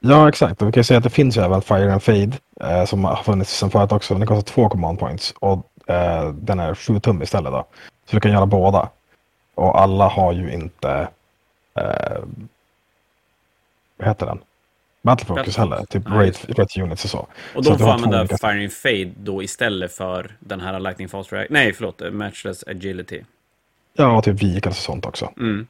Ja, 0.00 0.28
exakt. 0.28 0.62
Och 0.62 0.68
vi 0.68 0.72
kan 0.72 0.80
ju 0.80 0.84
säga 0.84 0.98
att 0.98 1.04
det 1.04 1.10
finns 1.10 1.36
ju 1.36 1.40
även 1.40 1.62
Fire 1.62 1.92
and 1.92 2.02
Fade 2.02 2.32
eh, 2.60 2.84
som 2.84 3.04
har 3.04 3.22
funnits 3.22 3.58
sedan 3.58 3.70
förut 3.70 3.92
också. 3.92 4.14
Den 4.14 4.26
kostar 4.26 4.52
två 4.52 4.68
command 4.68 4.98
points 4.98 5.34
och 5.38 5.70
eh, 5.86 6.28
den 6.28 6.60
är 6.60 6.74
7 6.74 7.00
tum 7.00 7.22
istället. 7.22 7.52
Då. 7.52 7.64
Så 8.06 8.16
du 8.16 8.20
kan 8.20 8.32
göra 8.32 8.46
båda. 8.46 8.88
Och 9.54 9.80
alla 9.80 10.08
har 10.08 10.32
ju 10.32 10.52
inte... 10.52 11.08
Eh, 11.74 12.18
vad 13.96 14.08
heter 14.08 14.26
den? 14.26 14.38
Battle 15.02 15.26
Focus 15.26 15.56
heller. 15.56 15.84
Typ 15.84 16.02
just 16.08 16.44
rate, 16.48 16.62
rate 16.62 16.82
Units 16.82 17.04
och 17.04 17.10
så. 17.10 17.18
Och 17.54 17.64
Så 17.64 17.70
de 17.70 17.76
du 17.78 17.84
får 17.84 17.90
använda 17.90 18.20
olika- 18.20 18.38
Firing 18.38 18.70
Fade 18.70 19.12
då 19.16 19.42
istället 19.42 19.92
för 19.92 20.36
den 20.40 20.60
här 20.60 20.80
Lightning 20.80 21.08
Fast 21.08 21.32
React. 21.32 21.50
Nej, 21.50 21.72
förlåt. 21.72 22.02
Matchless 22.12 22.64
Agility. 22.66 23.22
Ja, 23.92 24.16
och 24.16 24.24
typ 24.24 24.42
vehicles 24.42 24.78
och 24.78 24.84
sånt 24.84 25.06
också. 25.06 25.30
Mm. 25.36 25.66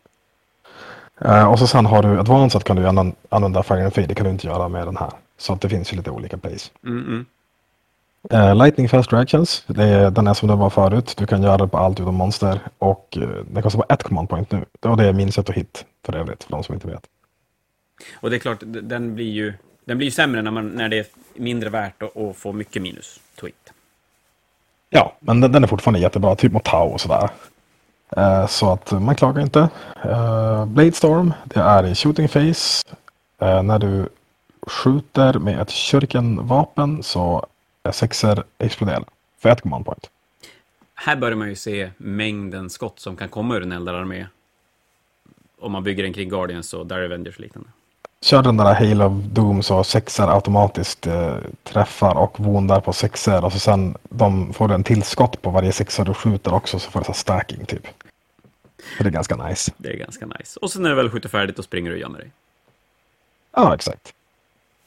Eh, 1.21 1.51
och 1.53 1.59
så 1.59 1.67
sen 1.67 1.87
har 1.87 2.03
du 2.03 2.19
Advanced 2.21 2.65
kan 2.65 2.77
du 2.77 2.87
använda, 2.87 3.13
and 3.29 3.67
Fade. 3.67 4.07
Det 4.07 4.15
kan 4.15 4.25
du 4.25 4.31
inte 4.31 4.47
göra 4.47 4.69
med 4.69 4.87
den 4.87 4.97
här. 4.97 5.11
Så 5.37 5.53
att 5.53 5.61
det 5.61 5.69
finns 5.69 5.93
ju 5.93 5.97
lite 5.97 6.11
olika 6.11 6.37
plays. 6.39 6.73
Mm, 6.85 7.07
mm. 7.07 7.27
Eh, 8.31 8.55
Lightning 8.55 8.89
Fast 8.89 9.13
Reactions, 9.13 9.65
det 9.67 9.85
är, 9.85 10.11
den 10.11 10.27
är 10.27 10.35
som 10.35 10.49
den 10.49 10.59
var 10.59 10.71
förut. 10.71 11.15
Du 11.19 11.27
kan 11.27 11.43
göra 11.43 11.57
det 11.57 11.69
på 11.69 11.79
allt 11.79 12.01
utom 12.01 12.15
monster. 12.15 12.61
Och 12.79 13.19
uh, 13.21 13.29
den 13.51 13.63
kostar 13.63 13.79
bara 13.79 13.95
ett 13.95 14.03
command 14.03 14.29
point 14.29 14.51
nu. 14.51 14.65
Och 14.81 14.97
det 14.97 15.09
är 15.09 15.13
min 15.13 15.33
sätt 15.33 15.49
att 15.51 15.57
hit 15.57 15.85
för 16.07 16.17
övrigt, 16.17 16.45
för 16.45 16.51
de 16.51 16.65
som 16.65 16.75
inte 16.75 16.89
vet. 16.89 17.07
Och 18.15 18.31
det 18.31 18.37
är 18.37 18.41
klart, 18.41 18.59
den 18.63 19.15
blir 19.15 19.31
ju, 19.31 19.53
den 19.85 19.99
blir 19.99 20.07
ju 20.07 20.11
sämre 20.11 20.43
när, 20.43 20.51
man, 20.51 20.69
när 20.69 20.89
det 20.89 20.99
är 20.99 21.07
mindre 21.35 21.71
värt 21.71 22.03
att, 22.03 22.17
att 22.17 22.37
få 22.37 22.53
mycket 22.53 22.83
minus 22.83 23.21
to 23.37 23.47
hit. 23.47 23.73
Ja, 24.91 25.17
men 25.21 25.41
den, 25.41 25.53
den 25.53 25.65
är 25.65 25.69
fortfarande 25.69 26.01
jättebra, 26.01 26.37
typ 26.37 26.53
mot 26.53 26.65
Tau 26.65 26.89
och 26.89 27.01
sådär. 27.01 27.31
Eh, 28.17 28.47
så 28.47 28.73
att 28.73 28.93
uh, 28.93 29.01
man 29.01 29.15
klagar 29.15 29.43
inte. 29.43 29.69
Uh, 30.05 30.65
Bladestorm, 30.65 31.33
det 31.45 31.61
är 31.61 31.87
i 31.87 31.95
shooting 31.95 32.29
phase. 32.29 32.85
När 33.39 33.79
du 33.79 34.09
skjuter 34.67 35.39
med 35.39 35.61
ett 35.61 35.71
shuriken-vapen 35.71 37.03
så 37.03 37.47
sexer 37.93 38.45
exploderar 38.59 39.05
för 39.39 39.49
ett 39.49 39.61
command 39.61 39.85
point. 39.85 40.11
Här 40.95 41.17
börjar 41.17 41.37
man 41.37 41.49
ju 41.49 41.57
se 41.57 41.91
mängden 41.97 42.71
skott 42.71 43.01
som 43.01 43.17
kan 43.17 43.29
komma 43.29 43.57
ur 43.57 43.63
en 43.63 43.73
eldararmé. 43.73 44.27
Om 45.61 45.73
man 45.73 45.85
bygger 45.85 46.03
den 46.03 46.13
kring 46.13 46.29
Guardians 46.29 46.75
och 46.75 46.87
Dire 46.87 47.05
Avengers 47.05 47.35
och 47.35 47.41
liknande. 47.41 47.69
Kör 48.21 48.43
den 48.43 48.57
där 48.57 48.75
Hail 48.75 49.03
of 49.03 49.13
Doom 49.13 49.63
så 49.63 49.85
sexer 49.85 50.29
automatiskt 50.29 51.07
eh, 51.07 51.37
träffar 51.63 52.15
och 52.15 52.41
woundar 52.41 52.81
på 52.81 52.93
sexer 52.93 53.45
och 53.45 53.53
så 53.53 53.59
sen 53.59 53.97
de 54.09 54.53
får 54.53 54.73
en 54.73 54.85
tillskott 54.85 55.43
på 55.43 55.51
varje 55.51 55.73
sexa 55.73 56.05
du 56.05 56.15
skjuter 56.15 56.55
också 56.55 56.79
så 56.79 56.91
får 56.91 57.01
du 57.01 57.05
så 57.05 57.13
stacking 57.13 57.67
typ. 57.67 57.87
Det 58.99 59.07
är 59.07 59.11
ganska 59.11 59.37
nice. 59.37 59.73
Det 59.77 59.89
är 59.89 59.97
ganska 59.97 60.27
nice. 60.27 60.61
Och 60.61 60.71
sen 60.71 60.83
när 60.83 60.91
du 60.91 60.97
väl 60.97 61.11
skjuter 61.11 61.29
färdigt, 61.29 61.57
då 61.57 61.63
springer 61.63 61.91
du 61.91 61.97
och 61.97 62.01
gömmer 62.01 62.19
dig. 62.19 62.31
Ja, 63.57 63.75
exakt. 63.75 64.15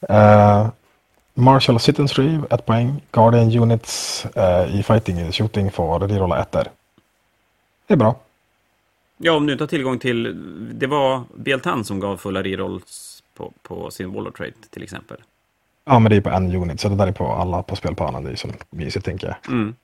Uh, 0.10 0.70
Marshall 1.40 1.76
and 1.76 1.98
Retrieve, 1.98 2.48
ett 2.50 2.66
poäng. 2.66 3.02
Guardian 3.12 3.52
Units 3.52 4.26
eh, 4.36 4.80
i 4.80 4.84
fighting 4.84 5.32
shooting 5.32 5.72
får 5.72 6.00
rerolla 6.00 6.42
ettor. 6.42 6.64
Det 7.88 7.94
är 7.94 7.98
bra. 7.98 8.16
Ja, 9.18 9.32
om 9.32 9.46
du 9.46 9.54
inte 9.54 9.64
har 9.64 9.68
tillgång 9.68 10.00
till... 10.00 10.36
Det 10.74 10.88
var 10.88 11.24
Bieltan 11.36 11.84
som 11.84 12.00
gav 12.00 12.18
fulla 12.18 12.44
rerolls 12.44 13.24
på, 13.34 13.52
på 13.62 13.92
sin 13.92 14.14
Wall 14.14 14.28
of 14.28 14.34
Trade, 14.34 14.54
till 14.70 14.84
exempel. 14.84 15.18
Ja, 15.86 16.00
men 16.00 16.10
det 16.10 16.16
är 16.16 16.22
på 16.22 16.30
en 16.30 16.56
unit 16.56 16.80
så 16.80 16.90
det 16.90 16.96
där 16.96 17.08
är 17.08 17.12
på 17.12 17.28
alla 17.28 17.64
på 17.64 17.76
spelplanen. 17.76 18.24
Det 18.24 18.32
är 18.32 18.36
som 18.36 18.52
mysigt 18.70 19.06
tänker 19.06 19.28
jag. 19.28 19.54
Mm. 19.54 19.76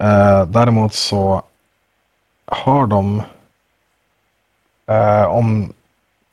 Eh, 0.00 0.46
däremot 0.46 0.94
så 0.94 1.42
har 2.44 2.86
de 2.86 3.22
eh, 4.86 5.24
om 5.24 5.72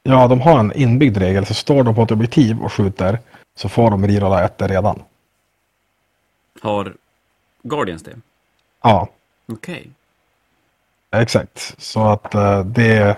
ja, 0.03 0.27
de 0.27 0.41
har 0.41 0.59
en 0.59 0.73
inbyggd 0.73 1.17
regel 1.17 1.45
så 1.45 1.53
står 1.53 1.83
de 1.83 1.95
på 1.95 2.03
ett 2.03 2.11
objektiv 2.11 2.59
och 2.61 2.73
skjuter 2.73 3.19
så 3.59 3.69
får 3.69 3.91
de 3.91 4.07
rerolla 4.07 4.43
ettor 4.43 4.67
redan. 4.67 5.03
Har 6.61 6.95
Guardians 7.63 8.03
det? 8.03 8.15
Ja, 8.81 9.07
Okej. 9.47 9.89
exakt. 11.11 11.75
Så 11.77 12.07
att 12.07 12.35
eh, 12.35 12.63
det 12.63 13.17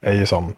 är 0.00 0.12
ju 0.12 0.26
som 0.26 0.54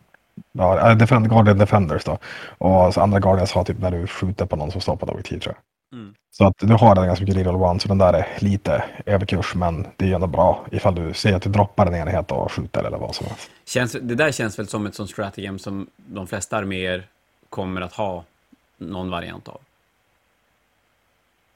ja, 0.52 0.90
eh, 0.90 0.96
Defend, 0.96 1.30
Guardian 1.30 1.58
Defenders 1.58 2.04
då. 2.04 2.18
Och 2.58 2.98
andra 2.98 3.20
Guardians 3.20 3.52
har 3.52 3.64
typ 3.64 3.78
när 3.78 3.90
du 3.90 4.06
skjuter 4.06 4.46
på 4.46 4.56
någon 4.56 4.70
som 4.70 4.80
står 4.80 4.96
på 4.96 5.06
objektiv 5.06 5.38
tror 5.38 5.54
jag. 5.54 5.98
Mm. 5.98 6.14
Så 6.30 6.46
att 6.46 6.58
du 6.58 6.74
har 6.74 6.94
den 6.94 7.06
ganska 7.06 7.24
mycket 7.24 7.36
reroll 7.36 7.62
one 7.62 7.80
så 7.80 7.88
den 7.88 7.98
där 7.98 8.12
är 8.12 8.26
lite 8.38 8.84
överkurs 9.06 9.54
men 9.54 9.86
det 9.96 10.04
är 10.04 10.08
ju 10.08 10.14
ändå 10.14 10.26
bra 10.26 10.66
ifall 10.72 10.94
du 10.94 11.14
ser 11.14 11.34
att 11.34 11.42
du 11.42 11.50
droppar 11.50 11.86
en 11.86 11.94
enhet 11.94 12.32
och 12.32 12.52
skjuter 12.52 12.84
eller 12.84 12.98
vad 12.98 13.14
som 13.14 13.26
helst. 13.26 13.50
Känns, 13.64 13.92
det 13.92 14.14
där 14.14 14.32
känns 14.32 14.58
väl 14.58 14.66
som 14.68 14.86
ett 14.86 14.94
sånt 14.94 15.10
strategem 15.10 15.58
som 15.58 15.86
de 15.96 16.26
flesta 16.26 16.56
arméer 16.56 17.06
kommer 17.50 17.80
att 17.80 17.92
ha 17.92 18.24
någon 18.76 19.10
variant 19.10 19.48
av. 19.48 19.60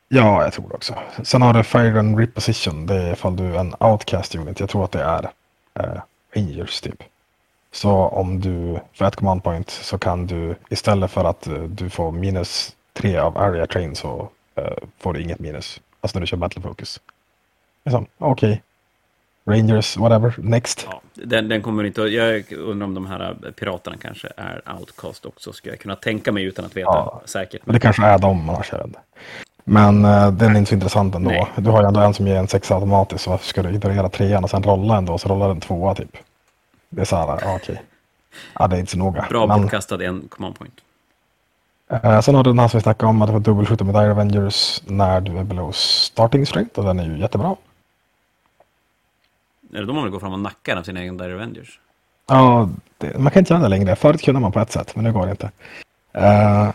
Ja, 0.09 0.43
jag 0.43 0.53
tror 0.53 0.69
det 0.69 0.75
också. 0.75 0.95
Sen 1.23 1.43
har 1.43 1.55
du 1.55 1.63
Fire 1.63 1.99
and 1.99 2.19
Reposition. 2.19 2.87
Det 2.87 2.95
är 2.95 3.13
ifall 3.13 3.37
du 3.37 3.45
är 3.55 3.59
en 3.59 3.75
outcast 3.81 4.35
unit. 4.35 4.61
Jag 4.61 4.69
tror 4.69 4.85
att 4.85 4.93
det 4.93 5.03
är 5.03 5.31
eh, 5.75 6.01
Rangers 6.35 6.81
typ. 6.81 7.03
Så 7.73 7.91
om 7.91 8.41
du 8.41 8.81
för 8.93 9.05
ett 9.05 9.17
command 9.17 9.45
point 9.45 9.71
så 9.71 9.99
kan 9.99 10.27
du 10.27 10.55
istället 10.69 11.11
för 11.11 11.25
att 11.25 11.47
eh, 11.47 11.63
du 11.63 11.91
får 11.91 12.13
minus 12.13 12.77
tre 12.93 13.17
av 13.17 13.39
area 13.39 13.67
train 13.67 13.97
så 13.97 14.29
eh, 14.55 14.77
får 14.99 15.13
du 15.13 15.23
inget 15.23 15.39
minus. 15.39 15.81
Alltså 16.01 16.19
när 16.19 16.21
du 16.21 16.27
kör 16.27 16.37
battle 16.37 16.63
focus. 16.63 17.01
Liksom, 17.85 18.07
Okej. 18.19 18.63
Rangers, 19.45 19.97
whatever, 19.97 20.35
next. 20.39 20.87
Ja, 20.91 21.01
den, 21.15 21.49
den 21.49 21.63
kommer 21.63 21.85
inte. 21.85 22.03
Jag 22.03 22.53
undrar 22.53 22.87
om 22.87 22.95
de 22.95 23.07
här 23.07 23.37
piraterna 23.59 23.97
kanske 24.03 24.29
är 24.37 24.63
outcast 24.79 25.27
också, 25.27 25.53
skulle 25.53 25.73
jag 25.73 25.81
kunna 25.81 25.97
tänka 25.97 26.33
mig 26.33 26.45
utan 26.45 26.65
att 26.65 26.77
veta 26.77 26.91
Ja. 26.91 27.23
säkert. 27.25 27.67
Men 27.67 27.75
det 27.75 27.81
kanske 27.81 28.03
är 28.03 28.19
dem 28.19 28.51
annars, 28.51 28.73
inte. 28.73 28.99
Men 29.65 30.05
eh, 30.05 30.31
den 30.31 30.55
är 30.55 30.59
inte 30.59 30.69
så 30.69 30.75
intressant 30.75 31.15
ändå. 31.15 31.31
Nej. 31.31 31.47
Du 31.57 31.71
har 31.71 31.83
ju 31.83 31.89
ändå 31.89 32.01
en 32.01 32.15
som 32.15 32.27
ger 32.27 32.37
en 32.37 32.49
sexa 32.49 32.75
automatiskt, 32.75 33.25
så 33.25 33.31
varför 33.31 33.47
ska 33.47 33.63
du 33.63 33.71
ignorera 33.75 34.09
trean 34.09 34.45
och 34.45 34.51
sen 34.51 34.63
rolla 34.63 34.97
ändå, 34.97 35.19
så 35.19 35.29
rollar 35.29 35.49
den 35.49 35.61
tvåa 35.61 35.95
typ. 35.95 36.17
Det 36.89 37.01
är 37.01 37.05
så 37.05 37.17
här, 37.17 37.27
ja, 37.43 37.55
okej. 37.57 37.83
Ja, 38.59 38.67
det 38.69 38.77
är 38.77 38.81
inte 38.81 38.93
så 38.93 38.99
noga. 38.99 39.27
Bra 39.31 39.47
Men, 39.47 39.63
bortkastad 39.63 40.05
en 40.05 40.29
command 40.29 40.55
point. 40.59 40.75
sen 42.25 42.35
har 42.35 42.45
du 42.45 42.51
den 42.51 42.59
här 42.59 42.69
som 42.69 42.79
vi 42.79 42.83
snackade 42.83 43.11
om, 43.11 43.23
att 43.23 43.29
du 43.29 43.33
får 43.33 43.41
dubbelskjuta 43.41 43.85
med 43.85 43.95
Dire 43.95 44.11
Avengers 44.11 44.83
när 44.87 45.21
du 45.21 45.39
är 45.39 45.45
below 45.45 45.73
starting 45.73 46.47
strength, 46.47 46.79
och 46.79 46.85
den 46.85 46.99
är 46.99 47.05
ju 47.05 47.19
jättebra. 47.19 47.57
Är 49.73 49.81
det 49.81 49.87
då 49.87 49.93
man 49.93 50.03
vill 50.03 50.13
gå 50.13 50.21
fram 50.21 50.33
och 50.33 50.39
nacka 50.39 50.73
en 50.73 50.79
av 50.79 50.83
sina 50.83 51.05
egna 51.05 51.25
Avengers? 51.25 51.81
Ja, 52.27 52.69
det, 52.99 53.19
man 53.19 53.33
kan 53.33 53.41
inte 53.41 53.53
göra 53.53 53.63
det 53.63 53.69
längre. 53.69 53.97
Förut 53.97 54.23
kunde 54.23 54.41
man 54.41 54.53
på 54.53 54.61
ett 54.61 54.73
sätt, 54.73 54.97
men 54.97 55.05
nu 55.05 55.13
går 55.13 55.27
det 55.27 55.31
inte. 55.31 55.51
Eh, 56.13 56.71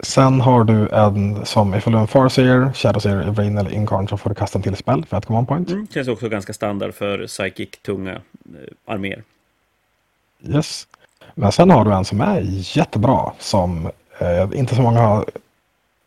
sen 0.00 0.40
har 0.40 0.64
du 0.64 0.88
en 0.88 1.46
som, 1.46 1.74
ifall 1.74 1.92
du 1.92 1.98
är 1.98 2.02
en 2.02 2.08
Farseer, 2.08 2.72
Shadowseer, 2.72 3.28
Evrain 3.28 3.58
eller 3.58 3.70
Incarn 3.70 4.08
så 4.08 4.16
får 4.16 4.30
du 4.30 4.36
kasta 4.36 4.58
en 4.58 4.62
till 4.62 4.76
spel 4.76 5.04
för 5.08 5.16
ett 5.16 5.26
command 5.26 5.48
point. 5.48 5.70
Mm. 5.70 5.86
Känns 5.86 6.08
också 6.08 6.28
ganska 6.28 6.52
standard 6.52 6.94
för 6.94 7.26
psychic-tunga 7.26 8.12
eh, 8.12 8.92
arméer. 8.94 9.22
Yes. 10.42 10.86
Men 11.34 11.52
sen 11.52 11.70
har 11.70 11.84
du 11.84 11.92
en 11.92 12.04
som 12.04 12.20
är 12.20 12.40
jättebra 12.76 13.32
som 13.38 13.90
eh, 14.18 14.48
inte 14.54 14.74
så 14.74 14.82
många 14.82 15.00
har 15.00 15.24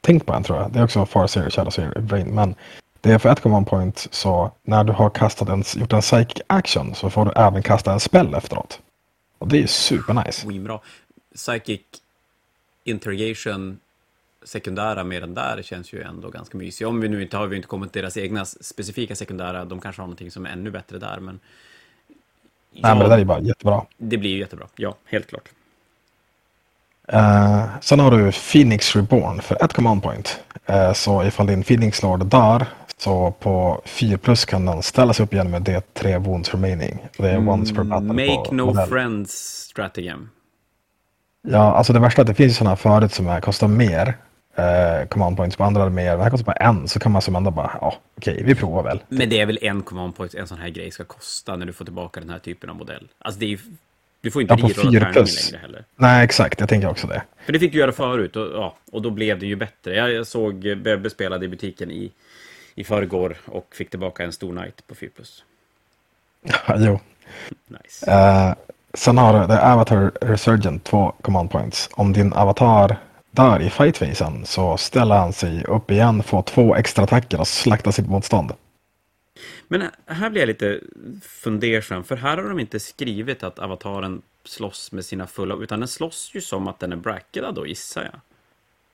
tänkt 0.01 0.25
på 0.25 0.33
än 0.33 0.43
tror 0.43 0.59
jag. 0.59 0.71
Det 0.71 0.79
är 0.79 0.83
också 0.83 1.05
Farseer, 1.05 1.49
Shadowseer, 1.49 1.99
Brain. 1.99 2.27
Men 2.27 2.55
det 3.03 3.11
är 3.11 3.17
för 3.17 3.29
ett 3.29 3.41
command 3.41 3.67
point 3.67 4.07
så 4.11 4.51
när 4.63 4.83
du 4.83 4.93
har 4.93 5.09
kastat 5.09 5.49
en, 5.49 5.63
gjort 5.75 5.93
en 5.93 6.01
psychic 6.01 6.41
action 6.47 6.95
så 6.95 7.09
får 7.09 7.25
du 7.25 7.31
även 7.35 7.63
kasta 7.63 7.93
en 7.93 7.99
spell 7.99 8.33
efteråt. 8.33 8.79
Och 9.37 9.47
det 9.47 9.63
är 9.63 9.67
supernice. 9.67 10.41
Svinbra. 10.41 10.79
Psychic 11.35 11.81
interrogation 12.83 13.79
sekundära 14.43 15.03
med 15.03 15.21
den 15.21 15.33
där 15.33 15.61
känns 15.61 15.93
ju 15.93 16.01
ändå 16.01 16.29
ganska 16.29 16.57
mysig. 16.57 16.87
Om 16.87 17.01
vi 17.01 17.09
nu 17.09 17.21
inte 17.21 17.37
har 17.37 17.47
vi 17.47 17.55
inte 17.55 17.67
kommit 17.67 17.93
till 17.93 18.01
deras 18.01 18.17
egna 18.17 18.45
specifika 18.45 19.15
sekundära, 19.15 19.65
de 19.65 19.81
kanske 19.81 20.01
har 20.01 20.07
någonting 20.07 20.31
som 20.31 20.45
är 20.45 20.49
ännu 20.49 20.71
bättre 20.71 20.97
där, 20.97 21.19
men... 21.19 21.39
Nej 22.71 22.95
men 22.95 22.99
det 22.99 23.07
där 23.07 23.17
är 23.17 23.25
bara 23.25 23.39
jättebra. 23.39 23.85
det 23.97 24.17
blir 24.17 24.29
ju 24.29 24.39
jättebra. 24.39 24.67
Ja, 24.75 24.95
helt 25.05 25.27
klart. 25.27 25.49
Eh, 27.07 27.65
sen 27.81 27.99
har 27.99 28.11
du 28.11 28.31
Phoenix 28.31 28.95
Reborn 28.95 29.41
för 29.41 29.63
ett 29.65 29.73
command 29.73 30.03
point. 30.03 30.39
Eh, 30.65 30.93
så 30.93 31.23
ifall 31.23 31.47
din 31.47 31.63
Phoenix 31.63 32.03
Lord 32.03 32.25
dör 32.25 32.65
så 33.03 33.31
på 33.31 33.81
4 33.85 34.17
plus 34.17 34.45
kan 34.45 34.65
den 34.65 34.83
ställas 34.83 35.19
upp 35.19 35.33
igen 35.33 35.51
med 35.51 35.61
D3 35.61 36.17
wounds 36.17 36.51
remaining. 36.53 36.99
Det 37.17 37.29
är 37.29 37.49
once 37.49 37.75
per 37.75 37.83
battle 37.83 38.09
Mm, 38.09 38.15
Make 38.37 38.55
no 38.55 38.65
modell. 38.65 38.87
friends 38.89 39.31
stratagem. 39.69 40.29
Ja, 41.47 41.73
alltså 41.75 41.93
det 41.93 41.99
värsta 41.99 42.21
är 42.21 42.23
att 42.23 42.27
det 42.27 42.33
finns 42.33 42.57
sådana 42.57 42.75
förut 42.75 43.13
som 43.13 43.27
är, 43.27 43.41
kostar 43.41 43.67
mer 43.67 44.17
eh, 44.55 45.07
command 45.07 45.37
points 45.37 45.55
på 45.57 45.63
andra 45.63 45.89
mer. 45.89 46.11
Men 46.11 46.21
här 46.23 46.29
kostar 46.29 46.45
bara 46.45 46.55
en 46.55 46.87
så 46.87 46.99
kan 46.99 47.11
man 47.11 47.21
som 47.21 47.35
ändå 47.35 47.51
bara, 47.51 47.77
ja 47.81 47.95
okej, 48.17 48.43
vi 48.45 48.55
provar 48.55 48.83
väl. 48.83 48.99
Men 49.09 49.29
det 49.29 49.39
är 49.41 49.45
väl 49.45 49.59
en 49.61 49.81
command 49.81 50.15
point 50.15 50.33
en 50.35 50.47
sån 50.47 50.57
här 50.57 50.69
grej 50.69 50.91
ska 50.91 51.03
kosta 51.03 51.55
när 51.55 51.65
du 51.65 51.73
får 51.73 51.85
tillbaka 51.85 52.19
den 52.19 52.29
här 52.29 52.39
typen 52.39 52.69
av 52.69 52.75
modell. 52.75 53.07
Alltså 53.19 53.39
det 53.39 53.45
är 53.45 53.49
ju... 53.49 53.57
Du 54.21 54.31
får 54.31 54.41
inte 54.41 54.53
Ja, 54.59 54.67
på 54.67 54.73
fyra 54.91 55.05
plus. 55.13 55.51
längre 55.51 55.61
heller. 55.61 55.83
Nej, 55.95 56.23
exakt, 56.25 56.59
jag 56.59 56.69
tänker 56.69 56.89
också 56.89 57.07
det. 57.07 57.23
För 57.45 57.53
det 57.53 57.59
fick 57.59 57.71
du 57.71 57.77
göra 57.79 57.91
förut 57.91 58.35
och, 58.35 58.47
ja, 58.53 58.75
och 58.91 59.01
då 59.01 59.09
blev 59.09 59.39
det 59.39 59.45
ju 59.45 59.55
bättre. 59.55 59.95
Jag, 59.95 60.11
jag 60.11 60.27
såg 60.27 60.77
Bebbe 60.77 61.09
spelade 61.09 61.45
i 61.45 61.49
butiken 61.49 61.91
i, 61.91 62.11
i 62.75 62.83
förrgår 62.83 63.37
och 63.45 63.75
fick 63.75 63.89
tillbaka 63.89 64.23
en 64.23 64.33
stor 64.33 64.53
night 64.53 64.87
på 64.87 64.95
4 64.95 65.09
plus. 65.15 65.43
Ja, 66.41 66.75
jo. 66.77 66.99
Nice. 67.67 68.11
Eh, 68.11 68.53
sen 68.93 69.17
har 69.17 69.47
du 69.47 69.53
Avatar 69.53 70.11
Resurgent, 70.21 70.83
två 70.83 71.13
command 71.21 71.51
points. 71.51 71.89
Om 71.93 72.13
din 72.13 72.33
avatar 72.33 72.97
dör 73.31 73.61
i 73.61 73.69
fightfasen 73.69 74.45
så 74.45 74.77
ställer 74.77 75.15
han 75.15 75.33
sig 75.33 75.63
upp 75.63 75.91
igen, 75.91 76.23
får 76.23 76.41
två 76.41 76.75
extra 76.75 77.03
attacker 77.03 77.39
och 77.39 77.47
slaktar 77.47 77.91
sitt 77.91 78.07
motstånd. 78.07 78.51
Men 79.67 79.89
här 80.05 80.29
blir 80.29 80.41
jag 80.41 80.47
lite 80.47 80.79
fundersam, 81.21 82.03
för 82.03 82.15
här 82.15 82.37
har 82.37 82.43
de 82.49 82.59
inte 82.59 82.79
skrivit 82.79 83.43
att 83.43 83.59
avataren 83.59 84.21
slåss 84.45 84.91
med 84.91 85.05
sina 85.05 85.27
fulla, 85.27 85.55
utan 85.55 85.79
den 85.79 85.87
slåss 85.87 86.31
ju 86.33 86.41
som 86.41 86.67
att 86.67 86.79
den 86.79 86.91
är 86.91 86.95
brackad 86.95 87.55
då, 87.55 87.67
gissar 87.67 88.03
jag. 88.03 88.19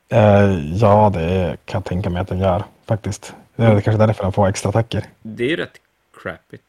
Eh, 0.10 0.76
ja, 0.76 1.12
det 1.14 1.58
kan 1.66 1.80
jag 1.80 1.86
tänka 1.86 2.10
mig 2.10 2.22
att 2.22 2.28
den 2.28 2.40
gör 2.40 2.64
faktiskt. 2.86 3.34
Det 3.60 3.66
är 3.66 3.82
kanske 3.82 4.06
därför 4.06 4.24
den 4.24 4.32
får 4.32 4.48
extra 4.48 4.70
attacker. 4.70 5.04
Det 5.22 5.44
är 5.44 5.50
ju 5.50 5.56
rätt 5.56 5.82
crappigt. 6.22 6.64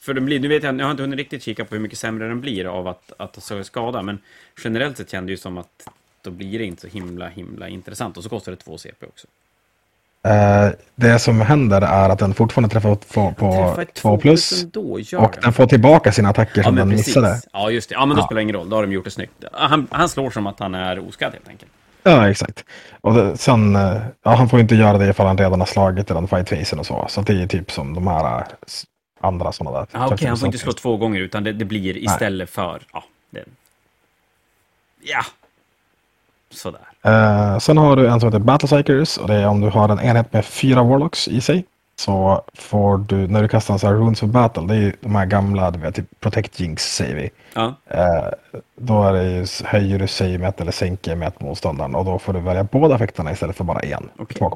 För 0.00 0.14
den 0.14 0.24
blir, 0.24 0.40
nu 0.40 0.48
vet 0.48 0.62
jag, 0.62 0.80
jag 0.80 0.84
har 0.84 0.90
inte 0.90 1.02
hunnit 1.02 1.18
riktigt 1.18 1.42
kika 1.42 1.64
på 1.64 1.74
hur 1.74 1.82
mycket 1.82 1.98
sämre 1.98 2.28
den 2.28 2.40
blir 2.40 2.64
av 2.64 2.88
att, 2.88 3.12
att 3.16 3.42
så 3.42 3.64
skada, 3.64 4.02
men 4.02 4.18
generellt 4.64 4.96
sett 4.96 5.10
känns 5.10 5.26
det 5.26 5.30
ju 5.30 5.36
som 5.36 5.58
att 5.58 5.88
då 6.22 6.30
blir 6.30 6.58
det 6.58 6.64
inte 6.64 6.80
så 6.80 6.86
himla, 6.86 7.28
himla 7.28 7.68
intressant. 7.68 8.16
Och 8.16 8.22
så 8.22 8.28
kostar 8.28 8.52
det 8.52 8.58
två 8.58 8.78
CP 8.78 9.06
också. 9.06 9.26
Eh, 10.28 10.70
det 10.94 11.18
som 11.18 11.40
händer 11.40 11.82
är 11.82 12.08
att 12.08 12.18
den 12.18 12.34
fortfarande 12.34 12.72
träffar 12.72 12.94
på, 12.94 13.32
på 13.32 13.84
2 13.94 14.18
plus. 14.18 14.62
Då, 14.62 15.00
och 15.18 15.36
den 15.42 15.52
får 15.52 15.66
tillbaka 15.66 16.12
sina 16.12 16.28
attacker 16.28 16.62
som 16.62 16.74
den 16.74 16.90
precis. 16.90 17.06
missade. 17.06 17.40
Ja, 17.52 17.70
just 17.70 17.88
det. 17.88 17.94
Ja, 17.94 18.06
men 18.06 18.16
då 18.16 18.22
ja. 18.22 18.26
spelar 18.26 18.38
det 18.38 18.42
ingen 18.42 18.56
roll. 18.56 18.68
Då 18.68 18.76
har 18.76 18.82
de 18.82 18.92
gjort 18.92 19.04
det 19.04 19.10
snyggt. 19.10 19.44
Han, 19.52 19.86
han 19.90 20.08
slår 20.08 20.30
som 20.30 20.46
att 20.46 20.60
han 20.60 20.74
är 20.74 21.08
oskadd 21.08 21.32
helt 21.32 21.48
enkelt. 21.48 21.72
Ja, 22.04 22.30
exakt. 22.30 22.64
Och 23.00 23.14
det, 23.14 23.36
sen, 23.36 23.76
eh, 23.76 23.96
ja, 24.22 24.34
han 24.34 24.48
får 24.48 24.60
inte 24.60 24.74
göra 24.74 24.98
det 24.98 25.08
ifall 25.08 25.26
han 25.26 25.38
redan 25.38 25.60
har 25.60 25.66
slagit 25.66 26.10
i 26.10 26.14
den 26.14 26.28
fightfasen 26.28 26.78
och 26.78 26.86
så. 26.86 27.06
Så 27.08 27.20
det 27.20 27.42
är 27.42 27.46
typ 27.46 27.70
som 27.70 27.94
de 27.94 28.06
här 28.06 28.38
eh, 28.38 28.44
andra 29.20 29.52
sådana 29.52 29.78
där. 29.78 29.86
Ja, 29.92 30.04
Okej, 30.04 30.14
okay, 30.14 30.28
han 30.28 30.36
får 30.36 30.46
inte 30.46 30.58
slå 30.58 30.72
två 30.72 30.96
gånger 30.96 31.20
utan 31.20 31.44
det, 31.44 31.52
det 31.52 31.64
blir 31.64 31.96
istället 31.96 32.48
Nej. 32.48 32.54
för... 32.54 32.82
Ja, 32.92 33.04
det, 33.30 33.44
ja. 35.02 35.24
Sådär. 36.50 36.80
Uh, 37.06 37.58
sen 37.58 37.76
har 37.78 37.96
du 37.96 38.08
en 38.08 38.20
som 38.20 38.28
heter 38.28 38.38
Battle 38.38 38.68
Psychers 38.68 39.18
och 39.18 39.28
det 39.28 39.34
är 39.34 39.46
om 39.46 39.60
du 39.60 39.68
har 39.68 39.88
en 39.88 40.00
enhet 40.00 40.32
med 40.32 40.44
fyra 40.44 40.82
Warlocks 40.82 41.28
i 41.28 41.40
sig. 41.40 41.64
Så 41.96 42.44
får 42.54 42.98
du, 42.98 43.28
när 43.28 43.42
du 43.42 43.48
kastar 43.48 43.74
en 43.74 43.80
sån 43.80 43.90
här 43.90 43.96
Runes 43.96 44.22
of 44.22 44.30
Battle, 44.30 44.62
det 44.66 44.74
är 44.74 44.96
de 45.00 45.14
här 45.14 45.26
gamla, 45.26 45.70
du 45.70 45.78
vet, 45.78 45.94
typ 45.94 46.20
Protect 46.20 46.60
Jinx 46.60 46.94
säger 46.94 47.14
vi. 47.14 47.30
Ja. 47.54 47.74
Uh, 47.94 48.60
då 48.76 49.02
är 49.02 49.12
det 49.12 49.30
ju, 49.30 49.46
höjer 49.64 49.98
du 49.98 50.06
save 50.06 50.52
eller 50.58 50.72
sänker 50.72 51.16
med 51.16 51.28
ett 51.28 51.40
motståndaren 51.40 51.94
och 51.94 52.04
då 52.04 52.18
får 52.18 52.32
du 52.32 52.40
välja 52.40 52.64
båda 52.64 52.94
effekterna 52.94 53.32
istället 53.32 53.56
för 53.56 53.64
bara 53.64 53.80
en. 53.80 54.08
Okay. 54.18 54.38
Två 54.38 54.48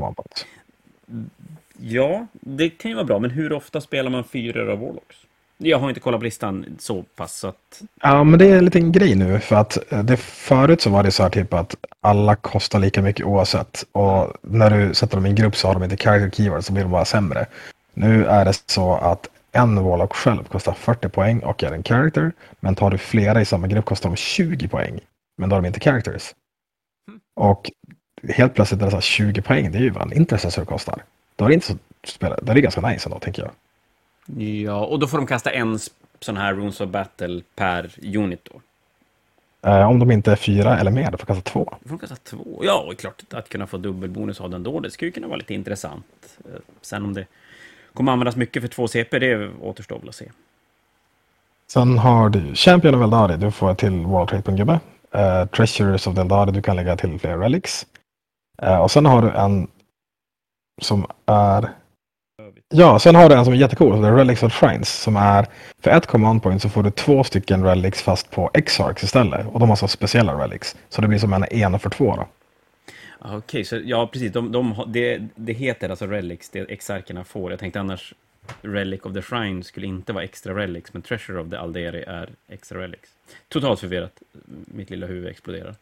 Ja, 1.80 2.26
det 2.32 2.70
kan 2.70 2.90
ju 2.90 2.94
vara 2.94 3.06
bra, 3.06 3.18
men 3.18 3.30
hur 3.30 3.52
ofta 3.52 3.80
spelar 3.80 4.10
man 4.10 4.24
fyra 4.24 4.72
av 4.72 4.78
Warlocks? 4.78 5.16
Jag 5.60 5.78
har 5.78 5.88
inte 5.88 6.00
kollat 6.00 6.20
på 6.20 6.24
listan 6.24 6.76
så 6.78 7.02
pass 7.02 7.38
så 7.38 7.48
att... 7.48 7.82
Ja, 8.02 8.24
men 8.24 8.38
det 8.38 8.46
är 8.46 8.58
en 8.58 8.64
liten 8.64 8.92
grej 8.92 9.14
nu 9.14 9.40
för 9.40 9.56
att 9.56 9.92
eh, 9.92 10.02
det 10.02 10.16
förut 10.16 10.80
så 10.80 10.90
var 10.90 11.02
det 11.02 11.10
så 11.10 11.22
här 11.22 11.30
typ 11.30 11.54
att 11.54 11.74
alla 12.00 12.36
kostar 12.36 12.78
lika 12.78 13.02
mycket 13.02 13.26
oavsett 13.26 13.84
och 13.92 14.32
när 14.42 14.70
du 14.70 14.94
sätter 14.94 15.16
dem 15.16 15.26
i 15.26 15.28
en 15.28 15.34
grupp 15.34 15.56
så 15.56 15.68
har 15.68 15.74
de 15.74 15.82
inte 15.82 15.96
character 15.96 16.30
keywords 16.30 16.66
så 16.66 16.72
blir 16.72 16.82
de 16.82 16.92
bara 16.92 17.04
sämre. 17.04 17.46
Nu 17.94 18.26
är 18.26 18.44
det 18.44 18.62
så 18.66 18.94
att 18.94 19.28
en 19.52 19.84
Warlock 19.84 20.14
själv 20.14 20.44
kostar 20.44 20.72
40 20.72 21.08
poäng 21.08 21.40
och 21.40 21.64
är 21.64 21.72
en 21.72 21.82
character 21.82 22.32
men 22.60 22.74
tar 22.74 22.90
du 22.90 22.98
flera 22.98 23.40
i 23.40 23.44
samma 23.44 23.66
grupp 23.66 23.84
kostar 23.84 24.08
de 24.10 24.16
20 24.16 24.68
poäng 24.68 25.00
men 25.38 25.48
då 25.48 25.56
har 25.56 25.62
de 25.62 25.66
inte 25.68 25.80
characters. 25.80 26.34
Mm. 27.08 27.20
Och 27.36 27.70
helt 28.28 28.54
plötsligt 28.54 28.82
är 28.82 28.84
det 28.84 28.90
så 28.90 29.00
20 29.00 29.42
poäng, 29.42 29.72
det 29.72 29.78
är 29.78 29.82
ju 29.82 29.90
vad 29.90 30.02
en 30.02 30.12
intercessor 30.12 30.64
kostar. 30.64 31.02
Då 31.36 31.44
är 31.44 31.48
det 31.48 31.54
inte 31.54 31.66
så 31.66 31.76
spela, 32.06 32.36
det 32.42 32.52
är 32.52 32.56
ganska 32.56 32.80
nice 32.80 33.08
ändå 33.08 33.18
tänker 33.18 33.42
jag. 33.42 33.50
Ja, 34.36 34.84
och 34.84 34.98
då 34.98 35.06
får 35.06 35.18
de 35.18 35.26
kasta 35.26 35.50
en 35.50 35.78
sån 36.20 36.36
här 36.36 36.54
Runes 36.54 36.80
of 36.80 36.90
Battle 36.90 37.42
per 37.56 37.90
unit 38.16 38.48
då? 38.52 38.60
Eh, 39.70 39.88
om 39.88 39.98
de 39.98 40.10
inte 40.10 40.32
är 40.32 40.36
fyra 40.36 40.78
eller 40.78 40.90
mer, 40.90 41.10
då 41.10 41.18
får 41.18 41.26
de 41.26 41.34
kasta 41.34 41.50
två. 41.50 41.64
Då 41.82 41.88
får 41.88 41.96
de 41.96 41.98
kasta 41.98 42.16
två. 42.16 42.60
Ja, 42.62 42.84
och 42.88 42.98
klart 42.98 43.22
att 43.30 43.48
kunna 43.48 43.66
få 43.66 43.76
dubbelbonus 43.76 44.40
av 44.40 44.50
den 44.50 44.62
då, 44.62 44.80
det 44.80 44.90
skulle 44.90 45.10
kunna 45.10 45.26
vara 45.26 45.36
lite 45.36 45.54
intressant. 45.54 46.38
Eh, 46.44 46.60
sen 46.80 47.04
om 47.04 47.14
det 47.14 47.26
kommer 47.94 48.12
användas 48.12 48.36
mycket 48.36 48.62
för 48.62 48.68
två 48.68 48.88
CP, 48.88 49.18
det 49.18 49.50
återstår 49.62 49.98
väl 49.98 50.08
att 50.08 50.14
se. 50.14 50.30
Sen 51.66 51.98
har 51.98 52.28
du 52.28 52.54
Champion 52.54 52.94
of 52.94 53.02
Eldari, 53.02 53.36
du 53.36 53.50
får 53.50 53.74
till 53.74 53.90
World 53.90 54.28
Trade 54.28 54.42
på 54.42 54.50
en 54.50 54.56
gubbe. 54.56 54.80
Uh, 55.14 55.46
Treasures 55.46 56.06
of 56.06 56.18
Eldari, 56.18 56.50
du 56.50 56.62
kan 56.62 56.76
lägga 56.76 56.96
till 56.96 57.18
fler 57.18 57.38
relics. 57.38 57.86
Uh, 58.62 58.78
och 58.78 58.90
sen 58.90 59.06
har 59.06 59.22
du 59.22 59.30
en 59.30 59.68
som 60.80 61.06
är 61.26 61.68
Ja, 62.74 62.98
sen 62.98 63.14
har 63.14 63.28
du 63.28 63.34
en 63.34 63.44
som 63.44 63.54
är 63.54 63.58
jättecool, 63.58 64.02
det 64.02 64.08
är 64.08 64.12
Relics 64.12 64.42
of 64.42 64.52
Shrines, 64.52 65.02
som 65.02 65.16
är 65.16 65.46
för 65.80 65.90
ett 65.90 66.06
command 66.06 66.42
point 66.42 66.62
så 66.62 66.68
får 66.68 66.82
du 66.82 66.90
två 66.90 67.24
stycken 67.24 67.64
relics 67.64 68.02
fast 68.02 68.30
på 68.30 68.50
Exarchs 68.54 69.04
istället. 69.04 69.46
Och 69.46 69.60
de 69.60 69.68
har 69.68 69.76
så 69.76 69.88
speciella 69.88 70.44
relics. 70.44 70.76
Så 70.88 71.00
det 71.00 71.08
blir 71.08 71.18
som 71.18 71.32
en 71.32 71.44
en 71.50 71.78
för 71.78 71.90
två 71.90 72.16
då. 72.16 72.28
Ah, 73.18 73.36
okej, 73.36 73.38
okay, 73.38 73.64
så 73.64 73.80
ja 73.84 74.06
precis, 74.12 74.32
de, 74.32 74.52
de, 74.52 74.84
det, 74.86 75.22
det 75.34 75.52
heter 75.52 75.88
alltså 75.90 76.06
relics, 76.06 76.50
det 76.50 76.60
exarkerna 76.60 77.24
får. 77.24 77.50
Jag 77.50 77.60
tänkte 77.60 77.80
annars 77.80 78.14
Relic 78.62 79.00
of 79.02 79.14
the 79.14 79.22
Shrine 79.22 79.64
skulle 79.64 79.86
inte 79.86 80.12
vara 80.12 80.24
extra 80.24 80.54
relics, 80.54 80.92
men 80.92 81.02
Treasure 81.02 81.40
of 81.40 81.50
the 81.50 81.56
Alderi 81.56 82.02
är 82.02 82.28
extra 82.48 82.78
relics. 82.78 83.10
Totalt 83.48 83.80
förvirrat, 83.80 84.22
mitt 84.66 84.90
lilla 84.90 85.06
huvud 85.06 85.28
exploderar. 85.28 85.74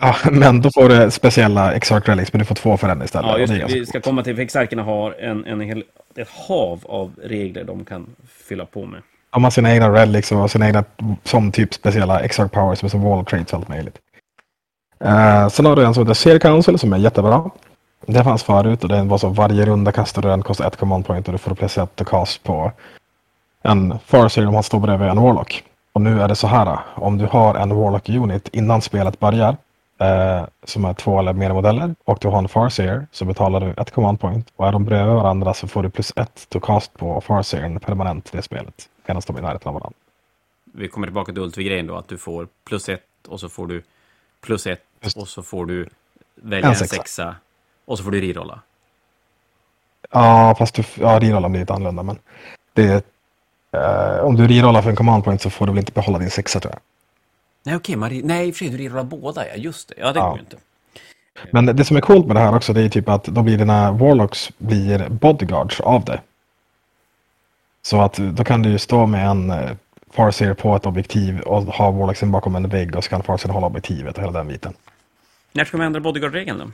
Ja, 0.00 0.16
men 0.30 0.60
då 0.60 0.70
får 0.74 0.88
du 0.88 1.10
speciella 1.10 1.72
Exarch 1.72 2.08
Relics, 2.08 2.32
men 2.32 2.38
du 2.38 2.44
får 2.44 2.54
två 2.54 2.76
för 2.76 2.88
den 2.88 3.02
istället. 3.02 3.30
Ja, 3.30 3.38
just 3.38 3.52
det. 3.52 3.74
Vi 3.74 3.86
ska 3.86 4.00
komma 4.00 4.22
till, 4.22 4.36
för 4.36 4.42
Exarcherna 4.42 4.82
har 4.82 5.12
en, 5.12 5.44
en 5.44 5.60
hel, 5.60 5.84
ett 6.16 6.28
hav 6.28 6.80
av 6.88 7.12
regler 7.22 7.64
de 7.64 7.84
kan 7.84 8.06
fylla 8.48 8.66
på 8.66 8.86
med. 8.86 9.02
De 9.30 9.44
har 9.44 9.50
sina 9.50 9.72
egna 9.72 9.92
relics 9.92 10.32
och 10.32 10.50
sina 10.50 10.66
egna, 10.66 10.84
som 11.24 11.52
typ 11.52 11.74
speciella 11.74 12.20
Exarch 12.20 12.52
Powers 12.52 12.90
som 12.90 13.02
wall 13.02 13.24
traits 13.24 13.52
och 13.52 13.58
allt 13.58 13.68
möjligt. 13.68 13.98
Uh, 15.04 15.48
sen 15.48 15.66
har 15.66 15.76
du 15.76 15.84
en 15.84 15.94
som 15.94 16.02
heter 16.02 16.14
Seer 16.14 16.38
Council 16.38 16.78
som 16.78 16.92
är 16.92 16.98
jättebra. 16.98 17.50
Det 18.06 18.24
fanns 18.24 18.42
förut 18.42 18.82
och 18.82 18.88
den 18.88 19.08
var 19.08 19.18
så 19.18 19.28
varje 19.28 19.66
runda 19.66 19.92
kastar 19.92 20.22
du 20.22 20.28
den, 20.28 20.42
kostar 20.42 20.66
ett 20.66 20.76
command 20.76 21.06
point 21.06 21.28
och 21.28 21.32
du 21.32 21.38
får 21.38 21.54
placera 21.54 21.84
ett 21.84 22.06
cast 22.06 22.42
på 22.42 22.72
en 23.62 23.98
Farseer 24.06 24.46
om 24.46 24.54
han 24.54 24.62
står 24.62 24.80
bredvid 24.80 25.08
en 25.08 25.22
Warlock. 25.22 25.64
Och 25.92 26.00
nu 26.00 26.22
är 26.22 26.28
det 26.28 26.36
så 26.36 26.46
här, 26.46 26.78
om 26.94 27.18
du 27.18 27.26
har 27.26 27.54
en 27.54 27.76
Warlock 27.76 28.08
Unit 28.08 28.48
innan 28.52 28.82
spelet 28.82 29.20
börjar 29.20 29.56
eh, 29.98 30.44
som 30.64 30.84
är 30.84 30.94
två 30.94 31.18
eller 31.18 31.32
mer 31.32 31.52
modeller 31.52 31.94
och 32.04 32.18
du 32.20 32.28
har 32.28 32.38
en 32.38 32.48
Farseer 32.48 33.06
så 33.12 33.24
betalar 33.24 33.60
du 33.60 33.82
ett 33.82 33.90
command 33.90 34.20
point 34.20 34.52
och 34.56 34.66
är 34.66 34.72
de 34.72 34.84
bredvid 34.84 35.14
varandra 35.14 35.54
så 35.54 35.68
får 35.68 35.82
du 35.82 35.90
plus 35.90 36.12
ett 36.16 36.46
to 36.48 36.60
cast 36.60 36.98
på 36.98 37.20
Farseern 37.20 37.80
permanent 37.80 38.34
i 38.34 38.36
det 38.36 38.42
spelet 38.42 38.88
medan 39.06 39.22
de 39.26 39.36
är 39.36 39.40
i 39.40 39.42
närheten 39.42 39.68
av 39.68 39.74
varandra. 39.74 39.98
Vi 40.74 40.88
kommer 40.88 41.06
tillbaka 41.06 41.32
till 41.32 41.42
Ultvi-grejen 41.42 41.86
då, 41.86 41.96
att 41.96 42.08
du 42.08 42.18
får 42.18 42.48
plus 42.64 42.88
ett 42.88 43.02
och 43.28 43.40
så 43.40 43.48
får 43.48 43.66
du 43.66 43.82
plus 44.40 44.66
ett 44.66 44.82
Just. 45.00 45.16
och 45.16 45.28
så 45.28 45.42
får 45.42 45.66
du 45.66 45.88
välja 46.34 46.68
en 46.68 46.76
sexa. 46.76 46.96
en 46.96 47.02
sexa 47.02 47.36
och 47.84 47.98
så 47.98 48.04
får 48.04 48.10
du 48.10 48.20
rirolla. 48.20 48.60
Ja, 50.10 50.54
fast 50.58 50.74
du, 50.74 50.84
ja, 50.94 51.18
rirollen 51.18 51.52
blir 51.52 51.60
lite 51.60 51.72
annorlunda 51.72 52.02
men 52.02 52.18
det 52.72 52.84
är, 52.84 53.02
eh, 54.16 54.24
om 54.24 54.36
du 54.36 54.46
rirollar 54.46 54.82
för 54.82 54.90
en 54.90 54.96
command 54.96 55.24
point 55.24 55.42
så 55.42 55.50
får 55.50 55.66
du 55.66 55.72
väl 55.72 55.78
inte 55.78 55.92
behålla 55.92 56.18
din 56.18 56.30
sexa 56.30 56.60
tror 56.60 56.72
jag. 56.72 56.80
Nej, 57.66 57.76
okej. 57.76 57.96
Okay, 57.96 58.22
nej, 58.24 58.48
i 58.48 58.50
och 58.50 58.54
för 58.54 58.58
sig, 58.58 58.68
du 58.68 58.76
rirrar 58.76 59.04
båda, 59.04 59.48
ja. 59.48 59.54
Just 59.56 59.88
det. 59.88 59.94
Ja, 59.98 60.12
det 60.12 60.18
ja. 60.18 60.28
går 60.28 60.36
ju 60.36 60.40
inte. 60.40 60.56
Men 61.50 61.66
det 61.66 61.84
som 61.84 61.96
är 61.96 62.00
coolt 62.00 62.26
med 62.26 62.36
det 62.36 62.40
här 62.40 62.56
också, 62.56 62.72
det 62.72 62.82
är 62.82 62.88
typ 62.88 63.08
att 63.08 63.24
då 63.24 63.42
blir 63.42 63.58
dina 63.58 63.92
Warlocks 63.92 64.50
blir 64.58 65.08
bodyguards 65.08 65.80
av 65.80 66.04
det. 66.04 66.20
Så 67.82 68.00
att 68.00 68.14
då 68.14 68.44
kan 68.44 68.62
du 68.62 68.70
ju 68.70 68.78
stå 68.78 69.06
med 69.06 69.26
en 69.28 69.50
eh, 69.50 69.70
Farseer 70.10 70.54
på 70.54 70.76
ett 70.76 70.86
objektiv 70.86 71.40
och 71.40 71.62
ha 71.62 71.90
Warlocksen 71.90 72.32
bakom 72.32 72.56
en 72.56 72.68
vägg 72.68 72.96
och 72.96 73.04
så 73.04 73.10
kan 73.10 73.22
Farseer 73.22 73.52
hålla 73.52 73.66
objektivet 73.66 74.16
och 74.16 74.22
hela 74.22 74.32
den 74.32 74.48
biten. 74.48 74.72
När 75.52 75.64
ska 75.64 75.76
man 75.76 75.86
ändra 75.86 76.00
bodyguard-regeln 76.00 76.58
då? 76.58 76.70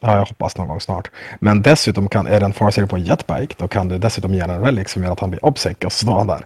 Ja, 0.00 0.16
jag 0.16 0.26
hoppas 0.26 0.56
någon 0.56 0.68
gång 0.68 0.80
snart. 0.80 1.10
Men 1.40 1.62
dessutom 1.62 2.08
kan, 2.08 2.26
är 2.26 2.40
det 2.40 2.46
en 2.46 2.52
Farseer 2.52 2.86
på 2.86 2.96
en 2.96 3.04
jetbike, 3.04 3.54
då 3.58 3.68
kan 3.68 3.88
du 3.88 3.98
dessutom 3.98 4.34
ge 4.34 4.40
en 4.40 4.64
relic 4.64 4.90
som 4.90 5.02
gör 5.02 5.12
att 5.12 5.20
han 5.20 5.30
blir 5.30 5.44
obsec 5.44 5.76
och 5.84 5.92
stå 5.92 6.24
där. 6.24 6.44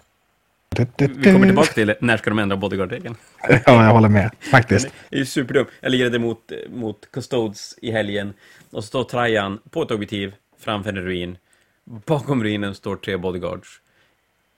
Vi 0.97 1.33
kommer 1.33 1.47
tillbaka 1.47 1.73
till 1.73 1.95
när 2.01 2.17
ska 2.17 2.31
de 2.31 2.39
ändra 2.39 2.57
bodyguard-regeln? 2.57 3.17
ja, 3.49 3.61
jag 3.67 3.93
håller 3.93 4.09
med. 4.09 4.31
Faktiskt. 4.41 4.89
Det 5.11 5.17
är 5.17 5.21
ju 5.21 5.27
superdumt. 5.27 5.69
Jag 5.81 5.93
lirade 5.93 6.19
mot, 6.19 6.53
mot 6.69 7.11
Custodes 7.11 7.79
i 7.83 7.91
helgen 7.91 8.35
och 8.71 8.85
så 8.85 8.89
står 8.89 9.05
Trajan 9.05 9.59
på 9.71 9.83
ett 9.83 9.91
objektiv 9.91 10.35
framför 10.59 10.91
en 10.91 10.97
ruin. 10.97 11.39
Bakom 11.85 12.43
ruinen 12.43 12.75
står 12.75 12.97
tre 12.97 13.17
bodyguards. 13.17 13.81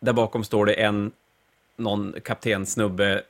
Där 0.01 0.13
bakom 0.13 0.45
står 0.45 0.67
det 0.67 0.75
en 0.75 1.13
någon 1.77 2.15
kaptensnubbe 2.25 3.23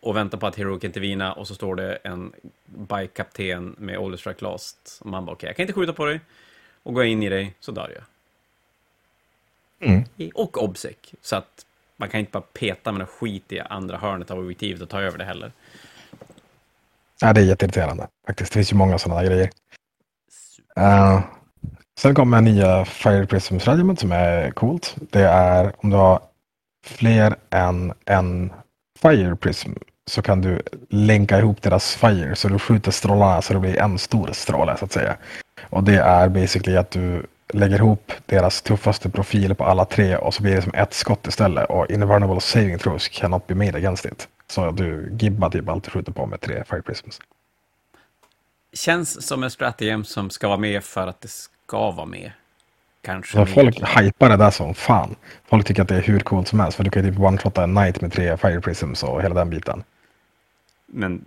och 0.00 0.16
väntar 0.16 0.38
på 0.38 0.46
att 0.46 0.56
Heroic 0.56 0.84
intervina 0.84 1.32
och 1.32 1.48
så 1.48 1.54
står 1.54 1.74
det 1.74 1.94
en 1.94 2.32
bike-kapten 2.64 3.74
med 3.78 4.18
Strike 4.18 4.44
Last. 4.44 4.98
Och 5.00 5.06
man 5.06 5.24
bara, 5.24 5.32
okej, 5.32 5.36
okay, 5.36 5.48
jag 5.48 5.56
kan 5.56 5.62
inte 5.62 5.72
skjuta 5.72 5.92
på 5.92 6.04
dig. 6.04 6.20
Och 6.82 6.94
går 6.94 7.02
jag 7.02 7.12
in 7.12 7.22
i 7.22 7.28
dig 7.28 7.54
så 7.60 7.72
dör 7.72 7.92
jag. 7.94 8.04
Mm. 9.88 10.04
Och 10.34 10.62
obsec. 10.62 10.96
Så 11.20 11.36
att 11.36 11.66
man 12.00 12.08
kan 12.08 12.20
inte 12.20 12.32
bara 12.32 12.44
peta 12.52 12.92
med 12.92 13.00
något 13.00 13.08
skit 13.08 13.52
i 13.52 13.60
andra 13.60 13.96
hörnet 13.96 14.30
av 14.30 14.38
objektivet 14.38 14.82
och 14.82 14.88
ta 14.88 15.00
över 15.00 15.18
det 15.18 15.24
heller. 15.24 15.52
Ja, 17.20 17.32
det 17.32 17.40
är 17.40 17.44
jätteirriterande 17.44 18.08
faktiskt. 18.26 18.52
Det 18.52 18.54
finns 18.54 18.72
ju 18.72 18.76
många 18.76 18.98
sådana 18.98 19.24
grejer. 19.24 19.50
Uh, 20.78 21.20
sen 21.98 22.14
kommer 22.14 22.40
nya 22.40 22.84
Fire 22.84 23.26
Prism 23.26 23.58
Regiment 23.58 24.00
som 24.00 24.12
är 24.12 24.50
coolt. 24.50 24.96
Det 24.98 25.22
är 25.22 25.72
om 25.76 25.90
du 25.90 25.96
har 25.96 26.20
fler 26.86 27.36
än 27.50 27.92
en 28.04 28.52
Fire 29.02 29.36
Prism 29.36 29.70
så 30.10 30.22
kan 30.22 30.40
du 30.40 30.62
länka 30.88 31.38
ihop 31.38 31.62
deras 31.62 31.94
Fire 31.94 32.36
så 32.36 32.48
du 32.48 32.58
skjuter 32.58 32.90
strålarna 32.90 33.42
så 33.42 33.52
det 33.52 33.60
blir 33.60 33.78
en 33.78 33.98
stor 33.98 34.32
stråle 34.32 34.76
så 34.76 34.84
att 34.84 34.92
säga. 34.92 35.16
Och 35.70 35.84
det 35.84 35.96
är 35.96 36.28
basically 36.28 36.76
att 36.76 36.90
du 36.90 37.26
lägger 37.52 37.76
ihop 37.76 38.12
deras 38.26 38.62
tuffaste 38.62 39.10
profiler 39.10 39.54
på 39.54 39.64
alla 39.64 39.84
tre 39.84 40.16
och 40.16 40.34
så 40.34 40.42
blir 40.42 40.56
det 40.56 40.62
som 40.62 40.74
ett 40.74 40.94
skott 40.94 41.26
istället 41.26 41.70
och 41.70 41.90
invulnerable 41.90 42.40
saving 42.40 42.78
throws 42.78 43.08
cannot 43.08 43.46
be 43.46 43.54
made 43.54 43.76
against 43.76 44.04
it. 44.04 44.28
Så 44.46 44.70
du 44.70 45.16
gibbar 45.20 45.50
typ 45.50 45.68
allt 45.68 45.84
du 45.84 45.90
skjuter 45.90 46.12
på 46.12 46.26
med 46.26 46.40
tre 46.40 46.64
Fire 46.70 46.82
Prisms. 46.82 47.20
Känns 48.72 49.26
som 49.26 49.42
en 49.42 49.50
strategi 49.50 50.04
som 50.04 50.30
ska 50.30 50.48
vara 50.48 50.58
med 50.58 50.84
för 50.84 51.06
att 51.06 51.20
det 51.20 51.28
ska 51.28 51.90
vara 51.90 52.06
med. 52.06 52.32
Kanske. 53.02 53.32
Så 53.32 53.46
folk 53.46 53.98
hypar 53.98 54.28
det 54.28 54.36
där 54.36 54.50
som 54.50 54.74
fan. 54.74 55.16
Folk 55.48 55.66
tycker 55.66 55.82
att 55.82 55.88
det 55.88 55.96
är 55.96 56.02
hur 56.02 56.20
coolt 56.20 56.48
som 56.48 56.60
helst 56.60 56.76
för 56.76 56.84
du 56.84 56.90
kan 56.90 57.04
ju 57.04 57.10
typ 57.10 57.20
one-shotta 57.20 57.62
en 57.62 57.76
knight 57.76 58.00
med 58.00 58.12
tre 58.12 58.36
Fire 58.36 58.60
Prisms 58.60 59.02
och 59.02 59.22
hela 59.22 59.34
den 59.34 59.50
biten. 59.50 59.84
Men 60.86 61.24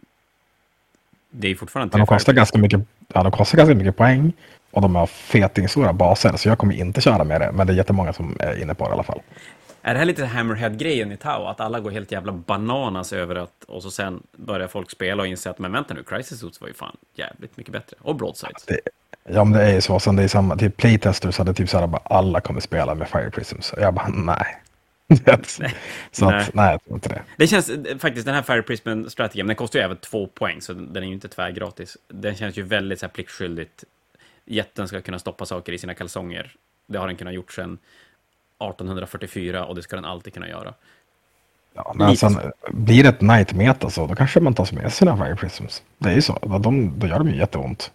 det 1.29 1.47
är 1.47 1.55
fortfarande 1.55 1.97
Men 1.97 2.05
de 2.05 2.07
kostar 2.07 2.33
ganska 2.33 2.57
mycket, 2.57 2.81
ja, 3.13 3.23
de 3.23 3.31
kostar 3.31 3.57
ganska 3.57 3.75
mycket 3.75 3.97
poäng 3.97 4.33
och 4.73 4.81
de 4.81 4.95
har 4.95 5.07
fetingstora 5.07 5.93
baser 5.93 6.37
så 6.37 6.49
jag 6.49 6.57
kommer 6.57 6.73
inte 6.73 7.01
köra 7.01 7.23
med 7.23 7.41
det. 7.41 7.51
Men 7.51 7.67
det 7.67 7.73
är 7.73 7.77
jättemånga 7.77 8.13
som 8.13 8.37
är 8.39 8.61
inne 8.61 8.73
på 8.73 8.83
det 8.83 8.89
i 8.89 8.93
alla 8.93 9.03
fall. 9.03 9.21
Är 9.81 9.93
det 9.93 9.99
här 9.99 10.05
lite 10.05 10.25
Hammerhead-grejen 10.25 11.11
i 11.11 11.17
Tau? 11.17 11.45
Att 11.45 11.59
alla 11.59 11.79
går 11.79 11.91
helt 11.91 12.11
jävla 12.11 12.31
bananas 12.31 13.13
över 13.13 13.35
att... 13.35 13.63
Och 13.67 13.83
så 13.83 13.91
sen 13.91 14.23
börjar 14.37 14.67
folk 14.67 14.91
spela 14.91 15.23
och 15.23 15.27
inse 15.27 15.49
att 15.49 15.59
men 15.59 15.71
vänta 15.71 15.93
nu, 15.93 16.03
Crisis 16.03 16.39
Suits 16.39 16.61
var 16.61 16.67
ju 16.67 16.73
fan 16.73 16.97
jävligt 17.15 17.57
mycket 17.57 17.73
bättre. 17.73 17.97
Och 18.01 18.15
Broadsides. 18.15 18.65
Det, 18.65 18.79
ja 19.23 19.43
men 19.43 19.59
det 19.59 19.63
är 19.63 19.73
ju 19.73 19.81
så. 19.81 19.99
Sen 19.99 20.15
det 20.15 20.23
är 20.23 20.27
samma, 20.27 20.57
typ 20.57 20.77
playtesters 20.77 21.37
hade 21.37 21.53
typ 21.53 21.69
såhär 21.69 21.87
bara 21.87 22.01
alla 22.05 22.41
kommer 22.41 22.59
spela 22.59 22.95
med 22.95 23.07
Fire 23.07 23.29
Prisms. 23.31 23.73
Och 23.73 23.81
jag 23.81 23.93
bara 23.93 24.07
nej. 24.07 24.63
så 26.11 26.29
Nej. 26.29 26.41
att 26.41 26.53
nej, 26.53 26.71
jag 26.71 26.83
tror 26.83 26.95
inte 26.95 27.09
det. 27.09 27.21
Det 27.37 27.47
känns 27.47 27.69
eh, 27.69 27.97
faktiskt, 27.97 28.25
den 28.25 28.35
här 28.35 28.41
Fire 28.41 28.61
Prism-strategin, 28.61 29.47
den 29.47 29.55
kostar 29.55 29.79
ju 29.79 29.85
även 29.85 29.97
två 29.97 30.27
poäng, 30.27 30.61
så 30.61 30.73
den 30.73 31.03
är 31.03 31.07
ju 31.07 31.13
inte 31.13 31.27
tvärgratis. 31.27 31.97
Den 32.07 32.35
känns 32.35 32.57
ju 32.57 32.63
väldigt 32.63 32.99
så 32.99 33.05
här, 33.05 33.11
pliktskyldigt. 33.11 33.83
Jätten 34.45 34.87
ska 34.87 35.01
kunna 35.01 35.19
stoppa 35.19 35.45
saker 35.45 35.73
i 35.73 35.77
sina 35.77 35.93
kalsonger. 35.93 36.55
Det 36.87 36.97
har 36.97 37.07
den 37.07 37.15
kunnat 37.15 37.33
gjort 37.33 37.51
sedan 37.51 37.77
1844 38.59 39.65
och 39.65 39.75
det 39.75 39.81
ska 39.83 39.95
den 39.95 40.05
alltid 40.05 40.33
kunna 40.33 40.49
göra. 40.49 40.73
Ja, 41.73 41.93
men 41.95 42.09
Lite 42.09 42.19
sen 42.29 42.51
blir 42.69 43.03
det 43.03 43.09
ett 43.09 43.21
night 43.21 43.53
meta 43.53 43.89
så 43.89 44.07
då 44.07 44.15
kanske 44.15 44.39
man 44.39 44.53
tar 44.53 44.75
med 44.75 44.93
sina 44.93 45.17
Fire 45.17 45.35
Prisms. 45.35 45.83
Det 45.97 46.09
är 46.09 46.15
ju 46.15 46.21
så. 46.21 46.39
Då, 46.41 46.57
de, 46.57 46.99
då 46.99 47.07
gör 47.07 47.17
de 47.19 47.29
ju 47.29 47.35
jätteont. 47.37 47.91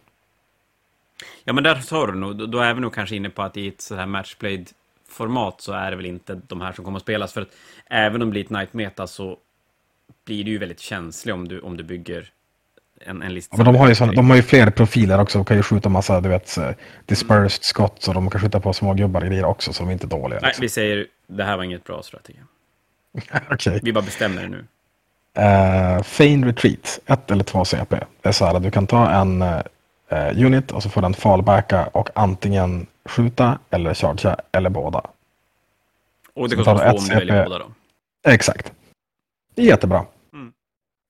Ja, 1.45 1.53
men 1.53 1.65
där 1.65 1.75
sa 1.75 2.07
du 2.07 2.15
nog, 2.15 2.51
då- 2.51 2.59
är 2.59 2.75
vi 2.75 2.81
nog 2.81 2.95
kanske 2.95 3.17
inne 3.17 3.31
på 3.31 3.43
att 3.43 3.57
i 3.57 3.69
ett 3.69 3.81
så 3.81 3.95
här 3.95 4.07
matchplayed-format 4.07 5.61
så 5.61 5.73
är 5.73 5.91
det 5.91 5.97
väl 5.97 6.07
inte 6.07 6.41
de 6.49 6.61
här 6.61 6.73
som 6.73 6.85
kommer 6.85 6.97
att 6.97 7.03
spelas. 7.03 7.33
För 7.33 7.43
att 7.43 7.49
även 7.87 8.23
om 8.23 8.29
det 8.29 8.31
blir 8.31 8.45
ett 8.45 8.51
night 8.51 8.73
meta 8.73 9.07
så 9.07 9.39
blir 10.25 10.45
det 10.45 10.51
ju 10.51 10.59
väldigt 10.59 10.81
känsligt 10.81 11.35
om 11.35 11.49
du, 11.49 11.61
om 11.61 11.77
du 11.77 11.85
bygger 11.85 12.31
en, 13.07 13.23
en 13.23 13.35
lista. 13.35 13.55
Ja, 13.55 13.65
men 13.65 13.73
de 13.73 13.79
har, 13.79 13.89
ju 13.89 13.95
sån, 13.95 14.15
de 14.15 14.31
har 14.31 14.37
ju 14.37 14.43
fler 14.43 14.71
profiler 14.71 15.21
också. 15.21 15.39
De 15.39 15.45
kan 15.45 15.57
ju 15.57 15.63
skjuta 15.63 15.89
massa, 15.89 16.21
du 16.21 16.29
vet, 16.29 16.59
dispersed 17.07 17.65
skott. 17.65 17.97
Så 17.99 18.13
de 18.13 18.31
kan 18.31 18.41
skjuta 18.41 18.61
på 18.61 18.73
små 18.73 18.95
gubbar 18.95 19.25
i 19.25 19.27
grejer 19.27 19.45
också. 19.45 19.73
Så 19.73 19.83
de 19.83 19.89
är 19.89 19.93
inte 19.93 20.07
dåliga. 20.07 20.41
Nej, 20.41 20.49
Liksom. 20.49 20.63
vi 20.63 20.69
säger 20.69 21.07
det 21.27 21.45
här 21.45 21.57
var 21.57 21.65
inget 21.65 21.85
bra 21.85 22.03
strategi. 22.03 22.39
Okej. 23.51 23.81
Vi 23.83 23.93
bara 23.93 24.05
bestämmer 24.05 24.43
det 24.43 24.49
nu. 24.49 24.65
Uh, 25.39 26.03
Feign 26.03 26.45
Retreat, 26.45 27.01
ett 27.07 27.31
eller 27.31 27.45
två 27.45 27.65
CP. 27.65 27.97
Det 28.23 28.29
är 28.29 28.33
så 28.33 28.45
här 28.45 28.55
att 28.55 28.63
du 28.63 28.71
kan 28.71 28.87
ta 28.87 29.11
en 29.11 29.43
eh, 29.43 30.45
unit 30.47 30.71
och 30.71 30.83
så 30.83 30.91
får 30.91 31.03
den 31.03 31.15
fallbacka 31.15 31.87
och 31.87 32.11
antingen 32.15 32.87
skjuta 33.05 33.59
eller 33.71 33.95
chargea 33.95 34.37
eller 34.53 34.71
båda. 34.71 35.03
Och 36.35 36.49
det 36.49 36.57
kostar 36.57 36.91
två 36.91 36.99
om 36.99 37.05
du 37.05 37.15
väljer 37.15 37.45
båda 37.45 37.59
då. 37.59 37.67
Exakt. 38.31 38.73
Det 39.55 39.63
är 39.63 39.67
jättebra. 39.67 40.05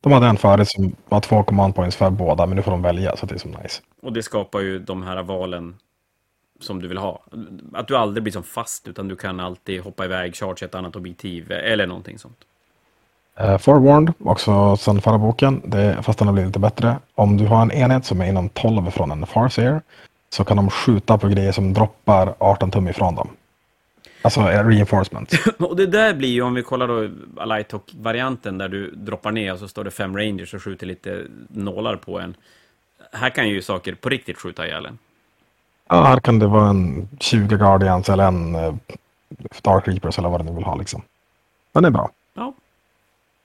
De 0.00 0.12
hade 0.12 0.26
en 0.26 0.36
förut 0.36 0.68
som 0.68 0.96
var 1.08 1.20
två 1.20 1.42
command 1.42 1.74
points 1.74 1.96
för 1.96 2.10
båda, 2.10 2.46
men 2.46 2.56
nu 2.56 2.62
får 2.62 2.70
de 2.70 2.82
välja 2.82 3.16
så 3.16 3.26
det 3.26 3.34
är 3.34 3.38
så 3.38 3.48
nice. 3.48 3.82
Och 4.02 4.12
det 4.12 4.22
skapar 4.22 4.60
ju 4.60 4.78
de 4.78 5.02
här 5.02 5.22
valen 5.22 5.76
som 6.60 6.82
du 6.82 6.88
vill 6.88 6.98
ha. 6.98 7.22
Att 7.72 7.88
du 7.88 7.96
aldrig 7.96 8.22
blir 8.22 8.32
som 8.32 8.42
fast, 8.42 8.88
utan 8.88 9.08
du 9.08 9.16
kan 9.16 9.40
alltid 9.40 9.80
hoppa 9.80 10.04
iväg, 10.04 10.36
charge 10.36 10.64
ett 10.64 10.74
annat 10.74 10.96
objektiv, 10.96 11.52
eller 11.52 11.86
någonting 11.86 12.18
sånt. 12.18 12.38
Uh, 13.40 13.58
Forewarned, 13.58 14.12
också 14.24 14.76
sen 14.76 15.00
förra 15.00 15.18
boken, 15.18 15.62
det, 15.64 16.02
fast 16.02 16.18
den 16.18 16.28
har 16.28 16.32
blivit 16.32 16.48
lite 16.48 16.58
bättre. 16.58 16.96
Om 17.14 17.36
du 17.36 17.46
har 17.46 17.62
en 17.62 17.72
enhet 17.72 18.04
som 18.04 18.20
är 18.20 18.26
inom 18.26 18.48
12 18.48 18.90
från 18.90 19.10
en 19.10 19.26
Farseer 19.26 19.80
så 20.30 20.44
kan 20.44 20.56
de 20.56 20.70
skjuta 20.70 21.18
på 21.18 21.28
grejer 21.28 21.52
som 21.52 21.72
droppar 21.72 22.34
18 22.38 22.70
tum 22.70 22.88
ifrån 22.88 23.14
dem. 23.14 23.28
Alltså 24.22 24.40
eh, 24.40 24.66
reinforcement. 24.66 25.32
Och 25.58 25.76
det 25.76 25.86
där 25.86 26.14
blir 26.14 26.28
ju, 26.28 26.42
om 26.42 26.54
vi 26.54 26.62
kollar 26.62 26.88
då 26.88 27.10
Alightok-varianten, 27.36 28.58
där 28.58 28.68
du 28.68 28.90
droppar 28.90 29.32
ner 29.32 29.52
och 29.52 29.58
så 29.58 29.68
står 29.68 29.84
det 29.84 29.90
fem 29.90 30.16
rangers 30.16 30.54
och 30.54 30.62
skjuter 30.62 30.86
lite 30.86 31.24
nålar 31.48 31.96
på 31.96 32.20
en. 32.20 32.34
Här 33.12 33.30
kan 33.30 33.48
ju 33.48 33.62
saker 33.62 33.94
på 33.94 34.08
riktigt 34.08 34.38
skjuta 34.38 34.66
ihjäl 34.66 34.86
en. 34.86 34.98
Ja, 35.88 36.04
här 36.04 36.20
kan 36.20 36.38
det 36.38 36.46
vara 36.46 36.68
en 36.68 37.08
20 37.20 37.56
Guardians 37.56 38.08
eller 38.08 38.28
en 38.28 38.54
uh, 38.54 38.74
Dark 39.62 39.88
Reapers 39.88 40.18
eller 40.18 40.28
vad 40.28 40.44
ni 40.44 40.54
vill 40.54 40.64
ha 40.64 40.76
liksom. 40.76 41.02
Den 41.72 41.84
är 41.84 41.90
bra. 41.90 42.10
Ja. 42.34 42.54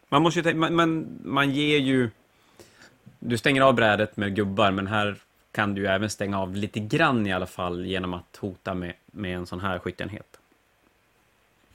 Man 0.09 0.21
måste 0.21 0.39
ju 0.39 0.53
man, 0.53 0.76
man, 0.76 1.07
man 1.24 1.51
ger 1.51 1.80
ju... 1.80 2.09
Du 3.19 3.38
stänger 3.38 3.61
av 3.61 3.74
brädet 3.74 4.17
med 4.17 4.36
gubbar, 4.36 4.71
men 4.71 4.88
här 4.88 5.15
kan 5.51 5.76
du 5.76 5.82
ju 5.82 5.88
även 5.88 6.09
stänga 6.09 6.39
av 6.39 6.55
lite 6.55 6.80
grann 6.80 7.28
i 7.28 7.34
alla 7.34 7.45
fall 7.45 7.86
genom 7.86 8.13
att 8.13 8.38
hota 8.39 8.74
med, 8.74 8.93
med 9.05 9.38
en 9.38 9.45
sån 9.45 9.59
här 9.59 9.80
skyttenhet. 9.80 10.39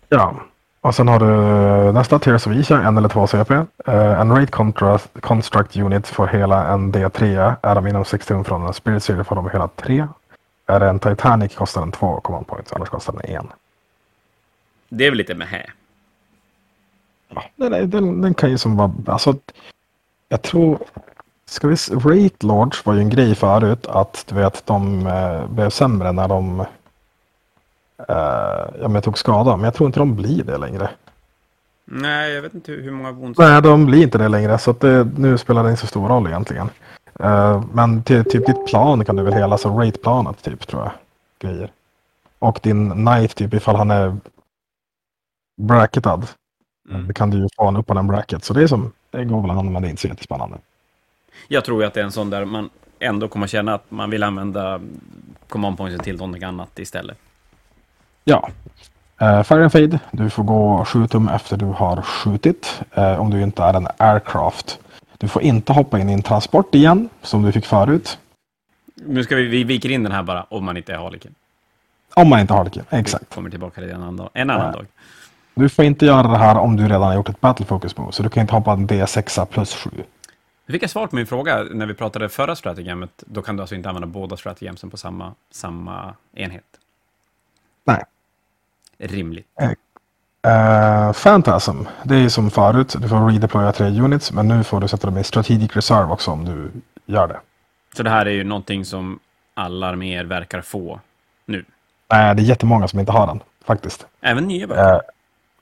Ja, 0.08 0.34
och 0.80 0.94
sen 0.94 1.08
har 1.08 1.20
du 1.20 1.92
nästa 1.92 2.18
Tears 2.18 2.46
of 2.46 2.52
Isha, 2.52 2.82
en 2.82 2.98
eller 2.98 3.08
två 3.08 3.26
CP. 3.26 3.54
Uh, 3.54 3.64
en 3.86 4.36
Rate 4.36 4.52
contrast, 4.52 5.08
Construct 5.20 5.76
Unit 5.76 6.06
får 6.06 6.26
hela 6.26 6.68
en 6.68 6.92
D3. 6.92 7.54
Är 7.62 7.74
de 7.74 7.86
inom 7.86 8.04
6 8.04 8.26
tum 8.26 8.44
från 8.44 8.66
en 8.66 8.74
Spirit 8.74 9.02
Series 9.02 9.26
får 9.26 9.36
de 9.36 9.50
hela 9.50 9.68
3. 9.68 10.06
Är 10.66 10.80
det 10.80 10.88
en 10.88 10.98
Titanic 10.98 11.54
kostar 11.54 11.80
den 11.80 11.92
2 11.92 12.20
command 12.20 12.46
points, 12.46 12.72
annars 12.72 12.88
kostar 12.88 13.12
den 13.12 13.36
1. 13.36 13.46
Det 14.88 15.06
är 15.06 15.10
väl 15.10 15.18
lite 15.18 15.34
med 15.34 15.48
här. 15.48 15.74
Ja, 17.28 17.42
den, 17.56 17.90
den, 17.90 18.22
den 18.22 18.34
kan 18.34 18.50
ju 18.50 18.58
som 18.58 18.76
vara, 18.76 18.92
alltså 19.06 19.34
jag 20.28 20.42
tror, 20.42 20.78
ska 21.46 21.68
vi, 21.68 21.76
Rate 21.90 22.46
Lords 22.46 22.86
var 22.86 22.94
ju 22.94 23.00
en 23.00 23.10
grej 23.10 23.34
förut 23.34 23.86
att 23.86 24.24
du 24.28 24.34
vet 24.34 24.66
de 24.66 25.06
eh, 25.06 25.46
blev 25.46 25.70
sämre 25.70 26.12
när 26.12 26.28
de 26.28 26.60
eh, 26.60 26.66
ja, 28.80 28.88
men 28.88 29.02
tog 29.02 29.18
skada, 29.18 29.56
men 29.56 29.64
jag 29.64 29.74
tror 29.74 29.86
inte 29.86 30.00
de 30.00 30.16
blir 30.16 30.44
det 30.44 30.58
längre. 30.58 30.90
Nej, 31.84 32.32
jag 32.32 32.42
vet 32.42 32.54
inte 32.54 32.72
hur 32.72 32.90
många 32.90 33.12
bonus... 33.12 33.38
Nej, 33.38 33.62
de 33.62 33.86
blir 33.86 34.02
inte 34.02 34.18
det 34.18 34.28
längre 34.28 34.58
så 34.58 34.70
att 34.70 34.80
det, 34.80 35.08
nu 35.16 35.38
spelar 35.38 35.64
det 35.64 35.70
inte 35.70 35.80
så 35.80 35.86
stor 35.86 36.08
roll 36.08 36.26
egentligen. 36.26 36.70
Eh, 37.20 37.64
men 37.72 38.02
till 38.02 38.24
typ 38.24 38.46
ditt 38.46 38.66
plan 38.66 39.04
kan 39.04 39.16
du 39.16 39.22
väl 39.22 39.32
hela, 39.32 39.58
så 39.58 39.80
rate-planet 39.80 40.42
typ 40.42 40.66
tror 40.66 40.82
jag. 40.82 40.92
Grejer. 41.38 41.70
Och 42.38 42.60
din 42.62 42.90
knight 42.90 43.34
typ 43.34 43.54
ifall 43.54 43.76
han 43.76 43.90
är 43.90 44.16
bracketad. 45.60 46.22
Mm. 46.90 47.06
Det 47.06 47.14
kan 47.14 47.30
du 47.30 47.38
ju 47.38 47.48
få 47.56 47.68
en 47.68 47.76
upp 47.76 47.86
på 47.86 47.94
den 47.94 48.06
bracket. 48.06 48.44
Så 48.44 48.54
det 48.54 48.62
är 48.62 48.66
som, 48.66 48.92
det 49.10 49.24
går 49.24 49.42
väl 49.42 49.50
att 49.50 49.58
använda 49.58 49.88
inte 49.88 50.02
så 50.02 50.08
jättespännande. 50.08 50.58
Jag 51.48 51.64
tror 51.64 51.80
ju 51.80 51.86
att 51.86 51.94
det 51.94 52.00
är 52.00 52.04
en 52.04 52.12
sån 52.12 52.30
där 52.30 52.44
man 52.44 52.70
ändå 52.98 53.28
kommer 53.28 53.46
känna 53.46 53.74
att 53.74 53.90
man 53.90 54.10
vill 54.10 54.22
använda 54.22 54.80
command 55.48 55.78
pointsen 55.78 56.04
till 56.04 56.16
någonting 56.16 56.42
annat 56.42 56.78
istället. 56.78 57.18
Ja. 58.28 58.48
Uh, 59.22 59.42
Fire 59.42 59.62
and 59.62 59.72
Fade, 59.72 60.00
du 60.10 60.30
får 60.30 60.42
gå 60.44 60.84
7 60.84 61.06
tum 61.06 61.28
efter 61.28 61.56
du 61.56 61.66
har 61.66 62.02
skjutit. 62.02 62.82
eh, 62.94 63.20
om 63.20 63.30
du 63.30 63.42
inte 63.42 63.62
är 63.62 63.74
en 63.74 63.88
aircraft. 63.96 64.78
Du 65.18 65.28
får 65.28 65.42
inte 65.42 65.72
hoppa 65.72 65.98
in 65.98 66.10
i 66.10 66.12
en 66.12 66.22
transport 66.22 66.74
igen, 66.74 67.08
som 67.22 67.42
du 67.42 67.52
fick 67.52 67.66
förut. 67.66 68.18
Nu 68.94 69.24
ska 69.24 69.36
vi, 69.36 69.46
vi 69.46 69.64
viker 69.64 69.88
in 69.90 70.02
den 70.02 70.12
här 70.12 70.22
bara, 70.22 70.42
om 70.42 70.64
man 70.64 70.76
inte 70.76 70.92
är 70.92 70.98
Harlequin. 70.98 71.34
Om 72.14 72.28
man 72.28 72.40
inte 72.40 72.52
har 72.54 72.64
det. 72.64 72.84
Exakt. 72.90 73.24
Vi 73.30 73.34
kommer 73.34 73.50
tillbaka 73.50 73.74
till 73.74 73.88
det 73.88 73.94
en 73.94 74.02
annan 74.02 74.16
dag. 74.16 74.30
En 74.34 74.50
annan 74.50 74.66
Nej. 74.66 74.72
dag. 74.72 74.86
Du 75.54 75.68
får 75.68 75.84
inte 75.84 76.06
göra 76.06 76.28
det 76.28 76.38
här 76.38 76.58
om 76.58 76.76
du 76.76 76.82
redan 76.82 77.02
har 77.02 77.14
gjort 77.14 77.28
ett 77.28 77.40
battle 77.40 77.66
focus 77.66 77.96
move. 77.96 78.12
Så 78.12 78.22
du 78.22 78.28
kan 78.28 78.40
inte 78.40 78.54
hoppa 78.54 78.72
en 78.72 78.88
D6 78.88 79.46
plus 79.46 79.74
7. 79.74 79.90
Nu 80.66 80.72
fick 80.72 80.82
jag 80.82 80.90
svar 80.90 81.06
på 81.06 81.16
min 81.16 81.26
fråga 81.26 81.62
när 81.70 81.86
vi 81.86 81.94
pratade 81.94 82.28
förra 82.28 82.56
strategemet. 82.56 83.10
Då 83.26 83.42
kan 83.42 83.56
du 83.56 83.62
alltså 83.62 83.74
inte 83.74 83.88
använda 83.88 84.06
båda 84.06 84.36
strategemsen 84.36 84.90
på 84.90 84.96
samma, 84.96 85.32
samma 85.50 86.14
enhet. 86.34 86.64
Nej. 87.84 88.02
Rimligt. 88.98 89.46
Uh, 90.46 91.12
Phantasm, 91.12 91.76
det 92.02 92.16
är 92.16 92.28
som 92.28 92.50
förut. 92.50 92.94
Du 92.98 93.08
får 93.08 93.28
redeploya 93.28 93.72
tre 93.72 94.00
units. 94.00 94.32
Men 94.32 94.48
nu 94.48 94.64
får 94.64 94.80
du 94.80 94.88
sätta 94.88 95.06
dem 95.06 95.18
i 95.18 95.24
strategic 95.24 95.76
reserve 95.76 96.12
också 96.12 96.30
om 96.30 96.44
du 96.44 96.70
gör 97.06 97.28
det. 97.28 97.40
Så 97.96 98.02
det 98.02 98.10
här 98.10 98.26
är 98.26 98.30
ju 98.30 98.44
någonting 98.44 98.84
som 98.84 99.18
alla 99.54 99.86
arméer 99.86 100.24
verkar 100.24 100.60
få 100.60 101.00
nu. 101.46 101.64
Nej, 102.10 102.34
det 102.34 102.42
är 102.42 102.44
jättemånga 102.44 102.88
som 102.88 103.00
inte 103.00 103.12
har 103.12 103.26
den. 103.26 103.40
Faktiskt. 103.64 104.06
Även 104.20 104.48
nya 104.48 104.66
böcker. 104.66 104.94
Eh, 104.94 105.00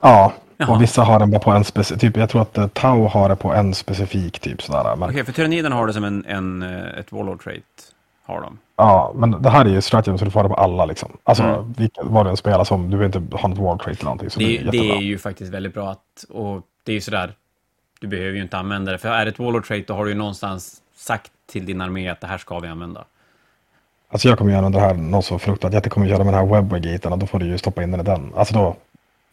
ja, 0.01 0.33
Jaha. 0.57 0.71
och 0.71 0.81
vissa 0.81 1.03
har 1.03 1.19
den 1.19 1.31
bara 1.31 1.39
på 1.39 1.51
en 1.51 1.63
specifik. 1.63 2.01
Typ, 2.01 2.17
jag 2.17 2.29
tror 2.29 2.41
att 2.41 2.57
uh, 2.57 2.67
Tau 2.67 3.07
har 3.07 3.29
det 3.29 3.35
på 3.35 3.53
en 3.53 3.73
specifik 3.73 4.39
typ 4.39 4.61
sådär. 4.61 4.95
Men, 4.95 5.09
Okej, 5.09 5.25
för 5.25 5.31
Tyranniden 5.31 5.71
har 5.71 5.87
det 5.87 5.93
som 5.93 6.03
en, 6.03 6.25
en, 6.25 6.63
ett 6.63 7.11
Warlord 7.11 7.43
trait. 7.43 7.63
Har 8.27 8.41
de. 8.41 8.57
ja, 8.75 9.11
men 9.15 9.41
det 9.41 9.49
här 9.49 9.65
är 9.65 9.69
ju 9.69 9.81
strategi 9.81 10.17
så 10.17 10.25
du 10.25 10.31
får 10.31 10.43
det 10.43 10.49
på 10.49 10.55
alla 10.55 10.85
liksom. 10.85 11.17
Alltså 11.23 11.43
Mm. 11.43 11.73
vilket, 11.77 12.05
vad 12.05 12.25
du 12.25 12.29
än 12.29 12.37
spelar 12.37 12.63
som. 12.63 12.89
Du 12.89 12.97
vill 12.97 13.05
inte 13.05 13.37
ha 13.37 13.47
något 13.47 13.57
wall 13.57 13.79
trait 13.79 13.97
eller 13.99 14.05
någonting. 14.05 14.29
Så 14.29 14.39
det, 14.39 14.45
Det, 14.45 14.67
är 14.67 14.71
det 14.71 14.77
är 14.77 15.01
ju 15.01 15.17
faktiskt 15.17 15.53
väldigt 15.53 15.73
bra 15.73 15.89
att, 15.89 16.25
och 16.29 16.61
det 16.83 16.91
är 16.91 16.93
ju 16.93 17.01
sådär, 17.01 17.33
Du 17.99 18.07
behöver 18.07 18.31
ju 18.31 18.41
inte 18.41 18.57
använda 18.57 18.91
det, 18.91 18.97
för 18.97 19.09
är 19.09 19.25
det 19.25 19.31
ett 19.31 19.39
Warlord 19.39 19.67
trait 19.67 19.87
då 19.87 19.93
har 19.93 20.05
du 20.05 20.11
ju 20.11 20.17
någonstans 20.17 20.81
sagt 20.95 21.31
till 21.51 21.65
din 21.65 21.81
armé 21.81 22.09
att 22.09 22.21
det 22.21 22.27
här 22.27 22.37
ska 22.37 22.59
vi 22.59 22.67
använda. 22.67 23.05
Alltså 24.09 24.29
jag 24.29 24.37
kommer 24.37 24.51
göra 24.51 24.69
det 24.69 24.79
här 24.79 24.93
något 24.93 25.25
så 25.25 25.39
fruktat. 25.39 25.73
Jag 25.73 25.83
kommer 25.91 26.07
göra 26.07 26.23
med 26.23 26.33
den 26.33 26.47
här 26.47 26.61
webway 26.61 26.99
och 27.03 27.17
då 27.19 27.25
får 27.27 27.39
du 27.39 27.45
ju 27.45 27.57
stoppa 27.57 27.83
in 27.83 27.91
den 27.91 27.99
i 27.99 28.03
den. 28.03 28.33
Alltså 28.35 28.53
då 28.53 28.75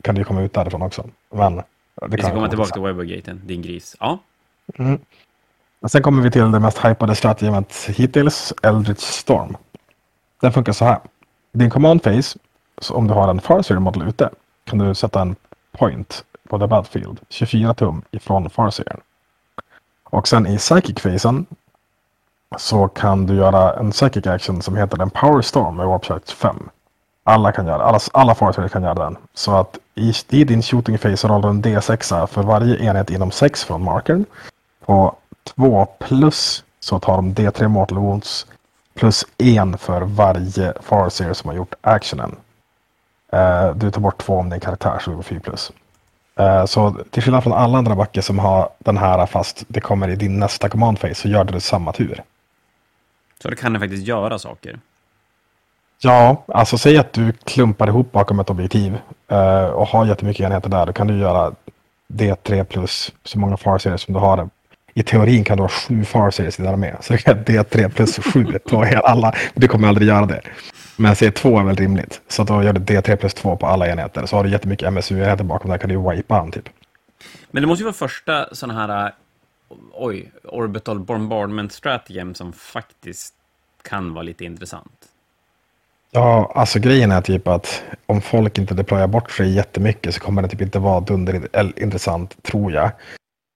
kan 0.02 0.14
det 0.14 0.18
ju 0.18 0.24
komma 0.24 0.42
ut 0.42 0.52
därifrån 0.52 0.82
också. 0.82 1.06
Men 1.30 1.62
vi 2.08 2.22
ska 2.22 2.30
komma 2.30 2.48
tillbaka 2.48 2.72
till 2.72 2.82
webway 2.82 3.20
din 3.20 3.62
gris. 3.62 3.96
Ja. 4.00 4.18
Mm 4.78 4.98
sen 5.90 6.02
kommer 6.02 6.22
vi 6.22 6.30
till 6.30 6.52
det 6.52 6.60
mest 6.60 6.84
hypade 6.84 7.14
strategemet 7.14 7.74
hittills, 7.88 8.52
Eldritch 8.62 9.02
Storm. 9.02 9.56
Den 10.40 10.52
funkar 10.52 10.72
så 10.72 10.84
här. 10.84 11.00
I 11.52 11.58
Din 11.58 11.70
command 11.70 12.02
phase, 12.02 12.38
så 12.78 12.94
om 12.94 13.06
du 13.06 13.14
har 13.14 13.28
en 13.28 13.40
Farseer 13.40 13.78
modell 13.78 14.08
ute, 14.08 14.30
kan 14.64 14.78
du 14.78 14.94
sätta 14.94 15.20
en 15.20 15.36
point 15.72 16.24
på 16.48 16.58
the 16.58 16.66
battlefield 16.66 17.20
24 17.28 17.74
tum 17.74 18.02
ifrån 18.10 18.50
Farseer. 18.50 19.00
Och 20.04 20.28
sen 20.28 20.46
i 20.46 20.58
psychic 20.58 21.02
phasen 21.02 21.46
så 22.56 22.88
kan 22.88 23.26
du 23.26 23.34
göra 23.34 23.74
en 23.74 23.90
psychic 23.90 24.26
action 24.26 24.62
som 24.62 24.76
heter 24.76 25.02
en 25.02 25.10
power 25.10 25.42
storm 25.42 25.76
med 25.76 25.86
warp 25.86 26.28
5. 26.28 26.68
Alla 27.24 27.52
kan 27.52 27.66
göra 27.66 27.82
alla, 27.82 27.98
alla 28.12 28.34
Farseer 28.34 28.68
kan 28.68 28.82
göra 28.82 28.94
den. 28.94 29.16
Så 29.34 29.56
att 29.56 29.78
i, 29.94 30.12
i 30.30 30.44
din 30.44 30.62
shooting 30.62 30.98
phase 30.98 31.28
rollar 31.28 31.42
du 31.42 31.48
en 31.48 31.62
D6 31.62 32.26
för 32.26 32.42
varje 32.42 32.84
enhet 32.84 33.10
inom 33.10 33.30
6 33.30 33.64
från 33.64 33.84
markern. 33.84 34.24
På 34.86 35.16
2 35.44 35.86
plus 35.98 36.64
så 36.80 36.98
tar 36.98 37.16
de 37.16 37.34
D3 37.34 37.68
mortal 37.68 37.98
wounds 37.98 38.46
plus 38.94 39.24
1 39.38 39.80
för 39.80 40.02
varje 40.02 40.72
Farseer 40.82 41.32
som 41.32 41.48
har 41.48 41.56
gjort 41.56 41.74
actionen. 41.80 42.36
Uh, 43.34 43.76
du 43.76 43.90
tar 43.90 44.00
bort 44.00 44.18
2 44.18 44.38
om 44.38 44.50
din 44.50 44.60
karaktär 44.60 44.98
så 45.00 45.10
du 45.10 45.16
går 45.16 45.22
4 45.22 45.40
plus. 45.40 45.72
Uh, 46.40 46.64
så 46.64 46.96
till 47.10 47.22
skillnad 47.22 47.42
från 47.42 47.52
alla 47.52 47.78
andra 47.78 47.96
backar 47.96 48.22
som 48.22 48.38
har 48.38 48.68
den 48.78 48.96
här 48.96 49.26
fast 49.26 49.64
det 49.68 49.80
kommer 49.80 50.08
i 50.08 50.16
din 50.16 50.38
nästa 50.38 50.68
command 50.68 51.00
phase 51.00 51.14
så 51.14 51.28
gör 51.28 51.44
du 51.44 51.52
det 51.52 51.60
samma 51.60 51.92
tur. 51.92 52.22
Så 53.42 53.50
det 53.50 53.56
kan 53.56 53.72
den 53.72 53.80
faktiskt 53.80 54.06
göra 54.06 54.38
saker? 54.38 54.78
Ja, 55.98 56.44
alltså 56.48 56.78
säg 56.78 56.98
att 56.98 57.12
du 57.12 57.32
klumpar 57.32 57.88
ihop 57.88 58.12
bakom 58.12 58.40
ett 58.40 58.50
objektiv 58.50 58.98
uh, 59.32 59.64
och 59.64 59.88
har 59.88 60.06
jättemycket 60.06 60.46
enheter 60.46 60.68
där. 60.68 60.86
Då 60.86 60.92
kan 60.92 61.06
du 61.06 61.18
göra 61.18 61.52
D3 62.08 62.64
plus 62.64 63.12
så 63.24 63.38
många 63.38 63.56
farseries 63.56 64.02
som 64.02 64.14
du 64.14 64.20
har. 64.20 64.48
I 64.94 65.02
teorin 65.02 65.44
kan 65.44 65.56
du 65.56 65.62
ha 65.62 65.68
sju 65.68 66.04
farseries 66.04 66.58
i 66.58 66.62
din 66.62 66.70
armé. 66.70 66.94
Så 67.00 67.12
du 67.12 67.18
kan 67.18 67.44
D3 67.44 67.88
plus 67.88 68.18
sju 68.18 68.58
på 68.58 68.84
hela 68.84 69.00
alla. 69.00 69.34
Du 69.54 69.68
kommer 69.68 69.88
aldrig 69.88 70.08
göra 70.08 70.26
det. 70.26 70.40
Men 70.96 71.14
C2 71.14 71.60
är 71.60 71.64
väl 71.64 71.76
rimligt. 71.76 72.20
Så 72.28 72.44
då 72.44 72.62
gör 72.62 72.72
du 72.72 72.80
D3 72.80 73.16
plus 73.16 73.34
2 73.34 73.56
på 73.56 73.66
alla 73.66 73.88
enheter. 73.88 74.26
Så 74.26 74.36
har 74.36 74.44
du 74.44 74.50
jättemycket 74.50 74.92
MSU-enheter 74.92 75.44
bakom 75.44 75.70
där 75.70 75.78
kan 75.78 75.90
du 75.90 76.10
wipa 76.10 76.34
han 76.34 76.50
typ. 76.50 76.68
Men 77.50 77.62
det 77.62 77.66
måste 77.66 77.80
ju 77.80 77.84
vara 77.84 77.94
första 77.94 78.54
sådana 78.54 78.80
här 78.80 79.12
oj, 79.92 80.32
orbital 80.44 80.98
bombardment 80.98 81.72
stratagem 81.72 82.34
som 82.34 82.52
faktiskt 82.52 83.34
kan 83.82 84.14
vara 84.14 84.22
lite 84.22 84.44
intressant. 84.44 85.08
Ja, 86.10 86.52
alltså 86.54 86.78
grejen 86.78 87.12
är 87.12 87.20
typ 87.20 87.48
att 87.48 87.82
om 88.06 88.20
folk 88.20 88.58
inte 88.58 88.74
deployar 88.74 89.06
bort 89.06 89.30
sig 89.30 89.54
jättemycket 89.54 90.14
så 90.14 90.20
kommer 90.20 90.42
det 90.42 90.48
typ 90.48 90.60
inte 90.60 90.78
vara 90.78 91.00
dunderintressant, 91.00 92.42
tror 92.42 92.72
jag. 92.72 92.90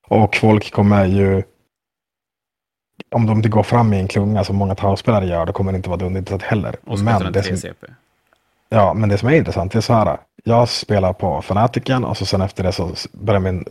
Och 0.09 0.37
folk 0.37 0.73
kommer 0.73 1.07
ju, 1.07 1.43
om 3.11 3.27
de 3.27 3.37
inte 3.37 3.49
går 3.49 3.63
fram 3.63 3.93
i 3.93 4.01
en 4.01 4.09
klunga 4.09 4.45
som 4.45 4.57
många 4.57 4.75
tavspelare 4.75 5.27
gör, 5.27 5.47
då 5.47 5.53
kommer 5.53 5.73
det 5.73 5.77
inte 5.77 5.89
vara 5.89 5.99
dunderintressant 5.99 6.43
heller. 6.43 6.77
Och 6.87 6.99
men 6.99 7.33
det 7.33 7.43
som, 7.43 7.57
CP. 7.57 7.87
Ja, 8.69 8.95
men 8.95 9.09
det 9.09 9.19
som 9.19 9.29
är 9.29 9.33
intressant 9.33 9.75
är 9.75 9.81
så 9.81 9.93
här. 9.93 10.19
Jag 10.45 10.69
spelar 10.69 11.13
på 11.13 11.43
Fanatiken 11.43 12.05
och 12.05 12.17
så 12.17 12.27
sen 12.27 12.41
efter 12.41 12.65
det 12.65 12.73
så 12.73 12.91
börjar 13.13 13.41
min 13.41 13.65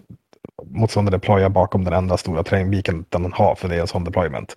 motståndare 0.64 1.16
deploya 1.16 1.50
bakom 1.50 1.84
den 1.84 1.94
enda 1.94 2.18
stora 2.18 2.44
terrängbiken 2.44 3.06
den 3.10 3.34
har, 3.34 3.56
för 3.56 3.70
det 3.70 3.76
är 3.76 3.82
en 3.82 3.88
sån 3.88 4.04
deployment. 4.04 4.56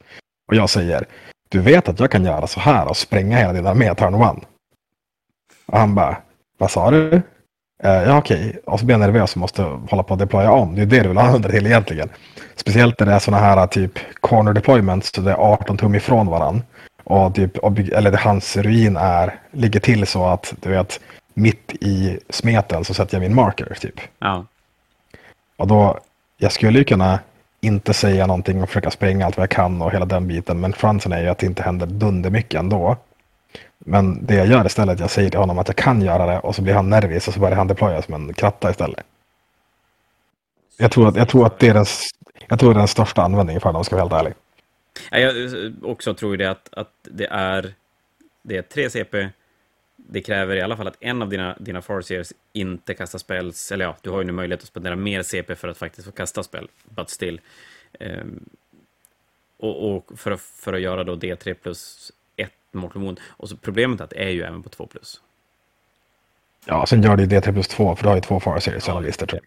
Och 0.48 0.54
jag 0.54 0.70
säger, 0.70 1.06
du 1.48 1.60
vet 1.60 1.88
att 1.88 2.00
jag 2.00 2.10
kan 2.10 2.24
göra 2.24 2.46
så 2.46 2.60
här 2.60 2.88
och 2.88 2.96
spränga 2.96 3.36
hela 3.36 3.52
din 3.52 3.66
armé 3.66 3.94
turn 3.94 4.14
one. 4.14 4.40
Och 5.66 5.78
han 5.78 5.94
bara, 5.94 6.16
vad 6.58 6.70
sa 6.70 6.90
du? 6.90 7.22
Uh, 7.84 7.90
ja 7.90 8.18
okej, 8.18 8.58
och 8.66 8.80
så 8.80 8.86
blir 8.86 8.94
jag 8.94 9.00
nervös 9.00 9.32
och 9.32 9.40
måste 9.40 9.62
hålla 9.62 10.02
på 10.02 10.14
att 10.14 10.20
deploya 10.20 10.52
om. 10.52 10.74
Det 10.74 10.82
är 10.82 10.86
det 10.86 11.00
du 11.00 11.08
vill 11.08 11.18
använda 11.18 11.48
det 11.48 11.54
till 11.54 11.66
egentligen. 11.66 12.08
Speciellt 12.56 13.00
när 13.00 13.06
det 13.06 13.12
är 13.12 13.18
sådana 13.18 13.44
här 13.44 13.66
typ 13.66 13.98
corner 14.20 14.52
deployments, 14.52 15.12
så 15.14 15.20
det 15.20 15.30
är 15.30 15.36
18 15.36 15.76
tum 15.76 15.94
ifrån 15.94 16.26
varann. 16.26 16.62
Och 17.04 17.34
typ, 17.34 17.56
eller 17.92 18.16
hans 18.16 18.56
ruin 18.56 18.96
är, 18.96 19.34
ligger 19.50 19.80
till 19.80 20.06
så 20.06 20.26
att 20.26 20.54
du 20.62 20.68
vet, 20.68 21.00
mitt 21.34 21.72
i 21.80 22.18
smeten 22.28 22.84
så 22.84 22.94
sätter 22.94 23.14
jag 23.14 23.20
min 23.20 23.34
marker 23.34 23.76
typ. 23.80 24.00
Ja. 24.18 24.44
Och 25.56 25.66
då, 25.66 25.98
jag 26.38 26.52
skulle 26.52 26.78
ju 26.78 26.84
kunna 26.84 27.18
inte 27.60 27.94
säga 27.94 28.26
någonting 28.26 28.62
och 28.62 28.68
försöka 28.68 28.90
spränga 28.90 29.26
allt 29.26 29.36
vad 29.36 29.42
jag 29.42 29.50
kan 29.50 29.82
och 29.82 29.92
hela 29.92 30.04
den 30.04 30.28
biten. 30.28 30.60
Men 30.60 30.72
chansen 30.72 31.12
är 31.12 31.22
ju 31.22 31.28
att 31.28 31.38
det 31.38 31.46
inte 31.46 31.62
händer 31.62 31.86
dunder 31.86 32.30
mycket 32.30 32.60
ändå. 32.60 32.96
Men 33.84 34.26
det 34.26 34.34
jag 34.34 34.46
gör 34.46 34.66
istället, 34.66 35.00
jag 35.00 35.10
säger 35.10 35.30
till 35.30 35.40
honom 35.40 35.58
att 35.58 35.68
jag 35.68 35.76
kan 35.76 36.02
göra 36.02 36.26
det 36.26 36.38
och 36.38 36.54
så 36.54 36.62
blir 36.62 36.74
han 36.74 36.90
nervös 36.90 37.28
och 37.28 37.34
så 37.34 37.40
börjar 37.40 37.56
han 37.56 37.68
deploya 37.68 38.02
som 38.02 38.14
en 38.14 38.34
kratta 38.34 38.70
istället. 38.70 39.06
Jag 40.76 40.90
tror 40.90 41.08
att, 41.08 41.16
jag 41.16 41.28
tror 41.28 41.46
att 41.46 41.58
det 41.58 41.68
är 41.68 41.74
den, 41.74 41.86
jag 42.48 42.58
tror 42.58 42.74
det 42.74 42.76
är 42.76 42.78
den 42.78 42.88
största 42.88 43.22
användningen 43.22 43.60
för 43.60 43.72
dem, 43.72 43.84
ska 43.84 43.96
jag 43.96 44.08
vara 44.08 44.22
helt 44.22 44.26
ärlig. 44.26 44.34
Jag 45.10 45.90
också 45.90 46.14
tror 46.14 46.36
det 46.36 46.50
att, 46.50 46.68
att 46.72 46.90
det 47.02 47.26
är 47.26 47.74
det 48.42 48.56
är 48.56 48.62
3 48.62 48.90
CP, 48.90 49.28
det 49.96 50.22
kräver 50.22 50.56
i 50.56 50.60
alla 50.60 50.76
fall 50.76 50.88
att 50.88 50.96
en 51.00 51.22
av 51.22 51.28
dina, 51.28 51.56
dina 51.60 51.82
farseers 51.82 52.32
inte 52.52 52.94
kastar 52.94 53.18
spells, 53.18 53.72
eller 53.72 53.84
ja, 53.84 53.96
du 54.02 54.10
har 54.10 54.18
ju 54.18 54.24
nu 54.24 54.32
möjlighet 54.32 54.62
att 54.62 54.68
spendera 54.68 54.96
mer 54.96 55.22
CP 55.22 55.54
för 55.54 55.68
att 55.68 55.78
faktiskt 55.78 56.06
få 56.06 56.12
kasta 56.12 56.42
spel, 56.42 56.68
but 56.84 57.10
still. 57.10 57.40
Um, 58.00 58.48
och, 59.56 59.96
och 59.96 60.18
för, 60.18 60.30
att, 60.30 60.40
för 60.40 60.72
att 60.72 60.80
göra 60.80 61.04
då 61.04 61.16
D3 61.16 61.54
plus 61.54 62.12
Mortal 62.72 63.02
Wound. 63.02 63.20
Och 63.28 63.48
så 63.48 63.56
problemet 63.56 64.00
är 64.00 64.04
att 64.04 64.10
det 64.10 64.24
är 64.24 64.28
ju 64.28 64.42
även 64.42 64.62
på 64.62 64.68
2 64.68 64.86
plus. 64.86 65.20
Ja, 66.66 66.86
sen 66.86 67.02
gör 67.02 67.16
det 67.16 67.26
D3 67.26 67.52
plus 67.52 67.68
2, 67.68 67.96
för 67.96 68.02
du 68.02 68.08
har 68.08 68.16
ju 68.16 68.22
två 68.22 68.40
farseries 68.40 68.86
ja, 68.86 68.92
alla 68.92 69.00
listor. 69.00 69.40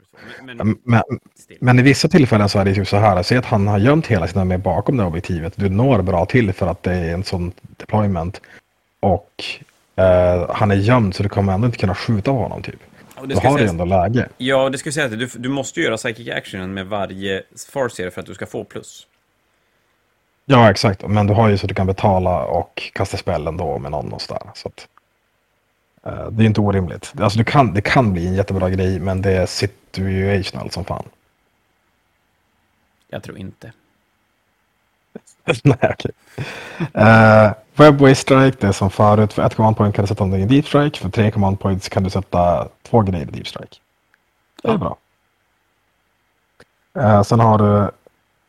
Men, 0.43 0.57
men, 0.57 0.77
men, 0.83 1.03
men, 1.59 1.79
i 1.79 1.81
vissa 1.81 2.07
tillfällen 2.07 2.49
så 2.49 2.59
är 2.59 2.65
det 2.65 2.71
ju 2.71 2.85
så 2.85 2.97
här, 2.97 3.23
säg 3.23 3.37
att 3.37 3.45
han 3.45 3.67
har 3.67 3.77
gömt 3.77 4.07
hela 4.07 4.27
sina 4.27 4.45
med 4.45 4.59
bakom 4.59 4.97
det 4.97 5.03
objektivet. 5.03 5.53
Du 5.55 5.69
når 5.69 6.01
bra 6.01 6.25
till 6.25 6.53
för 6.53 6.67
att 6.67 6.83
det 6.83 6.93
är 6.93 7.13
en 7.13 7.23
sån 7.23 7.51
deployment. 7.77 8.41
Och 8.99 9.43
Uh, 9.99 10.55
han 10.55 10.71
är 10.71 10.75
gömd 10.75 11.15
så 11.15 11.23
du 11.23 11.29
kommer 11.29 11.53
ändå 11.53 11.65
inte 11.65 11.77
kunna 11.77 11.95
skjuta 11.95 12.31
på 12.31 12.37
honom 12.37 12.61
typ. 12.61 12.79
Ja, 13.15 13.21
Då 13.25 13.39
har 13.39 13.57
du 13.57 13.67
ändå 13.67 13.85
läge. 13.85 14.29
Ja, 14.37 14.69
det 14.69 14.77
ska 14.77 14.91
säga 14.91 15.05
att 15.05 15.19
du, 15.19 15.29
du 15.35 15.49
måste 15.49 15.81
göra 15.81 15.97
psychic 15.97 16.29
actionen 16.29 16.73
med 16.73 16.87
varje 16.87 17.43
farserie 17.73 18.11
för 18.11 18.21
att 18.21 18.27
du 18.27 18.33
ska 18.33 18.45
få 18.45 18.63
plus. 18.63 19.07
Ja, 20.45 20.71
exakt. 20.71 21.07
Men 21.07 21.27
du 21.27 21.33
har 21.33 21.49
ju 21.49 21.57
så 21.57 21.65
att 21.65 21.69
du 21.69 21.75
kan 21.75 21.87
betala 21.87 22.45
och 22.45 22.91
kasta 22.93 23.17
spel 23.17 23.47
ändå 23.47 23.79
med 23.79 23.91
någon 23.91 24.13
och 24.13 24.21
sådär. 24.21 24.41
Så 24.53 24.67
att, 24.67 24.87
uh, 26.07 26.27
det 26.31 26.43
är 26.43 26.47
inte 26.47 26.61
orimligt. 26.61 27.13
Alltså, 27.19 27.37
du 27.37 27.45
kan, 27.45 27.73
det 27.73 27.81
kan 27.81 28.13
bli 28.13 28.27
en 28.27 28.33
jättebra 28.33 28.69
grej, 28.69 28.99
men 28.99 29.21
det 29.21 29.31
är 29.31 29.45
situational 29.45 30.71
som 30.71 30.85
fan. 30.85 31.05
Jag 33.07 33.23
tror 33.23 33.37
inte. 33.37 33.73
Nej, 35.63 35.77
okej. 35.81 36.11
Okay. 36.77 37.03
Uh, 37.03 37.53
Webway 37.75 38.15
Strike, 38.15 38.57
det 38.59 38.67
är 38.67 38.71
som 38.71 38.89
förut. 38.89 39.33
För 39.33 39.45
ett 39.45 39.55
command 39.55 39.77
point 39.77 39.95
kan 39.95 40.03
du 40.03 40.07
sätta 40.07 40.25
någonting 40.25 40.43
i 40.43 40.47
Deep 40.47 40.67
Strike. 40.67 40.99
För 40.99 41.09
tre 41.09 41.31
command 41.31 41.59
points 41.59 41.89
kan 41.89 42.03
du 42.03 42.09
sätta 42.09 42.67
två 42.81 43.01
grejer 43.01 43.27
i 43.27 43.31
Deep 43.31 43.47
Strike. 43.47 43.75
Det 44.61 44.67
är 44.67 44.71
ja. 44.71 44.77
bra. 44.77 44.97
Uh, 46.97 47.23
sen 47.23 47.39
har 47.39 47.57
du 47.57 47.91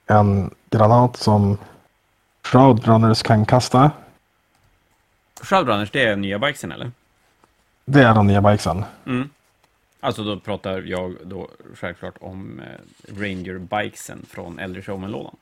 en 0.06 0.54
granat 0.70 1.16
som 1.16 1.58
Shroudrunners 2.44 3.22
kan 3.22 3.46
kasta. 3.46 3.90
Shroudrunners, 5.40 5.90
det 5.90 6.02
är 6.02 6.16
nya 6.16 6.38
bikesen 6.38 6.72
eller? 6.72 6.90
Det 7.84 8.02
är 8.02 8.14
de 8.14 8.26
nya 8.26 8.42
bikesen. 8.42 8.84
Mm. 9.06 9.30
Alltså 10.00 10.24
då 10.24 10.40
pratar 10.40 10.82
jag 10.86 11.16
då 11.24 11.48
självklart 11.74 12.14
om 12.20 12.60
eh, 12.60 13.20
Ranger 13.20 13.58
bikesen 13.58 14.26
från 14.30 14.58
äldre 14.58 14.82
Showman-lådan. 14.82 15.36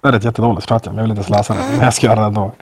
Det 0.00 0.08
är 0.08 0.12
ett 0.12 0.24
jättedåligt 0.24 0.70
men 0.70 0.80
jag 0.82 1.02
vill 1.02 1.10
inte 1.10 1.18
ens 1.18 1.28
läsa 1.28 1.54
det. 1.54 1.60
Men 1.70 1.80
jag 1.80 1.94
ska 1.94 2.06
göra 2.06 2.20
det 2.20 2.26
ändå. 2.26 2.52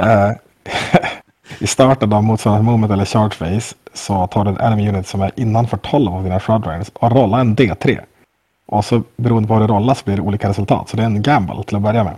Uh, 0.00 0.32
I 1.58 1.66
starten 1.66 2.12
av 2.12 2.22
motsvarande 2.24 2.64
moment 2.64 2.92
eller 2.92 3.04
charge 3.04 3.34
phase 3.38 3.74
så 3.94 4.26
tar 4.26 4.44
du 4.44 4.50
en 4.50 4.60
enemy 4.60 4.88
unit 4.88 5.06
som 5.06 5.22
är 5.22 5.30
innanför 5.36 5.76
12 5.76 6.14
av 6.14 6.24
dina 6.24 6.40
shroud 6.40 6.66
range 6.66 6.86
och 6.94 7.12
rollar 7.12 7.40
en 7.40 7.56
D3. 7.56 8.00
Och 8.66 8.84
så 8.84 9.02
beroende 9.16 9.48
på 9.48 9.54
vad 9.54 9.62
du 9.62 9.74
rollar 9.74 9.94
så 9.94 10.04
blir 10.04 10.16
det 10.16 10.22
olika 10.22 10.48
resultat. 10.48 10.88
Så 10.88 10.96
det 10.96 11.02
är 11.02 11.06
en 11.06 11.22
gamble 11.22 11.64
till 11.64 11.76
att 11.76 11.82
börja 11.82 12.04
med. 12.04 12.16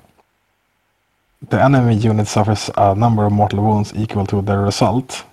The 1.51 1.61
enemy 1.61 1.95
unit 1.95 2.28
suffers 2.28 2.70
a 2.76 2.95
number 2.95 3.24
of 3.26 3.32
mortal 3.32 3.61
wounds 3.61 3.92
equal 3.97 4.26
to 4.26 4.42
the 4.42 4.57
result 4.57 5.26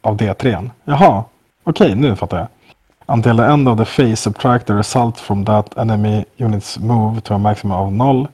av 0.00 0.16
D3. 0.16 0.70
Jaha, 0.84 1.24
okej, 1.64 1.86
okay, 1.86 1.94
nu 1.94 2.16
fattar 2.16 2.38
jag. 2.38 2.48
Until 3.06 3.36
the 3.36 3.44
end 3.44 3.68
of 3.68 3.78
the 3.78 3.84
phase 3.84 4.16
subtract 4.16 4.66
the 4.66 4.72
result 4.74 5.18
from 5.20 5.44
that 5.44 5.78
enemy 5.78 6.24
unit's 6.36 6.78
move 6.78 7.20
to 7.20 7.34
a 7.34 7.38
maximum 7.38 7.72
of 7.78 7.92
0 7.92 8.28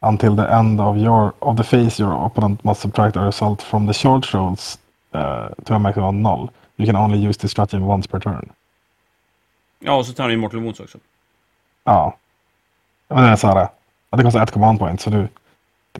until 0.00 0.36
the 0.36 0.54
end 0.54 0.80
of 0.80 0.96
your 0.96 1.32
of 1.38 1.56
the 1.56 1.64
phase 1.64 2.02
your 2.02 2.26
opponent 2.26 2.64
must 2.64 2.80
subtract 2.80 3.16
a 3.16 3.20
result 3.20 3.62
from 3.62 3.86
the 3.86 3.92
charge 3.92 4.34
rolls 4.34 4.78
uh, 5.14 5.48
to 5.64 5.74
a 5.74 5.78
maximum 5.78 6.08
of 6.08 6.14
noll. 6.14 6.50
You 6.76 6.86
can 6.86 6.96
only 6.96 7.18
use 7.28 7.36
this 7.36 7.50
strategy 7.50 7.82
once 7.82 8.06
per 8.06 8.20
turn. 8.20 8.50
Ja, 9.78 9.94
och 9.94 10.06
så 10.06 10.12
tar 10.12 10.24
han 10.24 10.32
ju 10.32 10.38
Mortal 10.38 10.60
Wounds 10.60 10.80
också. 10.80 10.98
Ja, 11.84 12.16
Ja, 13.10 13.20
Det 13.20 13.28
är 13.28 13.36
så 13.36 13.46
här, 13.46 13.68
det 14.10 14.22
kostar 14.22 14.42
ett 14.42 14.50
command 14.50 14.78
point. 14.78 15.00
Så 15.00 15.10
du 15.10 15.28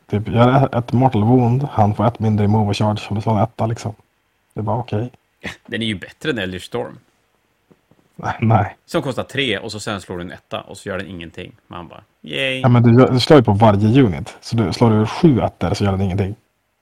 typ, 0.06 0.28
gör 0.28 0.78
ett 0.78 0.92
mortal 0.92 1.24
wound, 1.24 1.62
han 1.62 1.94
får 1.94 2.06
ett 2.06 2.18
mindre 2.18 2.44
i 2.44 2.48
move 2.48 2.70
och 2.70 2.76
charge 2.76 3.06
om 3.08 3.16
du 3.16 3.22
slår 3.22 3.36
en 3.36 3.42
etta 3.42 3.66
liksom. 3.66 3.94
Det 4.54 4.60
är 4.60 4.64
bara 4.64 4.76
okej. 4.76 5.10
Den 5.66 5.82
är 5.82 5.86
ju 5.86 5.94
bättre 5.94 6.30
än 6.30 6.38
Eldritch 6.38 6.64
Storm. 6.64 6.98
Nej. 8.40 8.76
Som 8.86 9.02
kostar 9.02 9.22
tre 9.22 9.58
och 9.58 9.72
så 9.72 9.80
sen 9.80 10.00
slår 10.00 10.16
du 10.18 10.22
en 10.22 10.32
etta 10.32 10.60
och 10.60 10.78
så 10.78 10.88
gör 10.88 10.98
den 10.98 11.06
ingenting. 11.06 11.52
Man 11.66 11.88
bara, 11.88 12.02
yay. 12.22 12.60
Ja, 12.60 12.68
men 12.68 12.82
du, 12.82 13.06
du 13.06 13.20
slår 13.20 13.38
ju 13.38 13.44
på 13.44 13.52
varje 13.52 14.02
unit. 14.02 14.36
Så 14.40 14.56
du 14.56 14.72
slår 14.72 14.90
du 14.90 15.06
sju 15.06 15.40
ettor 15.40 15.74
så 15.74 15.84
gör 15.84 15.92
den 15.92 16.00
ingenting. 16.00 16.34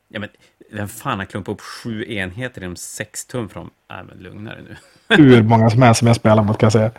Ja, 0.09 0.21
men 0.21 0.29
vem 0.71 0.89
fan 0.89 1.19
har 1.19 1.27
klumpat 1.27 1.53
upp 1.53 1.61
sju 1.61 2.13
enheter 2.13 2.63
inom 2.63 2.77
sex 2.77 3.25
tum 3.25 3.49
från... 3.49 3.71
Nej, 3.91 4.05
men 4.09 4.19
lugna 4.19 4.51
dig 4.51 4.63
nu. 4.63 4.77
Hur 5.17 5.43
många 5.43 5.71
som 5.71 5.83
helst 5.83 5.99
som 5.99 6.07
jag 6.07 6.17
spelar 6.17 6.43
mot 6.43 6.59
kan 6.59 6.67
jag 6.67 6.73
säga. 6.73 6.91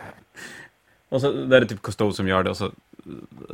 Och 1.08 1.20
så 1.20 1.32
där 1.32 1.56
är 1.56 1.60
det 1.60 1.66
typ 1.66 1.82
Custode 1.82 2.14
som 2.14 2.28
gör 2.28 2.42
det 2.42 2.50
och 2.50 2.56
så 2.56 2.70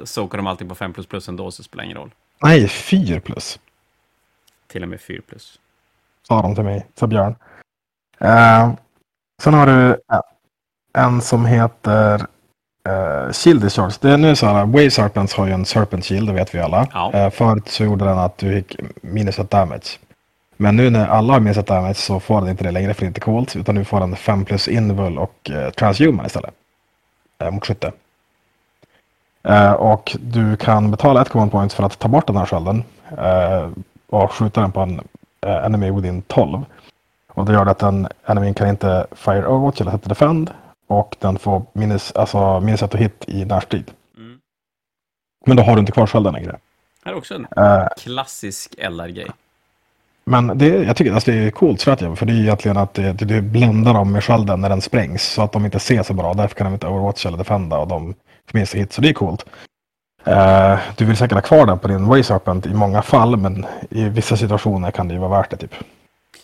sokar 0.05 0.39
de 0.39 0.47
allting 0.47 0.69
på 0.69 0.75
5 0.75 0.93
plus 0.93 1.07
plus 1.07 1.29
ändå 1.29 1.51
så 1.51 1.63
det 1.63 1.65
spelar 1.65 1.85
ingen 1.85 1.97
roll. 1.97 2.11
Nej, 2.43 2.69
fyra 2.69 3.21
plus. 3.21 3.59
Till 4.67 4.83
och 4.83 4.89
med 4.89 5.01
4 5.01 5.21
plus. 5.29 5.59
Sa 6.29 6.43
de 6.43 6.55
till 6.55 6.65
mig, 6.65 6.87
sa 6.95 7.07
Björn. 7.07 7.35
Eh, 8.21 8.73
sen 9.43 9.55
har 9.55 9.67
du 9.67 9.97
en 10.93 11.21
som 11.23 11.47
heter 11.47 12.27
uh, 12.89 13.33
Shield 13.33 13.63
Discharge. 13.63 13.95
Det 14.01 14.11
är 14.11 14.17
nu 14.17 14.37
så 14.37 14.47
här, 14.47 14.67
Wave 14.67 14.91
Serpents 14.91 15.35
har 15.35 15.47
ju 15.47 15.53
en 15.53 15.65
Serpent 15.65 16.05
Shield, 16.05 16.29
det 16.29 16.33
vet 16.33 16.55
vi 16.55 16.59
alla. 16.59 16.89
Ja. 16.93 17.13
Eh, 17.13 17.31
förut 17.31 17.69
så 17.69 17.85
gjorde 17.85 18.05
den 18.05 18.19
att 18.19 18.39
du 18.39 18.53
fick 18.53 18.77
minus 19.03 19.39
ett 19.39 19.51
damage. 19.51 19.99
Men 20.57 20.77
nu 20.77 20.91
när 20.91 21.09
alla 21.09 21.33
har 21.33 21.41
minus 21.41 21.57
ett 21.57 21.67
damage 21.67 21.97
så 21.97 22.21
får 22.21 22.41
den 22.41 22.51
inte 22.51 22.65
det 22.65 22.71
längre 22.71 22.95
för 22.95 23.01
det 23.01 23.07
är 23.07 23.09
inte 23.09 23.21
coolt. 23.21 23.57
Utan 23.57 23.75
nu 23.75 23.85
får 23.85 24.01
den 24.01 24.17
5 24.17 24.45
plus 24.45 24.69
Invul 24.69 25.19
och 25.19 25.51
uh, 25.51 25.71
Transhuman 25.71 26.27
istället. 26.27 26.55
Uh, 27.43 27.51
mot 27.51 27.67
skytte. 27.67 27.93
Eh, 29.49 29.73
och 29.73 30.17
du 30.21 30.57
kan 30.57 30.91
betala 30.91 31.23
ett 31.23 31.29
command 31.29 31.51
point 31.51 31.73
för 31.73 31.83
att 31.85 31.99
ta 31.99 32.09
bort 32.09 32.27
den 32.27 32.37
här 32.37 32.47
skölden. 32.47 32.85
eh, 33.19 33.69
och 34.09 34.33
skjuta 34.33 34.61
den 34.61 34.73
på 34.73 34.81
en 34.81 35.01
eh, 35.47 35.65
enemy 35.65 35.91
within 35.91 36.23
12. 36.23 36.65
Och 37.33 37.45
det 37.47 37.53
gör 37.53 37.67
att 37.67 37.79
den 37.79 38.09
enemin 38.27 38.55
kan 38.55 38.69
inte 38.69 39.07
fire 39.13 39.47
overwatch 39.47 39.81
eller 39.81 39.91
sätta 39.91 40.09
defend. 40.09 40.51
Och 40.87 41.17
den 41.21 41.39
får 41.39 41.63
minus, 41.73 42.13
alltså 42.13 42.61
minus 42.61 42.83
ett 42.83 42.95
och 42.95 43.01
hit 43.01 43.25
i 43.27 43.45
närstrid. 43.45 43.91
Mm. 44.17 44.39
Men 45.47 45.57
då 45.57 45.63
har 45.63 45.75
du 45.75 45.81
inte 45.81 45.93
kvar 45.93 46.07
skölden 46.07 46.33
längre. 46.35 46.57
Här 47.05 47.13
är 47.13 47.17
också 47.17 47.35
en 47.35 47.47
Eh, 47.57 47.89
klassisk 47.97 48.75
LR-grej. 48.79 49.27
men 50.25 50.59
det, 50.59 50.69
jag 50.69 50.97
tycker 50.97 51.13
alltså, 51.15 51.31
det 51.31 51.37
är 51.37 51.51
coolt 51.51 51.81
strategi. 51.81 52.17
För 52.17 52.27
det 52.27 52.33
är 52.33 52.41
egentligen 52.41 52.77
att 52.77 52.95
det, 52.95 53.13
du 53.13 53.41
bländar 53.41 53.95
dem 53.95 54.13
med 54.13 54.25
skölden 54.25 54.61
när 54.61 54.69
den 54.69 54.81
sprängs. 54.81 55.23
Så 55.23 55.43
att 55.43 55.53
de 55.53 55.65
inte 55.65 55.79
ser 55.79 56.03
så 56.03 56.15
bra. 56.15 56.35
Därför 56.35 56.55
kan 56.55 56.65
de 56.65 56.73
inte 56.75 56.87
overwatch 56.87 57.27
eller 57.27 57.39
defenda. 57.39 57.79
Och 57.79 57.89
de 57.89 58.15
får 58.51 58.59
minst 58.59 58.75
hit. 58.75 58.93
Så 58.93 59.01
det 59.01 59.09
är 59.09 59.13
coolt. 59.13 59.47
Eh, 60.25 60.79
du 60.97 61.05
vill 61.05 61.17
säkert 61.17 61.35
ha 61.35 61.43
kvar 61.43 61.67
den 61.67 61.79
på 61.79 61.89
din 61.89 62.25
Serpent 62.25 62.67
i 62.67 62.75
många 62.75 63.03
fall. 63.03 63.37
Men 63.37 63.67
i 63.91 64.09
vissa 64.09 64.37
situationer 64.37 64.91
kan 64.91 65.09
det 65.09 65.15
ju 65.15 65.21
vara 65.21 65.41
värt 65.41 65.51
det 65.51 65.57
typ. 65.57 65.75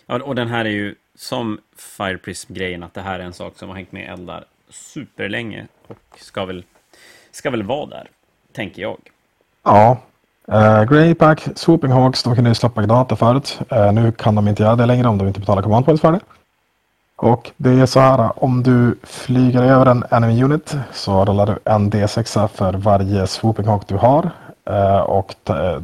Ja, 0.07 0.23
och 0.23 0.35
den 0.35 0.49
här 0.49 0.65
är 0.65 0.71
ju 0.71 0.95
som 1.15 1.59
Fire 1.77 2.19
Prism-grejen, 2.19 2.83
att 2.83 2.95
det 2.95 3.01
här 3.01 3.19
är 3.19 3.25
en 3.25 3.33
sak 3.33 3.53
som 3.57 3.69
har 3.69 3.77
hängt 3.77 3.93
med 3.93 4.13
eldar 4.13 4.45
superlänge 4.71 5.67
och 5.87 5.99
ska 6.17 6.45
väl, 6.45 6.65
ska 7.31 7.51
väl 7.51 7.63
vara 7.63 7.87
där, 7.87 8.11
tänker 8.53 8.83
jag. 8.83 8.99
Ja. 9.65 9.99
Uh, 10.53 10.85
Greypack, 10.85 11.49
Swooping 11.55 11.91
Hawks, 11.91 12.23
de 12.23 12.35
kunde 12.35 12.51
ju 12.51 12.55
släppa 12.55 12.81
data 12.87 13.17
förut. 13.17 13.61
Eh, 13.69 13.93
nu 13.93 14.13
kan 14.13 14.35
de 14.35 14.49
inte 14.49 14.63
göra 14.63 14.77
det 14.77 14.87
längre 14.87 15.09
om 15.09 15.19
de 15.19 15.29
inte 15.29 15.41
betalar 15.41 15.63
command 15.63 15.85
points 15.85 16.01
för 16.01 16.13
det. 16.13 16.21
Och 17.23 17.51
det 17.57 17.71
är 17.71 17.87
så 17.87 18.01
här, 18.01 18.45
om 18.45 18.63
du 18.63 18.99
flyger 19.03 19.63
över 19.63 19.87
en 19.87 20.05
enemy 20.11 20.43
unit 20.43 20.77
så 20.93 21.25
rullar 21.25 21.47
du 21.47 21.59
en 21.65 21.91
D6 21.91 22.49
för 22.49 22.73
varje 22.73 23.27
Swooping 23.27 23.67
Hawk 23.67 23.89
du 23.89 23.97
har. 23.97 24.31
Eh, 24.65 25.01
och 25.01 25.51
eh, 25.51 25.83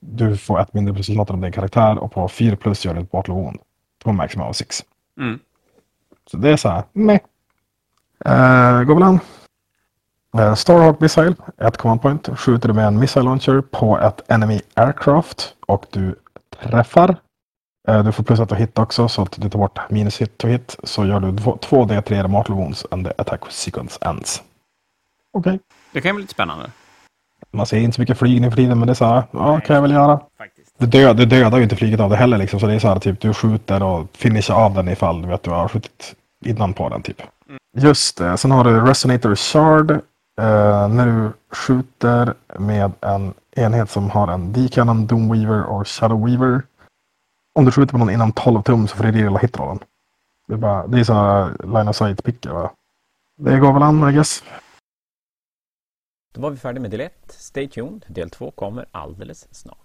du 0.00 0.36
får 0.36 0.60
ett 0.60 0.74
mindre 0.74 0.94
resultat 0.94 1.30
av 1.30 1.40
din 1.40 1.52
karaktär 1.52 1.98
och 1.98 2.12
på 2.12 2.28
4 2.28 2.56
plus 2.56 2.84
gör 2.84 2.94
du 2.94 3.00
ett 3.00 3.10
Battle 3.10 3.34
Wound. 3.34 3.58
På 4.04 4.12
maximum 4.12 4.46
av 4.46 4.52
6. 4.52 4.84
Mm. 5.18 5.38
Så 6.30 6.36
det 6.36 6.50
är 6.50 6.56
så 6.56 6.68
här, 6.68 6.82
meh. 6.92 7.20
Uh, 8.28 8.82
Gobelan. 8.84 9.20
Uh, 10.38 10.54
Starhawk 10.54 11.00
Missile, 11.00 11.34
ett 11.58 11.76
command 11.76 12.02
point. 12.02 12.28
Skjuter 12.38 12.68
du 12.68 12.74
med 12.74 12.86
en 12.86 12.98
missile 12.98 13.24
launcher 13.24 13.60
på 13.60 13.98
ett 13.98 14.30
enemy 14.30 14.60
aircraft 14.74 15.54
och 15.66 15.86
du 15.90 16.14
träffar. 16.62 17.16
Eh, 17.88 18.04
du 18.04 18.12
får 18.12 18.24
plus 18.24 18.40
ett 18.40 18.52
och 18.52 18.56
hit 18.58 18.78
också 18.78 19.08
så 19.08 19.22
att 19.22 19.32
du 19.40 19.50
tar 19.50 19.58
bort 19.58 19.78
minus 19.90 20.20
hit 20.20 20.44
och 20.44 20.50
hit. 20.50 20.76
Så 20.82 21.06
gör 21.06 21.20
du 21.20 21.36
2 21.36 21.84
D3 21.84 22.28
mortal 22.28 22.56
wounds 22.56 22.86
and 22.90 23.06
the 23.06 23.12
attack 23.18 23.40
sequence 23.50 23.98
ends. 24.00 24.42
Okej. 25.32 25.60
Det 25.92 26.00
kan 26.00 26.08
ju 26.08 26.12
bli 26.12 26.22
lite 26.22 26.32
spännande. 26.34 26.70
Man 27.50 27.66
ser 27.66 27.78
inte 27.78 27.94
så 27.94 28.00
mycket 28.00 28.18
flyg 28.18 28.40
nu 28.40 28.50
för 28.50 28.56
tiden 28.56 28.78
men 28.78 28.86
det 28.86 28.92
är 28.92 28.94
så 28.94 29.04
här, 29.04 29.22
ja 29.30 29.60
kan 29.60 29.74
jag 29.74 29.82
väl 29.82 29.92
göra. 29.92 30.20
Faktiskt. 30.38 30.74
Du, 30.78 30.86
död, 30.86 31.16
du 31.16 31.26
dödar 31.26 31.58
ju 31.58 31.64
inte 31.64 31.76
flyget 31.76 32.00
av 32.00 32.10
det 32.10 32.16
heller 32.16 32.38
liksom. 32.38 32.60
Så 32.60 32.66
det 32.66 32.74
är 32.74 32.78
så 32.78 32.88
här 32.88 32.98
typ 32.98 33.20
du 33.20 33.34
skjuter 33.34 33.82
och 33.82 34.06
finishar 34.12 34.54
av 34.54 34.74
den 34.74 34.88
ifall 34.88 35.22
du 35.22 35.28
vet 35.28 35.42
du 35.42 35.50
har 35.50 35.68
skjutit 35.68 36.14
innan 36.44 36.74
på 36.74 36.88
den 36.88 37.02
typ. 37.02 37.22
Just 37.76 38.18
det. 38.18 38.36
Sen 38.36 38.50
har 38.50 38.64
du 38.64 38.80
Resonator 38.80 39.34
Shard. 39.34 39.90
Eh, 40.40 40.88
när 40.88 41.06
du 41.06 41.32
skjuter 41.56 42.34
med 42.58 42.92
en 43.00 43.34
enhet 43.56 43.90
som 43.90 44.10
har 44.10 44.28
en 44.28 44.52
D-cannon, 44.52 45.06
Doomweaver 45.06 45.62
och 45.64 45.88
Shadow 45.88 46.26
Weaver. 46.26 46.62
Om 47.54 47.64
du 47.64 47.72
skjuter 47.72 47.92
på 47.92 47.98
någon 47.98 48.10
inom 48.10 48.32
12 48.32 48.62
tum 48.62 48.88
så 48.88 48.96
får 48.96 49.04
du 49.04 49.12
rerolla 49.12 49.38
hitrollen. 49.38 49.78
Det 50.46 50.54
är, 50.54 50.58
bara, 50.58 50.86
det 50.86 51.00
är 51.00 51.04
så 51.04 51.48
line 51.64 51.88
of 51.88 51.96
sight 51.96 52.24
pickar 52.24 52.52
va. 52.52 52.70
Det 53.36 53.58
går 53.58 53.72
väl 53.72 53.82
an 53.82 54.08
I 54.10 54.12
guess. 54.12 54.42
Då 56.34 56.40
var 56.40 56.50
vi 56.50 56.56
färdiga 56.56 56.82
med 56.82 56.90
del 56.90 57.00
1. 57.00 57.12
Stay 57.28 57.68
tuned. 57.68 58.04
Del 58.08 58.30
2 58.30 58.50
kommer 58.50 58.86
alldeles 58.92 59.54
snart. 59.54 59.78